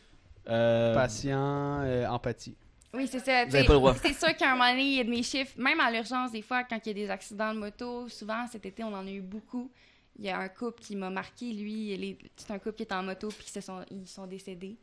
[0.49, 2.55] Euh, Patient, euh, empathie.
[2.93, 3.45] Oui, c'est ça.
[3.45, 3.95] Vous avez pas le droit.
[3.95, 6.31] C'est sûr qu'à un moment donné, il y a de mes chiffres, même à l'urgence,
[6.31, 9.05] des fois, quand il y a des accidents de moto, souvent cet été, on en
[9.07, 9.71] a eu beaucoup.
[10.19, 13.01] Il y a un couple qui m'a marqué, lui, c'est un couple qui est en
[13.01, 14.75] moto, puis ils, sont, ils sont décédés.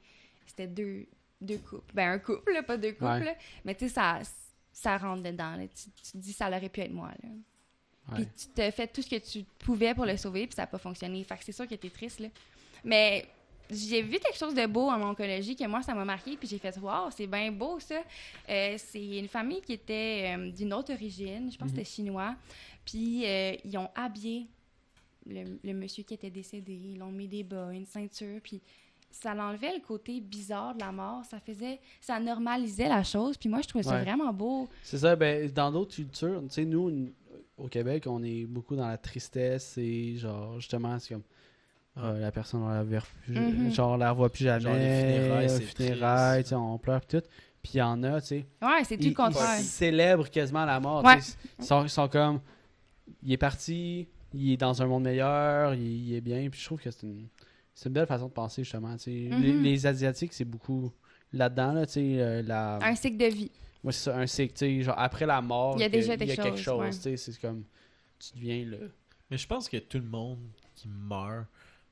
[0.46, 1.06] C'était deux,
[1.40, 1.92] deux couples.
[1.94, 3.24] Ben, un couple, là, pas deux couples, Ouais.
[3.24, 3.34] là.
[3.64, 4.20] Mais tu sais, ça,
[4.72, 5.54] ça rentre dedans.
[5.56, 5.64] là.
[5.68, 7.28] Tu, tu te dis, ça aurait pu être moi, là.
[8.10, 8.24] Ouais.
[8.24, 10.66] Puis tu t'as fait tout ce que tu pouvais pour le sauver, puis ça n'a
[10.66, 11.22] pas fonctionné.
[11.24, 12.28] Fait que c'est sûr que t'es triste, là.
[12.82, 13.26] Mais
[13.70, 16.58] j'ai vu quelque chose de beau en oncologie que moi, ça m'a marqué, puis j'ai
[16.58, 18.00] fait «Wow, c'est bien beau, ça!
[18.48, 22.34] Euh, C'est une famille qui était euh, d'une autre origine, je pense que c'était chinois,
[22.84, 24.46] puis euh, ils ont habillé
[25.26, 28.60] le, le monsieur qui était décédé, ils l'ont mis des bas, une ceinture, puis
[29.10, 33.48] ça l'enlevait le côté bizarre de la mort, ça faisait, ça normalisait la chose, puis
[33.48, 34.02] moi, je trouvais ça Ouais.
[34.02, 34.68] vraiment beau.
[34.82, 37.10] C'est ça, ben, dans d'autres cultures, tu sais, nous,
[37.56, 41.22] au Québec, on est beaucoup dans la tristesse et genre, justement, c'est comme.
[42.02, 43.72] Ah, la personne, on la verra plus, Mhm.
[43.72, 44.60] genre, la revoit plus jamais.
[44.62, 44.80] Genre, les
[45.20, 46.44] funérailles, euh, c'est funérailles, triste.
[46.46, 47.22] tu sais, on pleure pis tout.
[47.62, 48.46] Puis il y en a, tu sais.
[48.62, 49.56] Ouais, c'est tout ils, le contraire.
[49.58, 51.04] ils célèbrent quasiment la mort.
[51.04, 51.18] Ouais.
[51.58, 52.40] Ils sont, ils sont comme.
[53.22, 56.48] Il est parti, il est dans un monde meilleur, il, il est bien.
[56.50, 57.26] Puis je trouve que c'est une,
[57.74, 58.96] c'est une belle façon de penser, justement.
[58.96, 59.10] tu sais.
[59.10, 59.62] les, Mhm.
[59.62, 60.92] les Asiatiques, c'est beaucoup
[61.32, 62.00] là-dedans, là, tu sais.
[62.20, 62.78] euh, la...
[62.82, 63.50] Un cycle de vie.
[63.82, 65.92] Moi, c'est ça, un cycle, tu sais, genre après la mort, Il y a que-
[65.92, 66.90] déjà il y a quelque quelque chose, chose, ouais.
[66.90, 67.64] tu sais, c'est comme,
[68.18, 68.90] tu deviens le...
[69.30, 70.38] Mais je pense que tout le monde
[70.74, 71.46] qui meurt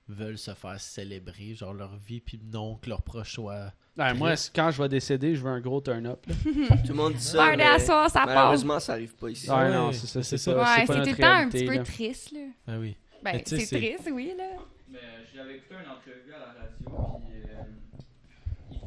[0.08, 3.72] veulent se faire célébrer, genre leur vie, puis non que leur proche soit.
[3.96, 6.24] Ouais, moi, quand je vais décéder, je veux un gros turn-up.
[6.26, 6.34] là.
[6.82, 7.44] Tout le monde dit ça.
[7.46, 8.34] À mais soir, ça passe.
[8.34, 9.48] Malheureusement, ça arrive pas ici.
[9.50, 10.56] Ouais, Ouais, non, c'est ça, c'est c'est ça.
[10.56, 11.82] Ouais, temps un petit peu là.
[11.82, 12.40] triste, là.
[12.68, 12.96] Ah oui.
[13.22, 14.44] Ben, Mais c'est triste, oui, là.
[14.88, 17.62] Mais euh, j'avais écouté une entrevue à la radio, puis euh,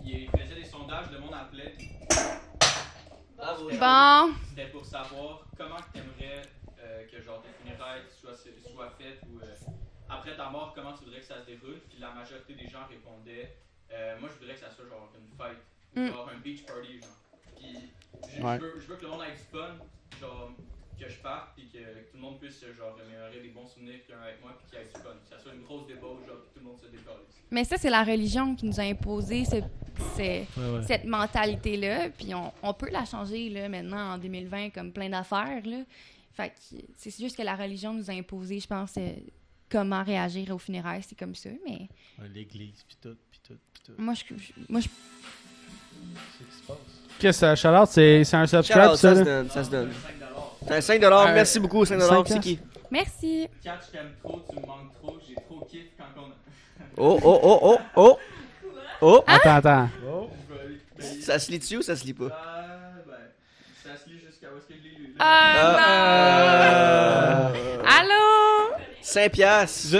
[0.06, 1.76] il, il faisait des sondages, le monde appelait.
[3.38, 3.70] Bravo.
[3.70, 6.42] Bon, C'était pour savoir comment tu aimerais
[7.12, 9.72] que genre tes funérailles soient, soient faites ou euh,
[10.10, 11.80] après ta mort, comment tu voudrais que ça se déroule?
[11.90, 13.56] Puis la majorité des gens répondaient
[13.92, 15.58] euh, Moi, je voudrais que ça soit genre une fête,
[15.96, 16.08] Mm.
[16.14, 17.00] genre un beach party.
[17.00, 17.10] Genre.
[17.58, 17.90] Puis
[18.38, 18.58] je, Ouais.
[18.60, 19.76] je veux, je veux que le monde ait du fun,
[20.22, 20.52] genre
[21.00, 24.00] que je parte, puis que, que tout le monde puisse genre remémorer des bons souvenirs
[24.06, 25.16] qu'il y a avec moi, puis qu'il y ait du fun.
[25.24, 27.22] Que ça soit une grosse débauche, genre, puis tout le monde se décolle.
[27.50, 29.56] mais ça, c'est la religion qui nous a imposé ce-
[30.16, 30.84] ce- Ouais, ouais.
[30.84, 32.10] cette mentalité-là.
[32.12, 35.84] Puis on, on peut la changer, là, maintenant, en 2020, comme plein d'affaires, là.
[36.34, 36.56] Fait que
[36.96, 39.14] c'est juste que la religion nous a imposé, je pense, euh,
[39.72, 41.04] comment réagir aux funérailles.
[41.08, 41.88] C'est comme ça, mais
[42.34, 43.94] L'église, puis tout, puis tout, puis tout.
[43.98, 46.78] moi, je, je- moi, je C'est ce qui se passe.
[47.20, 49.90] Qu'est-ce que ça, Charlotte, c'est c'est un subscribe, ça, ça se donne, ça se donne.
[49.90, 49.94] 5$.
[50.68, 52.00] T'as un 5$, Euh, merci beaucoup, 5$.
[52.08, 52.60] 5 C'est qui?
[52.92, 53.48] Merci.
[53.64, 56.30] Catch, je t'aime trop, tu me manques trop, j'ai trop kiff quand on.
[57.02, 58.18] Oh, oh, oh, oh, oh.
[59.02, 59.90] Oh, Attends, attends.
[61.22, 62.28] ça se lit dessus ou ça se lit pas?
[62.32, 63.14] Ah, ben,
[63.84, 65.16] ça se lit jusqu'à où est-ce que je l'ai lu.
[65.20, 67.86] Ah, Euh, non!
[67.88, 68.59] Allô?
[69.02, 69.98] 5 piastres.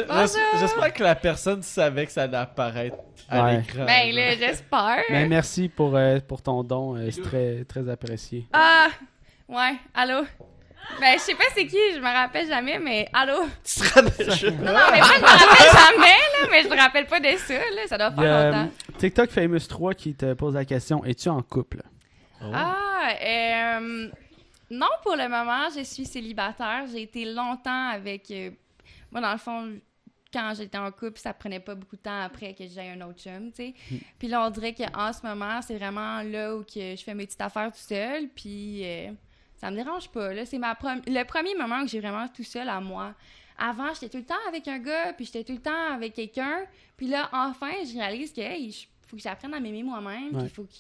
[0.60, 2.98] J'espère que la personne savait que ça allait apparaître
[3.30, 3.58] à Ouais.
[3.58, 3.86] l'écran.
[3.86, 5.04] Ben là, j'espère.
[5.10, 8.48] Mais merci pour, euh, pour ton don, euh, c'est très, très apprécié.
[8.54, 8.88] Ah!
[9.48, 10.24] Ouais, allô?
[11.00, 13.46] Ben, je sais pas c'est qui, je me rappelle jamais, mais allô?
[13.64, 14.28] Tu te rappelles?
[14.58, 17.38] Non, non, mais moi, je me rappelle jamais, là, mais je me rappelle pas de
[17.38, 17.82] ça, là.
[17.88, 18.72] Ça doit faire euh, longtemps.
[18.98, 21.84] TikTok Famous 3 qui te pose la question Es-tu en couple?
[22.42, 22.46] Oh.
[22.54, 24.10] Ah, euh,
[24.72, 26.86] non, pour le moment, je suis célibataire.
[26.92, 28.32] J'ai été longtemps avec.
[29.12, 29.80] Moi, dans le fond,
[30.32, 33.20] quand j'étais en couple, ça prenait pas beaucoup de temps après que j'ai un autre
[33.20, 33.74] chum, tu sais.
[34.20, 37.26] Puis là, on dirait qu'en ce moment, c'est vraiment là où que je fais mes
[37.26, 38.30] petites affaires tout seul.
[38.30, 39.12] Puis euh,
[39.56, 40.34] ça me dérange pas.
[40.34, 43.16] Là, c'est ma le premier moment que j'ai vraiment tout seul à moi.
[43.58, 46.60] Avant, j'étais tout le temps avec un gars, puis j'étais tout le temps avec quelqu'un.
[46.96, 50.30] Puis là, enfin, je réalise que hey, faut que j'apprenne à m'aimer moi-même.
[50.30, 50.76] Puis il faut que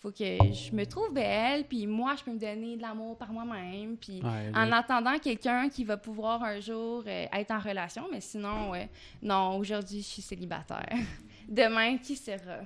[0.00, 3.32] faut que je me trouve belle, puis moi, je peux me donner de l'amour par
[3.32, 8.04] moi-même, puis Ouais, en attendant quelqu'un qui va pouvoir un jour euh, être en relation,
[8.12, 8.88] mais sinon, ouais,
[9.22, 10.88] non, aujourd'hui, je suis célibataire.
[11.48, 12.60] Demain, qui sera?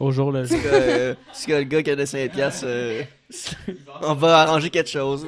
[0.00, 0.58] Au jour le jour.
[0.64, 1.14] Euh,
[1.48, 3.02] le gars qui a des 5 piastres, euh,
[4.02, 5.26] on va arranger quelque chose.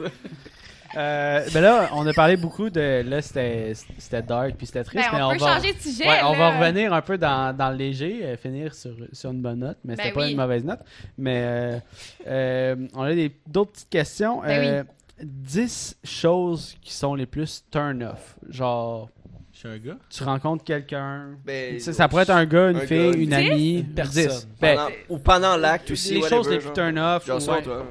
[0.94, 1.00] Là.
[1.00, 3.02] Euh, ben là, on a parlé beaucoup de.
[3.06, 5.56] Là, c'était c'était dark puis c'était triste, Ben, mais on, on, peut va.
[5.56, 8.74] changer de sujet, Ouais, on va revenir un peu dans, dans le léger, euh, finir
[8.74, 10.30] sur, sur une bonne note, mais c'était Ben pas oui.
[10.32, 10.80] une mauvaise note.
[11.16, 11.78] Mais euh,
[12.26, 14.40] euh, on a des- d'autres petites questions.
[14.42, 14.84] Ben Euh,
[15.20, 18.36] 10 choses qui sont les plus turn-off.
[18.48, 19.08] Genre,
[19.52, 19.96] Je suis un gars.
[20.08, 21.30] tu rencontres quelqu'un.
[21.44, 23.78] Ben, ça, ça pourrait être un gars, une un fille, gars, une amie.
[23.80, 24.28] Une personne.
[24.28, 24.48] 10.
[24.60, 26.14] Ben, Pendant- ou pendant l'acte aussi.
[26.14, 26.72] les choses les plus genre.
[26.74, 27.26] turn-off.
[27.26, 27.62] Genre ça, ouais.
[27.62, 27.84] toi.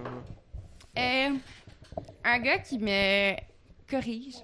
[0.97, 1.29] Euh,
[2.27, 3.33] un gars qui me
[3.89, 4.35] corrige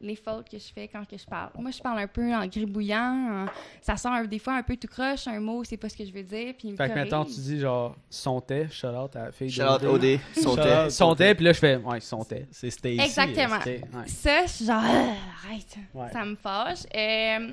[0.00, 1.50] les fautes que je fais quand que je parle.
[1.58, 3.46] Moi, je parle un peu en gribouillant.
[3.46, 3.46] en-
[3.80, 6.04] Ça sort un- des fois un peu tout croche, un mot, c'est pas ce que
[6.04, 9.16] je veux dire, puis il me Fait que maintenant, tu dis genre, sontait, shout out
[9.16, 9.82] à la fille Shout out.
[9.82, 10.76] OD, son Shout thé.
[10.84, 10.90] out.
[10.90, 12.46] Sontait, puis là, je fais, ouais, sontait.
[12.50, 13.00] C'est Stacy.
[13.00, 13.58] Exactement.
[13.64, 14.06] C'était- ouais.
[14.08, 15.14] Ça, je suis genre, Ah,
[15.48, 16.10] arrête, Ouais.
[16.12, 16.80] ça me fâche.
[16.94, 17.52] Euh,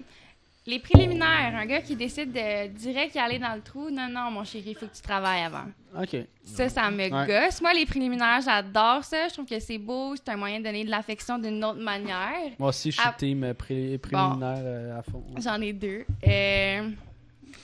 [0.67, 4.29] les préliminaires, un gars qui décide de direct y aller dans le trou, non, non,
[4.31, 5.65] mon chéri, il faut que tu travailles avant.
[5.99, 6.15] Ok.
[6.43, 7.27] Ça, ça me Ouais.
[7.27, 7.61] gosse.
[7.61, 9.27] Moi, les préliminaires, j'adore ça.
[9.27, 10.15] Je trouve que c'est beau.
[10.15, 12.51] C'est un moyen de donner de l'affection d'une autre manière.
[12.59, 13.15] Moi aussi, je suis Ah.
[13.17, 15.23] team euh, pré- préliminaire euh, à fond.
[15.39, 16.05] J'en ai deux.
[16.27, 16.89] Euh...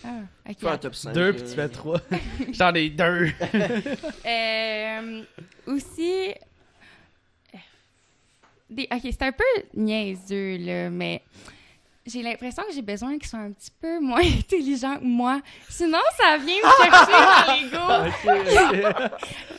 [0.03, 0.09] Ah,
[0.49, 0.55] ok.
[0.59, 1.13] Fais un top 5.
[1.13, 1.99] Deux, puis tu fais trois.
[2.51, 3.31] J'en ai deux.
[4.25, 5.23] Euh,
[5.67, 6.29] aussi,
[7.53, 7.57] euh,
[8.69, 9.43] des, ok, c'est un peu
[9.75, 11.21] niaiseux, là, mais
[12.07, 15.41] j'ai l'impression que j'ai besoin qu'ils soient un petit peu moins intelligents que moi.
[15.69, 19.07] Sinon, ça vient me chercher dans l'ego.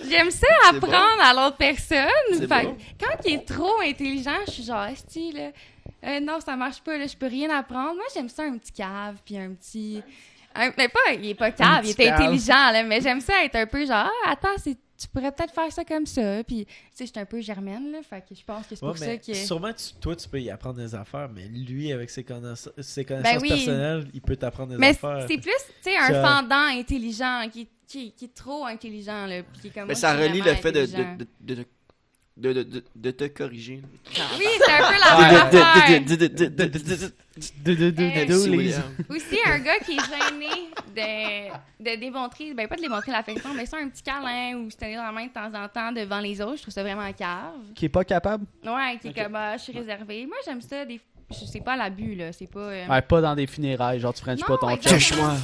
[0.09, 2.09] J'aime ça apprendre à l'autre personne.
[2.31, 2.77] Fait bon.
[3.01, 5.51] quand il est trop intelligent, je suis genre, Esti, là,
[6.05, 7.95] euh, non, ça marche pas, là, je peux rien apprendre.
[7.95, 10.03] Moi, j'aime ça un petit cave, puis un petit.
[10.55, 12.21] un- mais pas, il est pas cave, il est cave.
[12.21, 15.55] intelligent, là, mais j'aime ça être un peu genre, ah, attends, c'est- tu pourrais peut-être
[15.55, 16.43] faire ça comme ça.
[16.45, 18.83] Puis, tu sais, je suis un peu germaine, là, fait que je pense que c'est
[18.85, 19.33] Ouais, pour ça mais que.
[19.35, 23.05] Sûrement, tu- toi, tu peux y apprendre des affaires, mais lui, avec ses connaissances, ses
[23.05, 23.49] connaissances Ben oui.
[23.49, 25.25] personnelles, il peut t'apprendre des Mais affaires.
[25.29, 25.53] c'est plus,
[25.83, 29.43] tu sais, un fendant intelligent qui, qui, qui est trop intelligent, là.
[29.45, 31.17] Puis qui est comme, Mais moi, ça relie le fait de, de, intelligent.
[31.41, 31.65] de, de,
[32.39, 33.83] de, de, de, de te corriger.
[34.39, 36.01] Oui, c'est un peu la même affaire.
[36.01, 37.13] De- de- de- de- de- de- de-
[37.65, 38.83] De, de, de, Euh, de, Merci, les- William.
[39.11, 40.49] Aussi, un gars qui est gêné
[40.97, 44.77] de, de démontrer, ben pas de démontrer l'affection, mais ça, un petit câlin ou se
[44.77, 47.13] tenir dans la main de temps en temps devant les autres, je trouve ça vraiment
[47.13, 47.53] cave.
[47.77, 48.45] Qui est pas capable?
[48.65, 50.27] Ouais, qui est comme, ah, je suis réservée.
[50.27, 51.01] Moi, j'aime ça, des...
[51.31, 52.59] je sais pas l'abus, là, c'est pas...
[52.59, 54.01] euh, Ouais, pas dans des funérailles.
[54.01, 54.77] Genre, tu frenches Non, pas ton.
[54.77, 55.35] Touche-moi.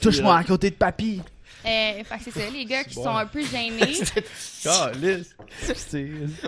[0.00, 1.20] Touche-moi à côté de papy.
[1.66, 3.04] Euh, fait que c'est ça, les gars qui Bon.
[3.04, 3.94] sont un peu gênés.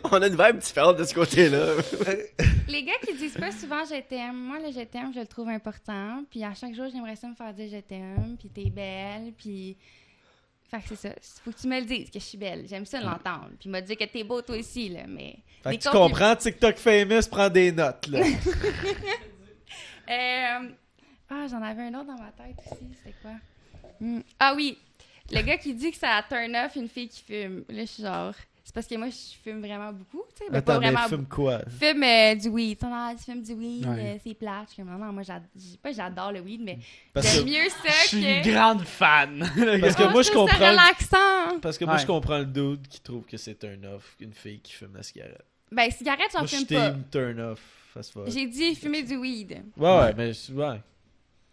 [0.05, 1.75] On a une vibe différente de ce côté-là.
[2.69, 5.49] les gars qui disent pas souvent je t'aime, moi, le je t'aime, je le trouve
[5.49, 6.23] important.
[6.31, 9.77] Puis à chaque jour, j'aimerais ça me faire dire je t'aime, puis t'es belle, puis...
[10.71, 11.15] Fait que c'est ça.
[11.45, 12.65] Faut que tu me le dises que je suis belle.
[12.69, 13.51] J'aime ça l'entendre.
[13.59, 15.37] Puis me dire que t'es beau toi aussi, là, mais...
[15.65, 18.21] Fait que tu comprends, TikTok famous prend des notes, là.
[20.09, 20.69] Euh,
[21.29, 22.85] Ah, j'en avais un autre dans ma tête aussi.
[22.99, 23.31] C'était quoi?
[24.01, 24.21] Hmm.
[24.41, 24.77] Ah oui,
[25.31, 27.65] le gars qui dit que ça turn off une fille qui fume.
[27.69, 28.35] Là, je suis genre...
[28.63, 30.51] C'est parce que moi, je fume vraiment beaucoup, tu sais.
[30.53, 31.61] mais pas vraiment fume quoi?
[31.81, 32.79] fume euh, du weed.
[32.79, 34.15] Tu Ah, fumes du weed, Ouais.
[34.15, 34.67] euh, c'est plate.
[34.69, 36.79] Je suis comme, non, non, moi, j'ad- j'ai- pas j'adore le weed, mais
[37.13, 38.51] Parce j'aime que, mieux ça Je suis une que...
[38.51, 39.39] grande fan.
[39.81, 40.69] parce que Oh, moi, je comprends...
[40.71, 41.59] relaxant.
[41.61, 42.01] Parce que moi, Ouais.
[42.01, 45.03] je comprends le dude qui trouve que c'est turn off une fille qui fume la
[45.03, 45.45] cigarette.
[45.73, 46.91] Ben, cigarette, j'en Moi, je fume pas.
[46.93, 47.61] team turn off.
[48.29, 49.63] J'ai dit fumer du weed.
[49.77, 50.81] Ouais, ouais, mais je- ouais.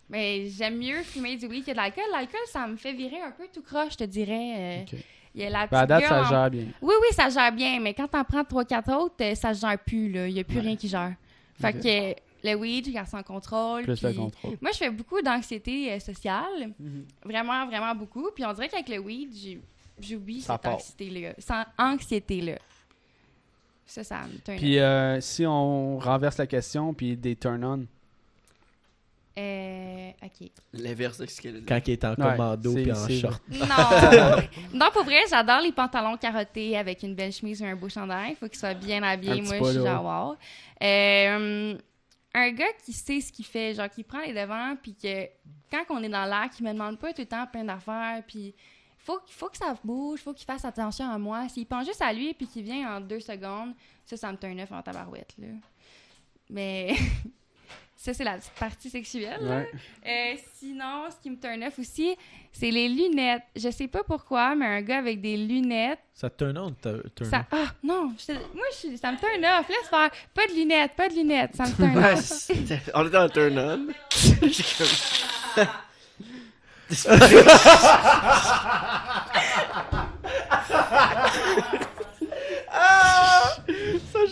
[0.09, 2.03] Mais j'aime mieux fumer du weed que de l'alcool.
[2.11, 4.85] L'alcool, ça me fait virer un peu tout croche, je te dirais.
[4.93, 4.97] euh.
[5.35, 6.65] Il y a la Ben, à date, gueule ça en- gère bien.
[6.81, 10.11] Oui, oui, ça gère bien, mais quand t'en prends 3-4 autres, euh, ça gère plus,
[10.11, 10.27] là.
[10.27, 10.61] Il y a plus Ouais.
[10.63, 11.13] rien qui gère.
[11.59, 13.83] Fait que le weed, je garde sans contrôle.
[13.83, 14.57] Plus le contrôle.
[14.61, 16.71] Moi, je fais beaucoup d'anxiété euh, sociale.
[17.23, 18.29] Vraiment, vraiment beaucoup.
[18.33, 19.29] Puis on dirait qu'avec le weed,
[19.99, 21.33] j'oublie cette anxiété-là.
[21.77, 22.57] Anxiété-là.
[23.85, 27.85] Ça, ça me turn Puis euh, si on renverse la question, puis des turn-on.
[29.37, 30.49] Euh, OK.
[30.73, 31.65] L'inverse de ce qu'elle a dit.
[31.65, 33.43] Quand il est en Ouais, commando puis en short.
[33.51, 33.67] Non.
[34.73, 38.31] non, pour vrai, j'adore les pantalons carottés avec une belle chemise ou un beau chandail.
[38.31, 40.35] Il faut qu'ils soient bien petit Moi, je suis genre wow.
[40.81, 41.77] Euh,
[42.33, 45.25] un gars qui sait ce qu'il fait, genre qui prend les devants, puis que
[45.71, 48.55] quand on est dans l'air, qui me demande pas tout le temps plein d'affaires, puis
[48.97, 51.47] faut, faut que ça bouge, faut qu'il fasse attention à moi.
[51.49, 53.73] S'il pense juste à lui, puis qu'il vient en deux secondes,
[54.05, 55.47] ça, ça me turn off en tabarouette, là.
[56.49, 56.95] Mais
[57.99, 59.39] ça, c'est la partie sexuelle.
[59.41, 59.69] Ouais.
[60.07, 62.15] Euh, sinon, ce qui me turn off aussi,
[62.51, 63.41] c'est les lunettes.
[63.55, 67.01] Je sais pas pourquoi, mais un gars avec des lunettes, Ça te turn on, turn
[67.29, 67.45] ça.
[67.51, 68.13] Ah, non!
[68.19, 69.67] je- moi, je, ça me turn off.
[69.67, 70.11] Laisse faire.
[70.33, 71.55] Pas de lunettes, pas de lunettes.
[71.55, 72.51] Ça me turn off.
[72.93, 73.87] on était en turn on.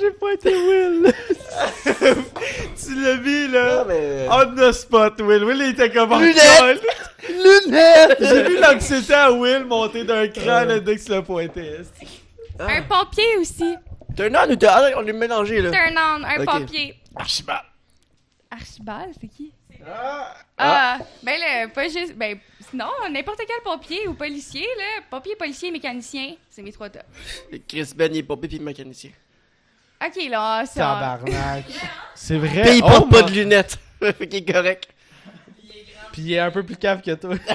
[0.06, 1.14] J'ai pas été Will.
[2.76, 3.78] Tu l'as mis, là?
[3.80, 5.44] Non, mais- On the spot, Will.
[5.44, 6.60] Will, il était comme en Lunettes!
[6.60, 6.80] colle.
[7.30, 8.18] Lunettes!
[8.20, 11.78] J'ai vu l'anxiété à Will monter d'un cran, le dès que tu l'as pointé.
[12.60, 13.76] Un pompier aussi.
[14.16, 15.00] Turn on ou turn on?
[15.02, 15.72] On est mélangés, là.
[15.72, 16.24] Turn on.
[16.24, 16.96] Un pompier.
[17.16, 17.64] Archibald.
[18.52, 19.52] Archibald, c'est qui?
[19.88, 20.34] Ah.
[20.58, 22.16] Ah, ben là, pas juste.
[22.16, 22.38] Ben,
[22.70, 25.04] sinon, n'importe quel pompier ou policier, là.
[25.10, 27.04] Pompier, policier, mécanicien, c'est mes trois tops.
[27.68, 29.12] Chris Ben, il est pompier puis mécanicien.
[30.06, 30.74] Ok, là, ça.
[30.82, 31.66] Tabarnak.
[32.16, 32.62] C'est vrai.
[32.64, 33.78] Puis il Oh, porte pas de lunettes.
[34.02, 34.88] fait qu'il est correct.
[36.12, 37.36] Puis il est un peu plus cave que toi.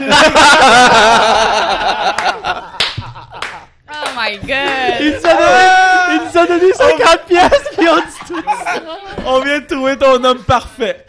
[3.92, 5.00] Oh my god!
[5.00, 8.42] il nous a donné, il nous a donné 50 pièces puis on dit tout.
[9.26, 11.04] On vient de trouver ton homme parfait.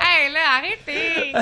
[0.00, 1.32] hey, là, arrêtez!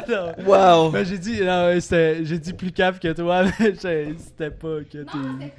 [0.45, 0.91] Wow.
[0.91, 5.53] Ben, j'ai dit, j'ai dit plus cave que toi, mais j'ai- c'était pas que t'es.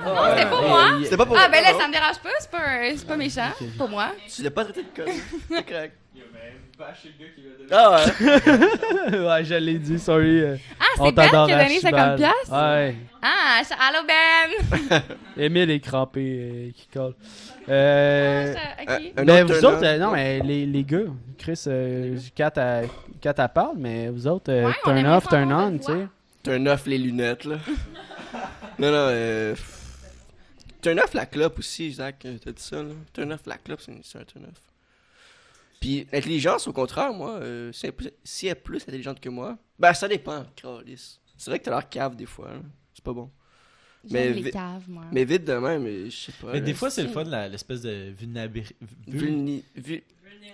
[0.00, 0.84] Ah, Non, c'était pour moi.
[0.98, 3.06] il- C'était pas pour Ah, ben là, ça me dérange pas, c'est pas, un- c'est
[3.06, 3.50] pas méchant.
[3.76, 4.08] Pour moi.
[4.34, 5.12] Tu l'as pas traité de conne.
[5.50, 5.94] C'est correct.
[7.70, 9.18] Ah ouais.
[9.18, 10.40] ouais, je l'ai dit, sorry.
[10.42, 11.94] euh, Ah, on c'est Ben t'adore, qui a donné Archibald.
[11.96, 12.16] 50$.
[12.16, 12.52] piastres?
[12.52, 12.96] Ouais.
[13.20, 15.02] Ah, allô Ben!
[15.36, 17.14] Émile est crampé, euh, qui colle.
[17.68, 19.12] Euh, Ah, Euh, ok.
[19.16, 19.74] un ben, autre vous turn-on.
[19.76, 20.98] autres, euh, non, mais les, les gars,
[21.36, 22.88] Chris, euh, Kat, elle,
[23.20, 25.66] Kat, elle parle, mais vous autres, euh, Ouais, on turn aimerait off, ça turn avoir
[25.66, 25.92] on, une tu sais.
[25.92, 26.06] voix.
[26.44, 27.56] Turn off les lunettes, là.
[28.78, 29.54] non, non, euh.
[30.82, 32.18] Turn off la clope aussi, Zach.
[32.20, 32.90] T'as dit ça, là.
[33.12, 34.60] Turn off la clope, c'est c'est un turn off.
[35.80, 39.20] Puis l'intelligence, au contraire, moi, euh, si, elle, est plus- si elle est plus intelligente
[39.20, 41.18] que moi, ben ça dépend, Carlis.
[41.36, 42.60] C'est vrai que t'as l'air cave des fois, là.
[42.94, 43.30] C'est pas bon.
[44.10, 45.04] mais les vi- caves, moi.
[45.12, 46.48] Mais vite de même, mais je sais pas.
[46.48, 48.74] Mais là, des fois, c'est le fun, la- l'espèce de vulnérabilité.
[49.08, 50.02] Vulni- vu-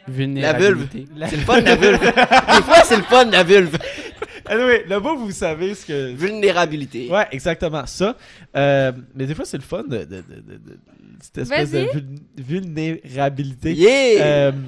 [0.06, 1.06] La Vulnérabilité.
[1.28, 2.01] C'est le fun de la vulve.
[2.01, 3.78] des fois, c'est le fun de la vulve.
[4.47, 6.12] Anyway, là-bas, vous savez ce que.
[6.12, 7.09] Vulnérabilité.
[7.11, 8.16] Ouais, exactement, ça.
[8.57, 10.79] Euh, mais des fois, c'est le fun de, de, de, de- de-
[11.21, 13.73] cette espèce de vulnérabilité.
[13.73, 14.25] Yeah!
[14.25, 14.59] Euh, tu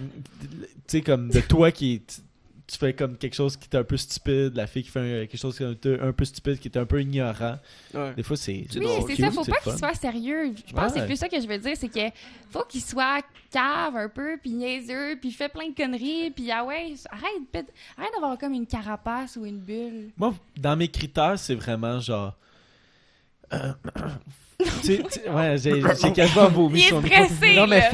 [0.86, 2.02] sais, comme de toi qui.
[2.68, 5.26] Tu fais comme quelque chose qui est un peu stupide, la fille qui fait un-
[5.26, 7.58] quelque chose qui est un peu, un peu stupide, qui est un peu ignorant.
[7.94, 8.12] Ouais.
[8.14, 8.66] Des fois, c'est.
[8.74, 9.30] Oui, c'est ça.
[9.30, 10.52] Faut pas qu'il soit sérieux.
[10.66, 11.76] Je pense que c'est plus ça que je veux dire.
[11.76, 12.00] C'est que
[12.50, 13.22] faut qu'il soit
[13.52, 17.72] cave un peu, puis niaiseux, puis fait plein de conneries, puis ah ouais, arrête, pète-
[17.96, 20.10] arrête d'avoir comme une carapace ou une bulle.
[20.16, 22.34] Moi, dans mes critères, c'est vraiment genre.
[23.52, 23.72] euh,
[24.82, 26.98] tu tu ouais, j'ai quasiment vomi Il est
[27.28, 27.88] stressé, Non, mais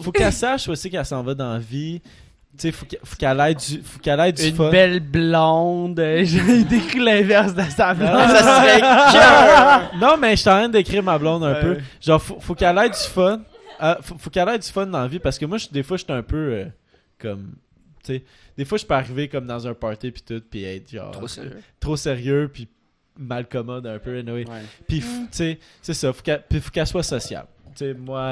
[0.00, 2.00] faut qu'elle sache aussi qu'elle s'en va dans la vie.
[2.58, 4.70] Tu sais, faut qu'elle faut qu'elle ait du, faut qu'elle ait du Une fun.
[4.70, 5.98] belle blonde.
[5.98, 8.10] euh, J'ai décrit l'inverse de sa blonde.
[8.10, 8.80] Non, Ça serait
[9.12, 9.90] cœur.
[9.98, 11.60] non, mais je suis en train d'écrire ma blonde un Ouais.
[11.62, 11.78] peu.
[12.00, 13.40] Genre, faut, faut qu'elle ait du fun.
[13.82, 15.82] Euh, faut, faut qu'elle ait du fun dans la vie parce que moi, je- des
[15.82, 16.64] fois, je suis un peu euh,
[17.18, 17.54] comme.
[18.04, 18.24] Tu sais,
[18.58, 21.10] des fois, je peux arriver comme dans un party puis tout, puis être genre.
[21.10, 21.58] Trop sérieux.
[21.80, 22.68] trop sérieux, puis
[23.18, 24.44] mal commode un peu, anyway.
[24.46, 24.62] Ouais.
[24.86, 27.48] Puis, tu sais, c'est ça, faut qu'elle, puis faut qu'elle soit sociable.
[27.74, 28.28] Tu sais, moi,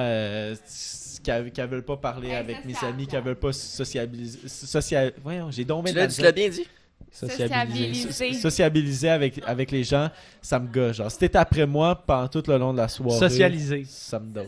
[1.31, 4.48] euh, c- qu'elle qu'elle veut pas parler Elle avec mes amis, qu'elle veut pas sociabiliser.
[4.48, 5.12] Social...
[5.23, 6.66] Voyons, j'ai donc Tu bien l'as bien dit?
[7.12, 8.12] Sociabiliser.
[8.12, 10.11] So- Sociabiliser avec, avec les gens,
[10.43, 10.97] ça me gâche.
[10.97, 13.85] Genre, si t'es après moi pendant tout le long de la soirée, Socialiser.
[13.89, 14.47] ça me dose.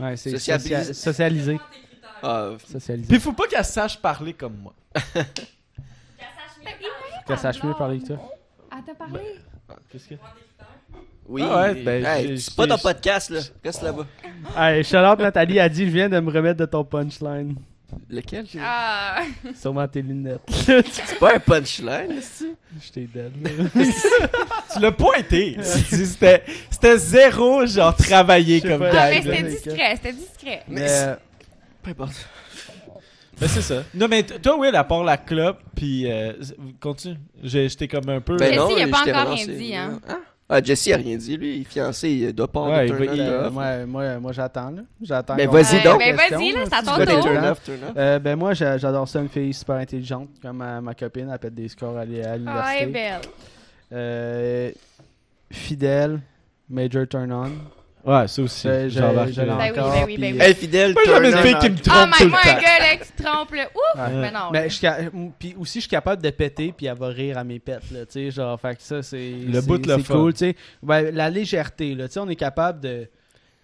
[0.00, 0.92] Ouais, c'est Sociabiliser.
[0.92, 1.60] socia- socialiser.
[2.22, 3.08] Ah, Socialiser.
[3.08, 4.74] Puis faut pas qu'elle sache parler comme moi.
[7.26, 8.18] Que ça sache mieux parler que toi.
[8.70, 9.20] Ah, t'as parlé?
[9.90, 10.14] Qu'est-ce que...
[11.28, 11.42] oui.
[11.44, 13.40] Ah ouais, ben, Hey, j'ai- c'est pas j'ai- ton podcast, là.
[13.64, 14.06] Reste là-bas.
[14.56, 17.54] Hey, Charlotte Nathalie a dit Je viens de me remettre de ton punchline.
[18.10, 18.44] Lequel?
[18.62, 19.22] Ah,
[19.58, 20.40] Sûrement tes lunettes.
[20.50, 23.32] C'est pas un punchline, c'est Je t'ai dead.
[24.72, 25.56] Tu l'as pointé.
[25.56, 28.08] Tu dis, C'était c'était zéro, genre, sais
[28.60, 28.90] comme pas.
[28.92, 29.24] Ah, mais gag.
[29.24, 30.62] c'était discret, c'était discret.
[30.68, 31.14] Mais Mais euh,
[31.82, 32.28] Peu importe.
[33.40, 33.84] Ben, c'est ça.
[33.94, 36.32] Non, mais toi, Will, à part la clope, puis euh,
[36.80, 37.16] continue.
[37.42, 38.36] J'ai- J'étais comme un peu.
[38.36, 40.00] Ben non, il a je pas encore rien dit, hein?
[40.50, 41.56] Ah, Jesse a rien dit, lui.
[41.56, 43.52] Il est fiancé, il doit pas Ouais, avoir il de turn il- euh, off.
[43.52, 44.70] moi, moi, moi j'attends.
[44.70, 44.82] là.
[45.02, 45.36] J'attends.
[45.36, 45.98] Ben, vas-y Euh, donc.
[45.98, 46.64] ben, vas-y, là,
[46.98, 47.74] des t'es tour.
[47.96, 51.38] Euh, ben moi j'a- j'adore ça une fille super intelligente comme ma, ma copine elle
[51.38, 53.20] pète des scores à, à Ah, elle est l'université belle.
[53.92, 54.70] Euh,
[55.52, 56.20] fidèle
[56.70, 57.50] major turn on
[58.04, 58.68] Ouais, ça aussi.
[58.88, 59.58] J'embarque je là.
[59.66, 60.38] l'ai Ben oui, ben oui, ben oui.
[60.94, 61.58] Moi, une fille on.
[61.60, 62.60] qui me Oh trompe my tout le moi, un temps.
[62.60, 63.68] gars là qui se trompe là.
[63.74, 64.00] Ouf!
[64.00, 64.14] Ouais.
[64.14, 64.38] Mais non.
[64.52, 64.98] mais je suis ca-
[65.38, 68.06] puis aussi je suis capable de péter puis elle va rire à mes pets là
[68.06, 70.56] tu sais genre fait que ça c'est Le bout de le c'est cool tu sais
[70.82, 73.08] Ouais, la légèreté là tu sais on est capable de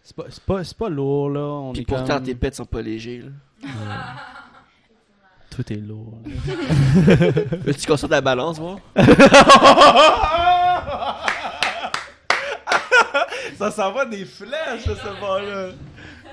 [0.02, 2.24] c'est pas, c'est pas, c'est pas lourd là on Puis est pourtant, comme...
[2.24, 3.68] tes pets sont pas légers, là.
[5.50, 6.18] tout est lourd.
[7.64, 8.78] Veux-tu qu'on sorte la balance, voir?
[13.56, 15.68] Ça s'en va des flèches, ce bord-là.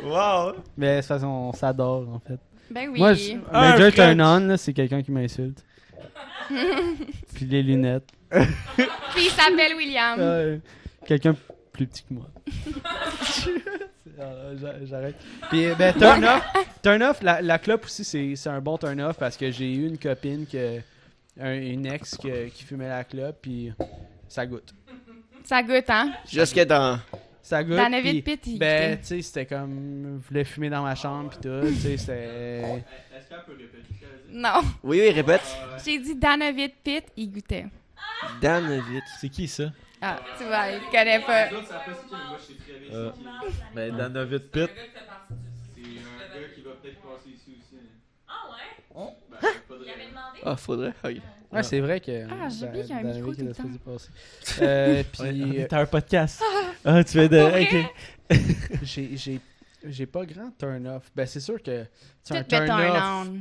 [0.04, 0.56] Wow.
[0.78, 2.40] mais de toute façon on s'adore en fait
[2.72, 2.98] Ben oui.
[3.00, 3.96] Moi, je- Un Major French.
[3.96, 5.64] Turn On, là, c'est quelqu'un qui m'insulte.
[7.34, 8.10] Puis les lunettes.
[8.32, 8.46] Puis
[9.26, 10.60] il s'appelle William.
[11.06, 11.36] Quelqu'un
[11.72, 12.28] plus petit que moi.
[14.20, 15.16] Ah, j'a- J'arrête.
[15.50, 16.44] Puis, ben, turn off,
[16.84, 19.74] turn off la, la clope aussi, c'est c'est un bon turn off parce que j'ai
[19.74, 20.80] eu une copine, que,
[21.40, 23.72] un- une ex que- qui fumait la clope, puis
[24.28, 24.74] ça goûte.
[25.44, 26.14] Ça goûte, hein?
[26.32, 27.00] Jusqu'à dans.
[27.42, 27.76] Ça goûte.
[27.78, 30.22] Dans David Pitt, il Ben, tu sais, c'était comme.
[30.24, 31.68] Je voulais fumer dans ma chambre, puis tout.
[31.68, 32.14] Tu sais, c'était.
[32.62, 34.62] Est-ce qu'elle peut répéter ce qu'elle a dit?
[34.64, 34.70] Non.
[34.84, 35.42] Oui, oui, répète.
[35.84, 37.66] J'ai dit David Pitt, il goûtait.
[38.42, 39.04] Dan vite.
[39.20, 39.66] C'est qui ça?
[40.02, 41.50] Ah, tu vois, il connaît pas.
[42.92, 43.12] Euh.
[43.76, 44.70] Ben, dans David Pitt.
[44.70, 47.76] C'est un gars qui va peut-être passer ici aussi.
[47.76, 47.82] là.
[48.28, 49.14] Ah ouais?
[49.30, 49.96] Ben, faudrait.
[50.44, 50.94] Ah, faudrait.
[51.52, 51.58] Ok.
[51.58, 52.26] Ouais, c'est vrai que.
[52.30, 53.64] Ah, j'ai oublié qu'il y a un micro tout le temps.
[54.62, 55.44] Euh, puis.
[55.44, 56.42] Ouais, T'as un podcast.
[56.86, 57.40] Ah, tu fais de.
[57.62, 57.92] Ok.
[58.84, 59.40] J'ai, j'ai,
[59.86, 61.12] j'ai pas grand turn off.
[61.16, 61.86] Ben, c'est sûr que.
[62.24, 63.28] C'est un turn off.
[63.28, 63.38] on.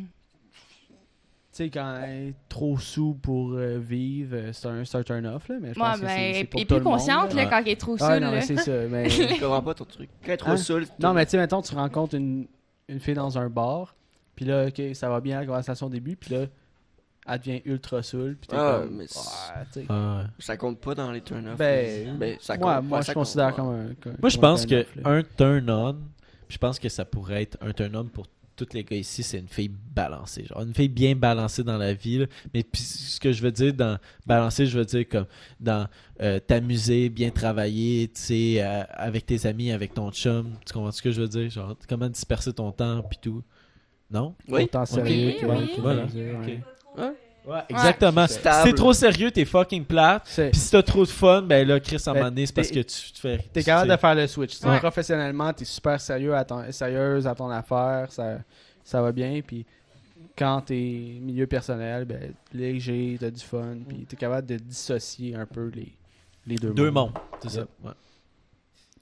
[1.52, 5.48] sais, quand elle est trop sous pour euh, vivre, euh, c'est un, c'est un turn-off,
[5.48, 5.56] là.
[5.60, 7.34] Mais je Ouais, pense que ben, c'est- c'est et pour puis tout le monde, consciente,
[7.34, 7.50] là, là.
[7.50, 8.20] quand elle est trop Ah, saoule.
[8.20, 8.42] non, mais là.
[8.42, 8.72] c'est ça.
[8.88, 9.08] Mais...
[9.10, 10.08] Je comprends pas ton truc.
[10.22, 10.56] Quand elle est trop Hein?
[10.56, 10.86] saoule.
[11.00, 12.46] non, mais tu sais, mettons, tu rencontres une,
[12.88, 13.94] une fille dans un bar,
[14.36, 16.46] puis là, ok, ça va bien la conversation au début, puis là,
[17.30, 18.96] elle devient ultra saoule, puis t'es Ah, comme.
[18.96, 19.06] mais.
[19.88, 20.24] Ah.
[20.38, 21.56] Ça compte pas dans les turn-offs.
[21.56, 23.94] Ben, Ben, ça moi, compte, moi ouais, je ça considère compte, comme un.
[24.00, 25.10] comme- Moi, je pense que turn-off, là.
[25.10, 25.96] un turn-on,
[26.48, 28.26] je pense que ça pourrait être un turn-on pour
[28.56, 30.44] tous les gars ici, c'est une fille balancée.
[30.44, 32.18] Genre, une fille bien balancée dans la vie.
[32.18, 32.26] là.
[32.52, 33.96] Mais puis, ce que je veux dire dans
[34.26, 35.24] balancée, je veux dire comme
[35.58, 35.86] dans
[36.20, 40.50] euh, t'amuser, bien travailler, tu sais, euh, avec tes amis, avec ton chum.
[40.66, 41.48] Tu comprends ce que je veux dire?
[41.48, 43.42] Genre, comment disperser ton temps, puis tout.
[44.10, 44.34] Non?
[44.46, 44.64] Oui.
[44.64, 45.70] Autant Oui, sérieux oui.
[45.78, 46.04] Voilà.
[46.96, 47.12] Ouais.
[47.46, 48.26] Ouais, exactement.
[48.26, 48.68] c'est Si stable.
[48.70, 50.24] t'es trop sérieux, t'es fucking plate.
[50.24, 52.54] Puis si t'as trop de fun, ben là, Chris, à un Ben, moment donné, c'est
[52.54, 53.38] parce que tu te fais.
[53.52, 54.60] T'es capable de faire le switch.
[54.62, 54.78] Ouais.
[54.78, 58.38] Professionnellement, t'es super sérieux à ton, sérieuse à ton affaire, ça,
[58.84, 59.40] ça va bien.
[59.44, 59.64] Puis
[60.36, 60.74] quand t'es
[61.20, 65.92] milieu personnel, ben, léger, t'as du fun, puis t'es capable de dissocier un peu les,
[66.46, 67.12] les deux, Deux mondes.
[67.42, 67.60] C'est ça.
[67.60, 67.68] Yep.
[67.84, 67.92] ouais.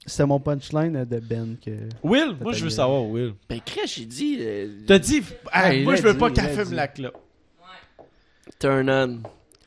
[0.05, 1.71] C'était mon punchline de Ben que.
[2.03, 3.33] Will, moi, je veux savoir, Will.
[3.49, 4.37] Ben, Chris, j'ai dit.
[4.39, 5.21] euh, T'as dit,
[5.51, 7.17] ah, moi, je veux dit, pas qu'elle l'a fume la clope.
[8.59, 9.19] Turn on.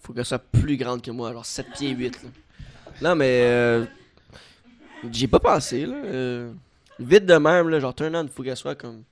[0.02, 2.22] Faut qu'elle soit plus grande que moi, genre 7 pieds 8.
[2.22, 2.28] Là.
[3.00, 3.40] Non, mais.
[3.42, 3.84] euh,
[5.10, 5.94] J'ai pas pensé, là.
[5.96, 6.52] euh,
[6.98, 9.02] vite de même, là, genre turn on, faut qu'elle soit comme.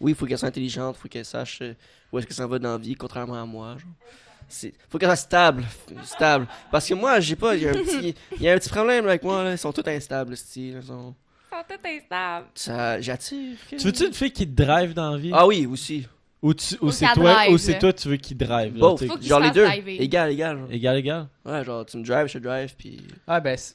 [0.00, 1.74] Oui, faut qu'elle soit intelligente, faut qu'elle sache euh,
[2.12, 3.76] où est-ce que ça va dans la vie, contrairement à moi.
[3.78, 3.90] Genre.
[4.48, 5.64] C'est- Faut qu'elle soit stable,
[6.04, 6.46] stable.
[6.70, 8.70] Parce que moi, j'ai pas, il y a un petit, il y a un petit
[8.70, 9.52] problème avec moi là.
[9.52, 10.78] Ils sont tous instables, style.
[10.80, 11.14] Ils sont,
[11.52, 12.46] Ils sont tous instables.
[12.54, 13.56] ça, j'attire.
[13.68, 15.30] Tu veux-tu une fille qui te drive dans la vie?
[15.34, 16.06] Ah oui, aussi.
[16.40, 18.78] Ou, tu- ou Ou c'est toi, drive, ou c'est toi tu veux qu'il drive?
[18.78, 19.64] Faut Genre les deux.
[19.66, 20.00] driver.
[20.00, 20.56] Égal, égal.
[20.58, 20.68] genre.
[20.70, 21.26] Égal, égal.
[21.44, 23.00] Ouais, genre tu me drives, je te drive, puis.
[23.26, 23.74] Ah ben, c'est-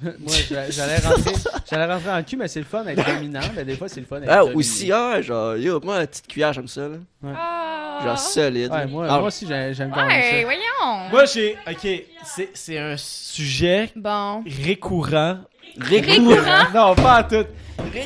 [0.02, 1.32] moi j'a- j'allais rentrer,
[1.70, 3.40] j'allais rentrer en cul, mais c'est le fun d'être dominant.
[3.54, 4.54] Mais des fois, c'est le fun d'être Ah, dominé.
[4.56, 6.96] aussi, ah, genre, yo, moi, la petite cuillère, j'aime ça, là.
[7.26, 8.00] Ah.
[8.04, 8.70] Genre solide.
[8.72, 10.44] Ouais, moi, Ah, moi aussi, j'ai- j'aime quand Ouais, même ça.
[10.44, 11.10] voyons.
[11.10, 11.58] Moi, j'ai.
[11.68, 14.42] Ok, c'est c'est un sujet Bon.
[14.46, 15.38] récurrent.
[15.76, 16.70] Récurrent.
[16.74, 17.44] non, pas à tout.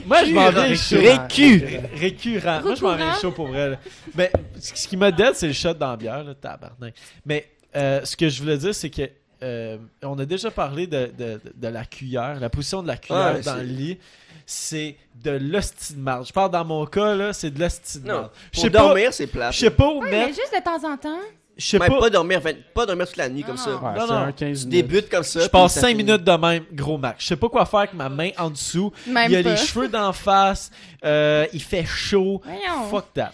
[0.07, 0.97] Moi, je m'en viens chaud.
[0.99, 1.65] Récu.
[1.97, 2.61] Récurrent.
[2.63, 3.71] Moi, je m'en viens chaud pour vrai.
[3.71, 3.77] là.
[4.15, 4.29] Ben,
[4.61, 6.95] ce qui m'a dead, c'est le shot dans la bière, là, tabarnak.
[7.25, 9.03] Mais euh, ce que je voulais dire, c'est que
[9.43, 13.35] euh, on a déjà parlé de, de, de la cuillère, la position de la cuillère
[13.35, 13.99] Ouais, dans c'est- le lit.
[14.45, 16.27] C'est de l'hostie de marde.
[16.27, 18.31] Je parle dans mon cas, là, c'est de l'hostie de Non, marde.
[18.53, 19.51] Je pour sais pas, dormir, c'est plat.
[19.51, 20.29] je sais pas où mais mettre.
[20.35, 21.21] juste de temps en temps.
[21.63, 21.89] Je sais pas.
[21.89, 23.71] pas dormir, vingt- pas dormir toute la nuit comme ça.
[23.77, 24.19] Ouais, Non, c'est non.
[24.19, 25.41] un 15 Tu débutes comme ça.
[25.41, 26.05] Je passe ça 5 finit.
[26.05, 27.23] minutes de même, gros max.
[27.23, 28.93] Je sais pas quoi faire avec ma main en dessous.
[29.07, 29.51] Même il y a pas.
[29.51, 30.71] les cheveux d'en face.
[31.05, 32.41] euh, il fait chaud.
[32.45, 32.89] Voyons.
[32.91, 33.33] Fuck that.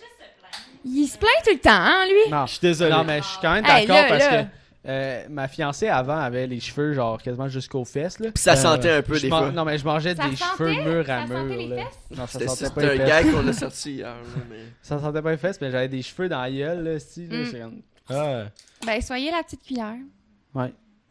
[0.84, 2.30] Il se plaint tout le temps, hein, lui?
[2.30, 2.90] Non, Je suis désolé.
[2.90, 4.42] non, mais je suis quand même d'accord parce là.
[4.44, 4.48] que
[4.86, 8.20] euh, ma fiancée avant avait les cheveux genre quasiment jusqu'aux fesses.
[8.20, 8.30] Là.
[8.32, 9.50] Puis ça Euh, sentait un peu Je des fois.
[9.50, 10.52] Non, mais je mangeais Ça des sentait?
[10.56, 11.36] cheveux mur à Ça mur.
[11.40, 11.76] sentait les là.
[11.76, 11.98] fesses?
[12.16, 13.24] Non, ça C'était sentait c'était pas les un fesses.
[13.24, 14.14] gag qu'on a sorti hier.
[14.48, 16.84] mais- Ça sentait pas les fesses, mais j'avais des cheveux dans la gueule.
[16.84, 17.80] Là, style, Mm.
[18.10, 18.44] Ah.
[18.86, 19.96] Ben, soyez la petite cuillère.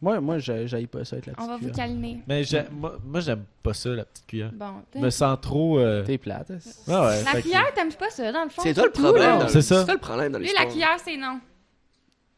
[0.00, 1.86] Moi, moi je- j'aille pas ça avec la On va petite vous cuillère.
[1.88, 2.20] calmer.
[2.28, 4.52] Mais moi, moi, j'aime pas ça, la petite cuillère.
[4.52, 5.78] Bon, Je me sens trop.
[5.80, 6.52] euh, T'es plate.
[6.86, 8.62] Ah ouais, La fait que- cuillère, t'aimes pas ça, dans le fond?
[8.62, 9.48] C'est toi le problème.
[9.48, 9.80] C'est ça.
[9.80, 10.66] C'est toi le problème dans Lui, l'histoire.
[10.66, 11.40] la cuillère, c'est non.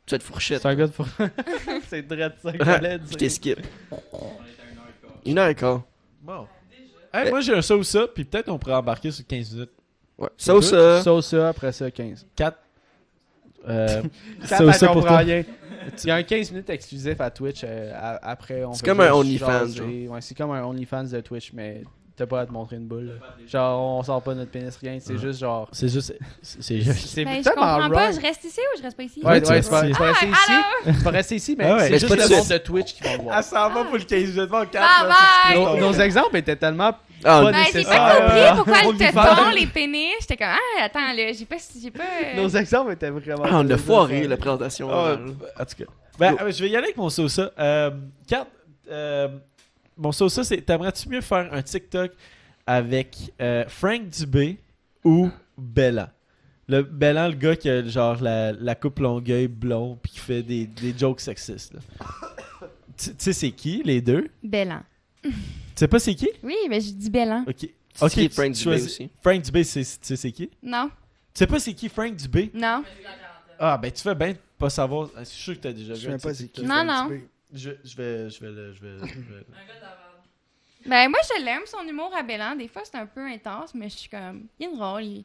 [0.06, 0.62] Tu as de fourchette.
[0.62, 1.04] C'est un gars de fou.
[1.88, 3.16] c'est drôle ça que j'allais Je dire.
[3.18, 3.58] t'ai skip.
[3.90, 5.12] On est à une heure et quart.
[5.26, 5.82] Une heure et quart.
[6.22, 6.46] Bon.
[7.12, 9.70] Hey, moi, j'ai un ça ou ça, puis peut-être on pourrait embarquer sur 15 minutes.
[10.16, 10.28] Ouais.
[10.38, 11.02] Ça ou ça.
[11.02, 12.26] Ça ou ça, après ça, 15.
[12.34, 12.56] 4.
[13.68, 14.02] Euh,
[14.44, 15.18] Ça, ça pour toi.
[15.18, 15.42] rien.
[16.04, 17.62] Il y a un 15 minutes exclusif à Twitch.
[17.64, 20.08] euh, à- après, on C'est comme un juste OnlyFans, jaser.
[20.08, 21.82] Ouais, c'est comme un OnlyFans de Twitch, mais
[22.16, 23.18] t'as pas à te montrer une boule.
[23.48, 24.98] Genre, on sort pas notre pénis, rien.
[25.00, 25.18] C'est Ouais.
[25.18, 25.68] juste genre.
[25.72, 26.14] C'est juste.
[26.42, 27.06] C'est c'est juste.
[27.08, 28.06] C'est Ben, je tellement comprends pas.
[28.08, 28.14] wrong.
[28.14, 29.20] Je reste ici ou je reste pas ici?
[29.24, 29.92] Ouais, ouais, tu tu restes vas ici.
[29.94, 30.52] tu vas rester ici.
[30.52, 31.80] Alors, Tu vas rester ici, mais Ah ouais.
[31.88, 32.52] c'est juste pas de le monde suite.
[32.52, 33.38] de Twitch qui vont le voir.
[33.38, 34.50] Elle s'en va pour le 15 minutes.
[34.50, 34.72] Bon, 4.
[34.72, 35.08] Bye
[35.56, 35.80] bye!
[35.80, 36.92] Nos, nos exemples étaient tellement
[37.24, 40.12] Ah, pas Ben, j'ai pas compris Ah, pourquoi le téton, les pénis.
[40.20, 41.56] J'étais comme, ah, attends, là, j'ai pas.
[41.80, 43.44] J'ai pas euh, Nos exemples étaient vraiment.
[43.44, 44.88] Ah, on pas a foiré la présentation.
[44.90, 45.16] Ah,
[45.58, 45.90] en tout cas.
[46.18, 46.38] Ben, Go.
[46.42, 47.40] euh, je vais y aller avec mon sauce.
[47.58, 47.90] Euh,
[48.26, 48.46] Kat,
[48.90, 49.28] euh,
[49.96, 52.12] mon sauce, c'est t'aimerais-tu mieux faire un TikTok
[52.66, 54.58] avec euh, Frank Dubé
[55.04, 56.10] ou Bella?
[56.68, 60.42] Le Bellan, le gars qui a genre la, la coupe longueuil blond puis qui fait
[60.42, 61.74] des, des jokes sexistes.
[62.96, 64.28] tu sais c'est qui les deux?
[64.42, 64.82] Bellan.
[65.80, 66.28] Tu sais pas c'est qui?
[66.42, 67.42] Oui, mais je dis Bellan.
[67.48, 67.66] Ok.
[67.94, 69.10] C'est Ok, qui tu Frank Dubé aussi.
[69.22, 70.48] Frank Dubé, c'est- tu sais c'est qui?
[70.48, 70.90] Tu Non,
[71.32, 72.50] sais pas c'est qui Frank Dubé?
[72.52, 72.84] non.
[73.58, 75.08] Ah ben tu fais bien de pas savoir.
[75.18, 76.02] Je suis sûr que t'as déjà Je vu.
[76.02, 76.54] sais un même pas TikTok.
[76.56, 76.68] c'est qui.
[76.68, 77.08] Non, non.
[77.54, 79.46] Je, je vais, je vais, le- je vais, je vais-
[80.84, 82.56] Ben, moi, je l'aime, son humour à Bellan.
[82.56, 85.24] Des fois, c'est un peu intense, mais je suis comme, il est drôle, il,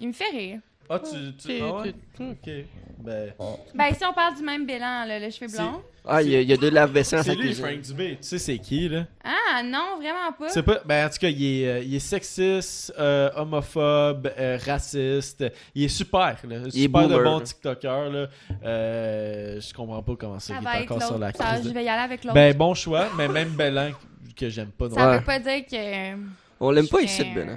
[0.00, 0.60] il me fait rire.
[0.88, 1.34] Ah, tu.
[1.36, 1.94] tu ah ouais?
[2.20, 2.50] Ok.
[2.98, 3.32] Ben.
[3.74, 5.82] Ben, si on parle du même Bélan, là, le cheveu blond.
[6.06, 7.64] Ah, il y, a- il y a de lave-vaisselle dans C'est lui, cuisine.
[7.64, 8.10] Frank Dubé.
[8.20, 9.06] Tu sais, c'est qui, là?
[9.24, 10.48] Ah, non, vraiment pas.
[10.50, 10.80] C'est pas.
[10.84, 15.44] Ben, en tout cas, il est, euh, il est sexiste, euh, homophobe, euh, raciste.
[15.74, 16.56] Il est super, là.
[16.72, 17.44] Il est super de boomer, bon là.
[17.44, 18.26] TikToker, là.
[18.64, 21.38] Euh, je comprends pas comment ça, Ça il va est être encore sur la l'autre.
[21.38, 21.64] Ça, crise.
[21.64, 22.34] Je de- vais y aller avec l'autre.
[22.34, 23.90] Ben, bon choix, mais même Bellan,
[24.36, 25.18] que j'aime pas non ça Ouais.
[25.18, 26.16] veut pas dire que.
[26.60, 27.48] On l'aime pas ici, Ben.
[27.50, 27.56] hein.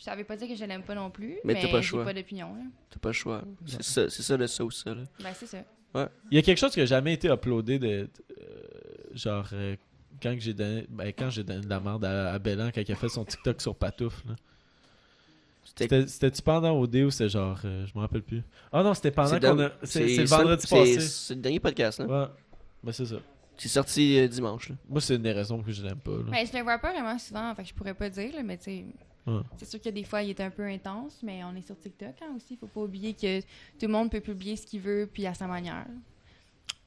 [0.00, 1.36] Ça veut pas dire que je l'aime pas non plus.
[1.44, 2.04] Mais Mais, t'as pas le j'ai choix.
[2.04, 2.54] pas d'opinion.
[2.54, 2.62] là.
[2.90, 3.42] T'as pas le choix.
[3.66, 5.02] C'est ça, c'est ça le ça ou ça, là.
[5.22, 5.58] Ben, c'est ça.
[6.30, 8.08] Il y a quelque chose qui a jamais été uploadé de.
[8.40, 8.44] euh,
[9.14, 9.46] genre.
[9.52, 9.76] euh,
[10.22, 12.80] quand que j'ai donné, ben, quand j'ai donné de la merde à, à Bellan quand
[12.86, 14.34] il a fait son TikTok sur Patouf, là.
[15.64, 17.58] C'était C'était- C'était-tu pendant OD ou c'est genre.
[17.64, 18.42] euh, je me rappelle plus.
[18.72, 19.70] Ah non, c'était pendant c'est qu'on a.
[19.82, 21.00] C'est c'est le ça- vendredi c'est- passé.
[21.00, 22.06] C'est le dernier podcast, là.
[22.06, 22.28] Ouais.
[22.82, 23.16] Ben c'est ça.
[23.56, 24.76] C'est sorti euh, dimanche, là.
[24.88, 26.12] Moi, c'est une des raisons que je l'aime pas.
[26.12, 26.22] Là.
[26.30, 28.56] Ben, je le vois pas vraiment souvent, fait que je pourrais pas dire, là, mais
[28.56, 28.84] tu sais.
[29.26, 29.40] Ouais.
[29.58, 32.14] C'est sûr que des fois, il est un peu intense, mais on est sur TikTok
[32.22, 32.56] hein, aussi.
[32.56, 33.46] Faut pas oublier que tout
[33.82, 35.86] le monde peut publier ce qu'il veut, puis à sa manière.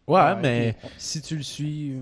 [0.07, 0.75] Ouais, Ouais, mais.
[0.79, 2.01] puis Si tu le suis, euh,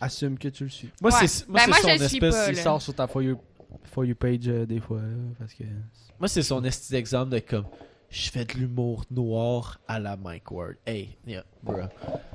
[0.00, 0.90] assume que tu le suis.
[1.00, 1.26] Moi, Ouais.
[1.26, 2.34] c'est moi, Ben, c'est moi, son je espèce.
[2.34, 3.36] pas, Il sort sur ta for you,
[3.84, 5.00] for you page euh, des fois.
[5.38, 5.64] parce que...
[6.18, 7.64] Moi, c'est son esti d'exemple de comme.
[8.10, 10.74] Je fais de l'humour noir à la Mike Ward.
[10.84, 11.76] Hey, yeah, bro.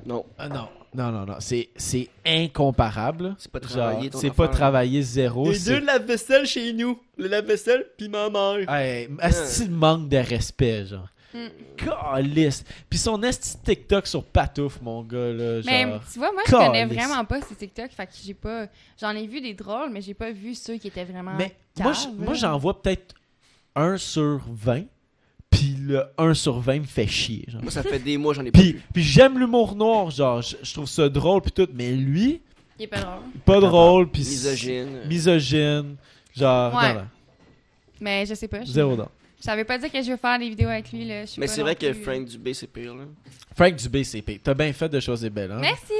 [0.05, 1.35] Non, Ah non, non, non, non.
[1.39, 3.35] C'est, c'est incomparable.
[3.37, 5.49] c'est pas Genre, travaillé, ton c'est pas travailler zéro.
[5.49, 6.97] Les c'est- deux lave-vaisselle chez nous.
[7.17, 8.69] Le lave-vaisselle, puis ma mère.
[8.73, 11.09] Hey, esti de manque de respect, genre.
[11.33, 11.47] Mm.
[11.75, 12.63] Calisse.
[12.89, 15.63] Puis son esti TikTok sur Patouf, mon gars, là, genre.
[15.65, 17.03] Mais tu vois, moi, je connais Calisse.
[17.05, 18.67] vraiment pas ces TikTok, fait que j'ai pas.
[18.97, 21.33] J'en ai vu des drôles, mais j'ai pas vu ceux qui étaient vraiment.
[21.37, 23.13] Mais moi, caves, j'en vois peut-être
[23.75, 24.83] 1 sur 20.
[25.55, 27.61] Puis le 1 sur 20 me fait chier, genre.
[27.61, 30.73] Moi, ça fait des mois, j'en ai pas Puis, j'aime l'humour noir, genre, je, je
[30.73, 31.67] trouve ça drôle, puis tout.
[31.73, 32.41] Mais lui,
[32.79, 33.19] Il est pas drôle.
[33.45, 34.21] pas drôle, puis.
[34.21, 34.99] Misogyne.
[35.07, 35.95] Misogyne.
[36.35, 36.93] Genre, Ouais.
[36.93, 37.07] non, non.
[38.01, 38.61] Mais je sais pas.
[38.63, 39.07] je- Zéro non.
[39.39, 41.21] Ça veut pas dire que je veux faire des vidéos avec lui, là.
[41.25, 43.03] je suis Mais pas c'est non vrai que plus- Frank Dubé, c'est pire, là.
[43.55, 44.39] Frank Dubé, c'est pire.
[44.43, 45.59] T'as bien fait de choisir belle, hein?
[45.61, 45.93] Merci!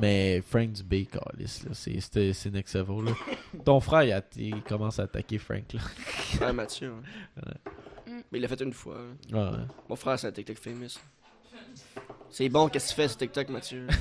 [0.00, 3.12] Mais Frank Dubé, calice, là, c'est, c'est, c'est next level, là.
[3.64, 5.80] Ton frère, il, a- il commence à attaquer Frank, là.
[6.46, 6.92] Ouais, Mathieu.
[7.38, 7.50] hein.
[8.32, 8.96] Mais il l'a fait une fois.
[8.98, 9.36] hein.
[9.36, 9.58] Ouais.
[9.88, 10.98] Mon frère, c'est un TikTok famous.
[12.30, 13.86] C'est bon, qu'est-ce que tu fais sur TikTok, Mathieu?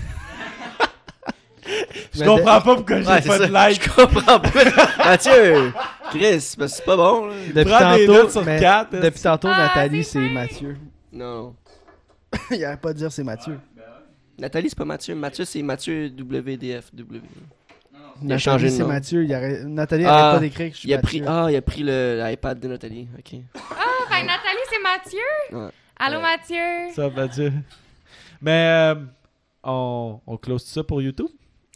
[2.13, 3.47] Je comprends pas pourquoi j'ai Ouais, pas ça.
[3.47, 3.83] de like.
[3.83, 4.51] Je comprends pas.
[5.05, 5.73] Mathieu!
[6.11, 7.33] Chris, parce que c'est pas bon, là.
[7.53, 8.87] Depuis Prends des tantôt, notes sur mais hein.
[8.91, 10.19] depuis tantôt Ah, Nathalie, c'est.
[10.29, 10.77] Mathieu.
[11.11, 11.55] Non.
[12.51, 13.59] il arrête pas de dire c'est Mathieu.
[14.37, 15.15] Nathalie, c'est pas Mathieu.
[15.15, 16.93] Mathieu, c'est Mathieu WDF.
[16.93, 17.21] W.
[18.21, 18.87] Nathalie, a changé de c'est nom.
[18.89, 19.23] Mathieu.
[19.23, 21.35] Il Nathalie Ah, arrête pas d'écrire que je suis Il a pris, Mathieu.
[21.35, 23.07] ah, il a pris le l'iPad de Nathalie.
[23.17, 23.39] Ok.
[24.09, 25.57] Que Nathalie, c'est Mathieu!
[25.65, 25.71] Ouais.
[25.97, 26.21] Allô, Ouais.
[26.23, 26.93] Mathieu!
[26.93, 27.51] Ça va dire.
[28.41, 28.95] Mais, euh,
[29.63, 31.27] on, on close ça pour YouTube?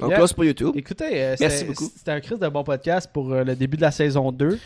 [0.02, 0.18] On Yeah.
[0.18, 0.72] close pour YouTube.
[0.76, 1.92] Écoutez, euh, Merci c'était- beaucoup.
[1.96, 4.58] C'était un crise de bon podcast pour euh, le début de la saison 2.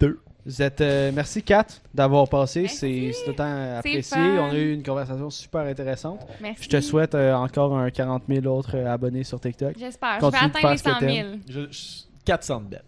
[0.00, 0.20] Deux.
[0.44, 2.62] Vous êtes, euh, merci Kat d'avoir passé.
[2.62, 3.12] Merci.
[3.14, 4.18] C'est tout le temps apprécié.
[4.18, 6.26] On a eu une conversation super intéressante.
[6.40, 6.64] Merci.
[6.64, 9.74] Je te souhaite euh, encore un 40 000 autres euh, abonnés sur TikTok.
[9.78, 10.16] J'espère.
[10.20, 11.12] Je vais atteindre les faire ce 100 que 000.
[11.14, 11.40] t'aimes.
[11.48, 12.82] Je, je- 400 bêtes.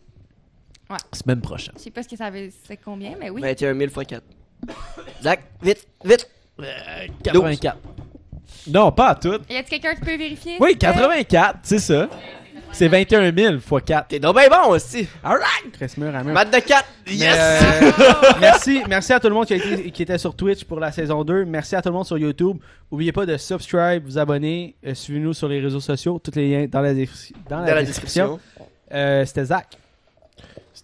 [0.90, 0.96] Ouais.
[1.12, 1.74] Semaine prochaine.
[1.78, 3.40] Je sais pas ce que ça veut c'est combien, mais oui.
[3.40, 4.22] 21 000 x 4.
[5.22, 6.28] Zach, vite, vite.
[6.60, 6.64] Euh,
[7.22, 7.76] 84.
[8.68, 9.38] Non, pas à tout.
[9.50, 10.56] Y a-t-il quelqu'un qui peut vérifier?
[10.60, 11.24] Oui, s'il te plaît?
[11.24, 12.08] 84, c'est ça.
[12.72, 14.08] C'est 21 000 x 4.
[14.08, 15.06] T'es donc bien bon aussi.
[15.22, 15.96] Alright!
[16.26, 16.84] Mat de 4.
[17.06, 17.36] Mais, Yes!
[17.38, 20.80] euh, merci, merci à tout le monde qui, a été- qui était sur Twitch pour
[20.80, 21.44] la saison 2.
[21.44, 22.56] Merci à tout le monde sur YouTube.
[22.90, 24.76] N'oubliez pas de subscribe, vous abonner.
[24.86, 26.18] euh, Suivez-nous sur les réseaux sociaux.
[26.22, 27.06] Tous les liens dans la, dans la
[27.48, 28.34] Dans la description.
[28.36, 28.66] description.
[28.92, 29.66] Euh, c'était Zach.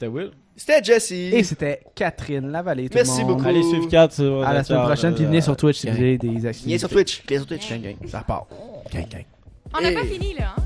[0.01, 0.31] C'était Will.
[0.57, 1.11] C'était Jesse.
[1.13, 2.89] Et c'était Catherine Lavallée.
[2.89, 3.37] Tout Merci le monde.
[3.37, 3.49] beaucoup.
[3.51, 5.15] Allez suivre 4 sur À la semaine prochaine.
[5.15, 6.79] Puis venez sur Twitch si vous avez des Viens activités.
[6.79, 7.23] sur Twitch.
[7.29, 7.69] Viens sur Twitch.
[7.71, 7.97] Gang, gang.
[8.09, 8.47] Ça part.
[8.91, 9.25] Gang, gang.
[9.77, 10.55] On n'a pas fini, là.
[10.57, 10.63] Hein?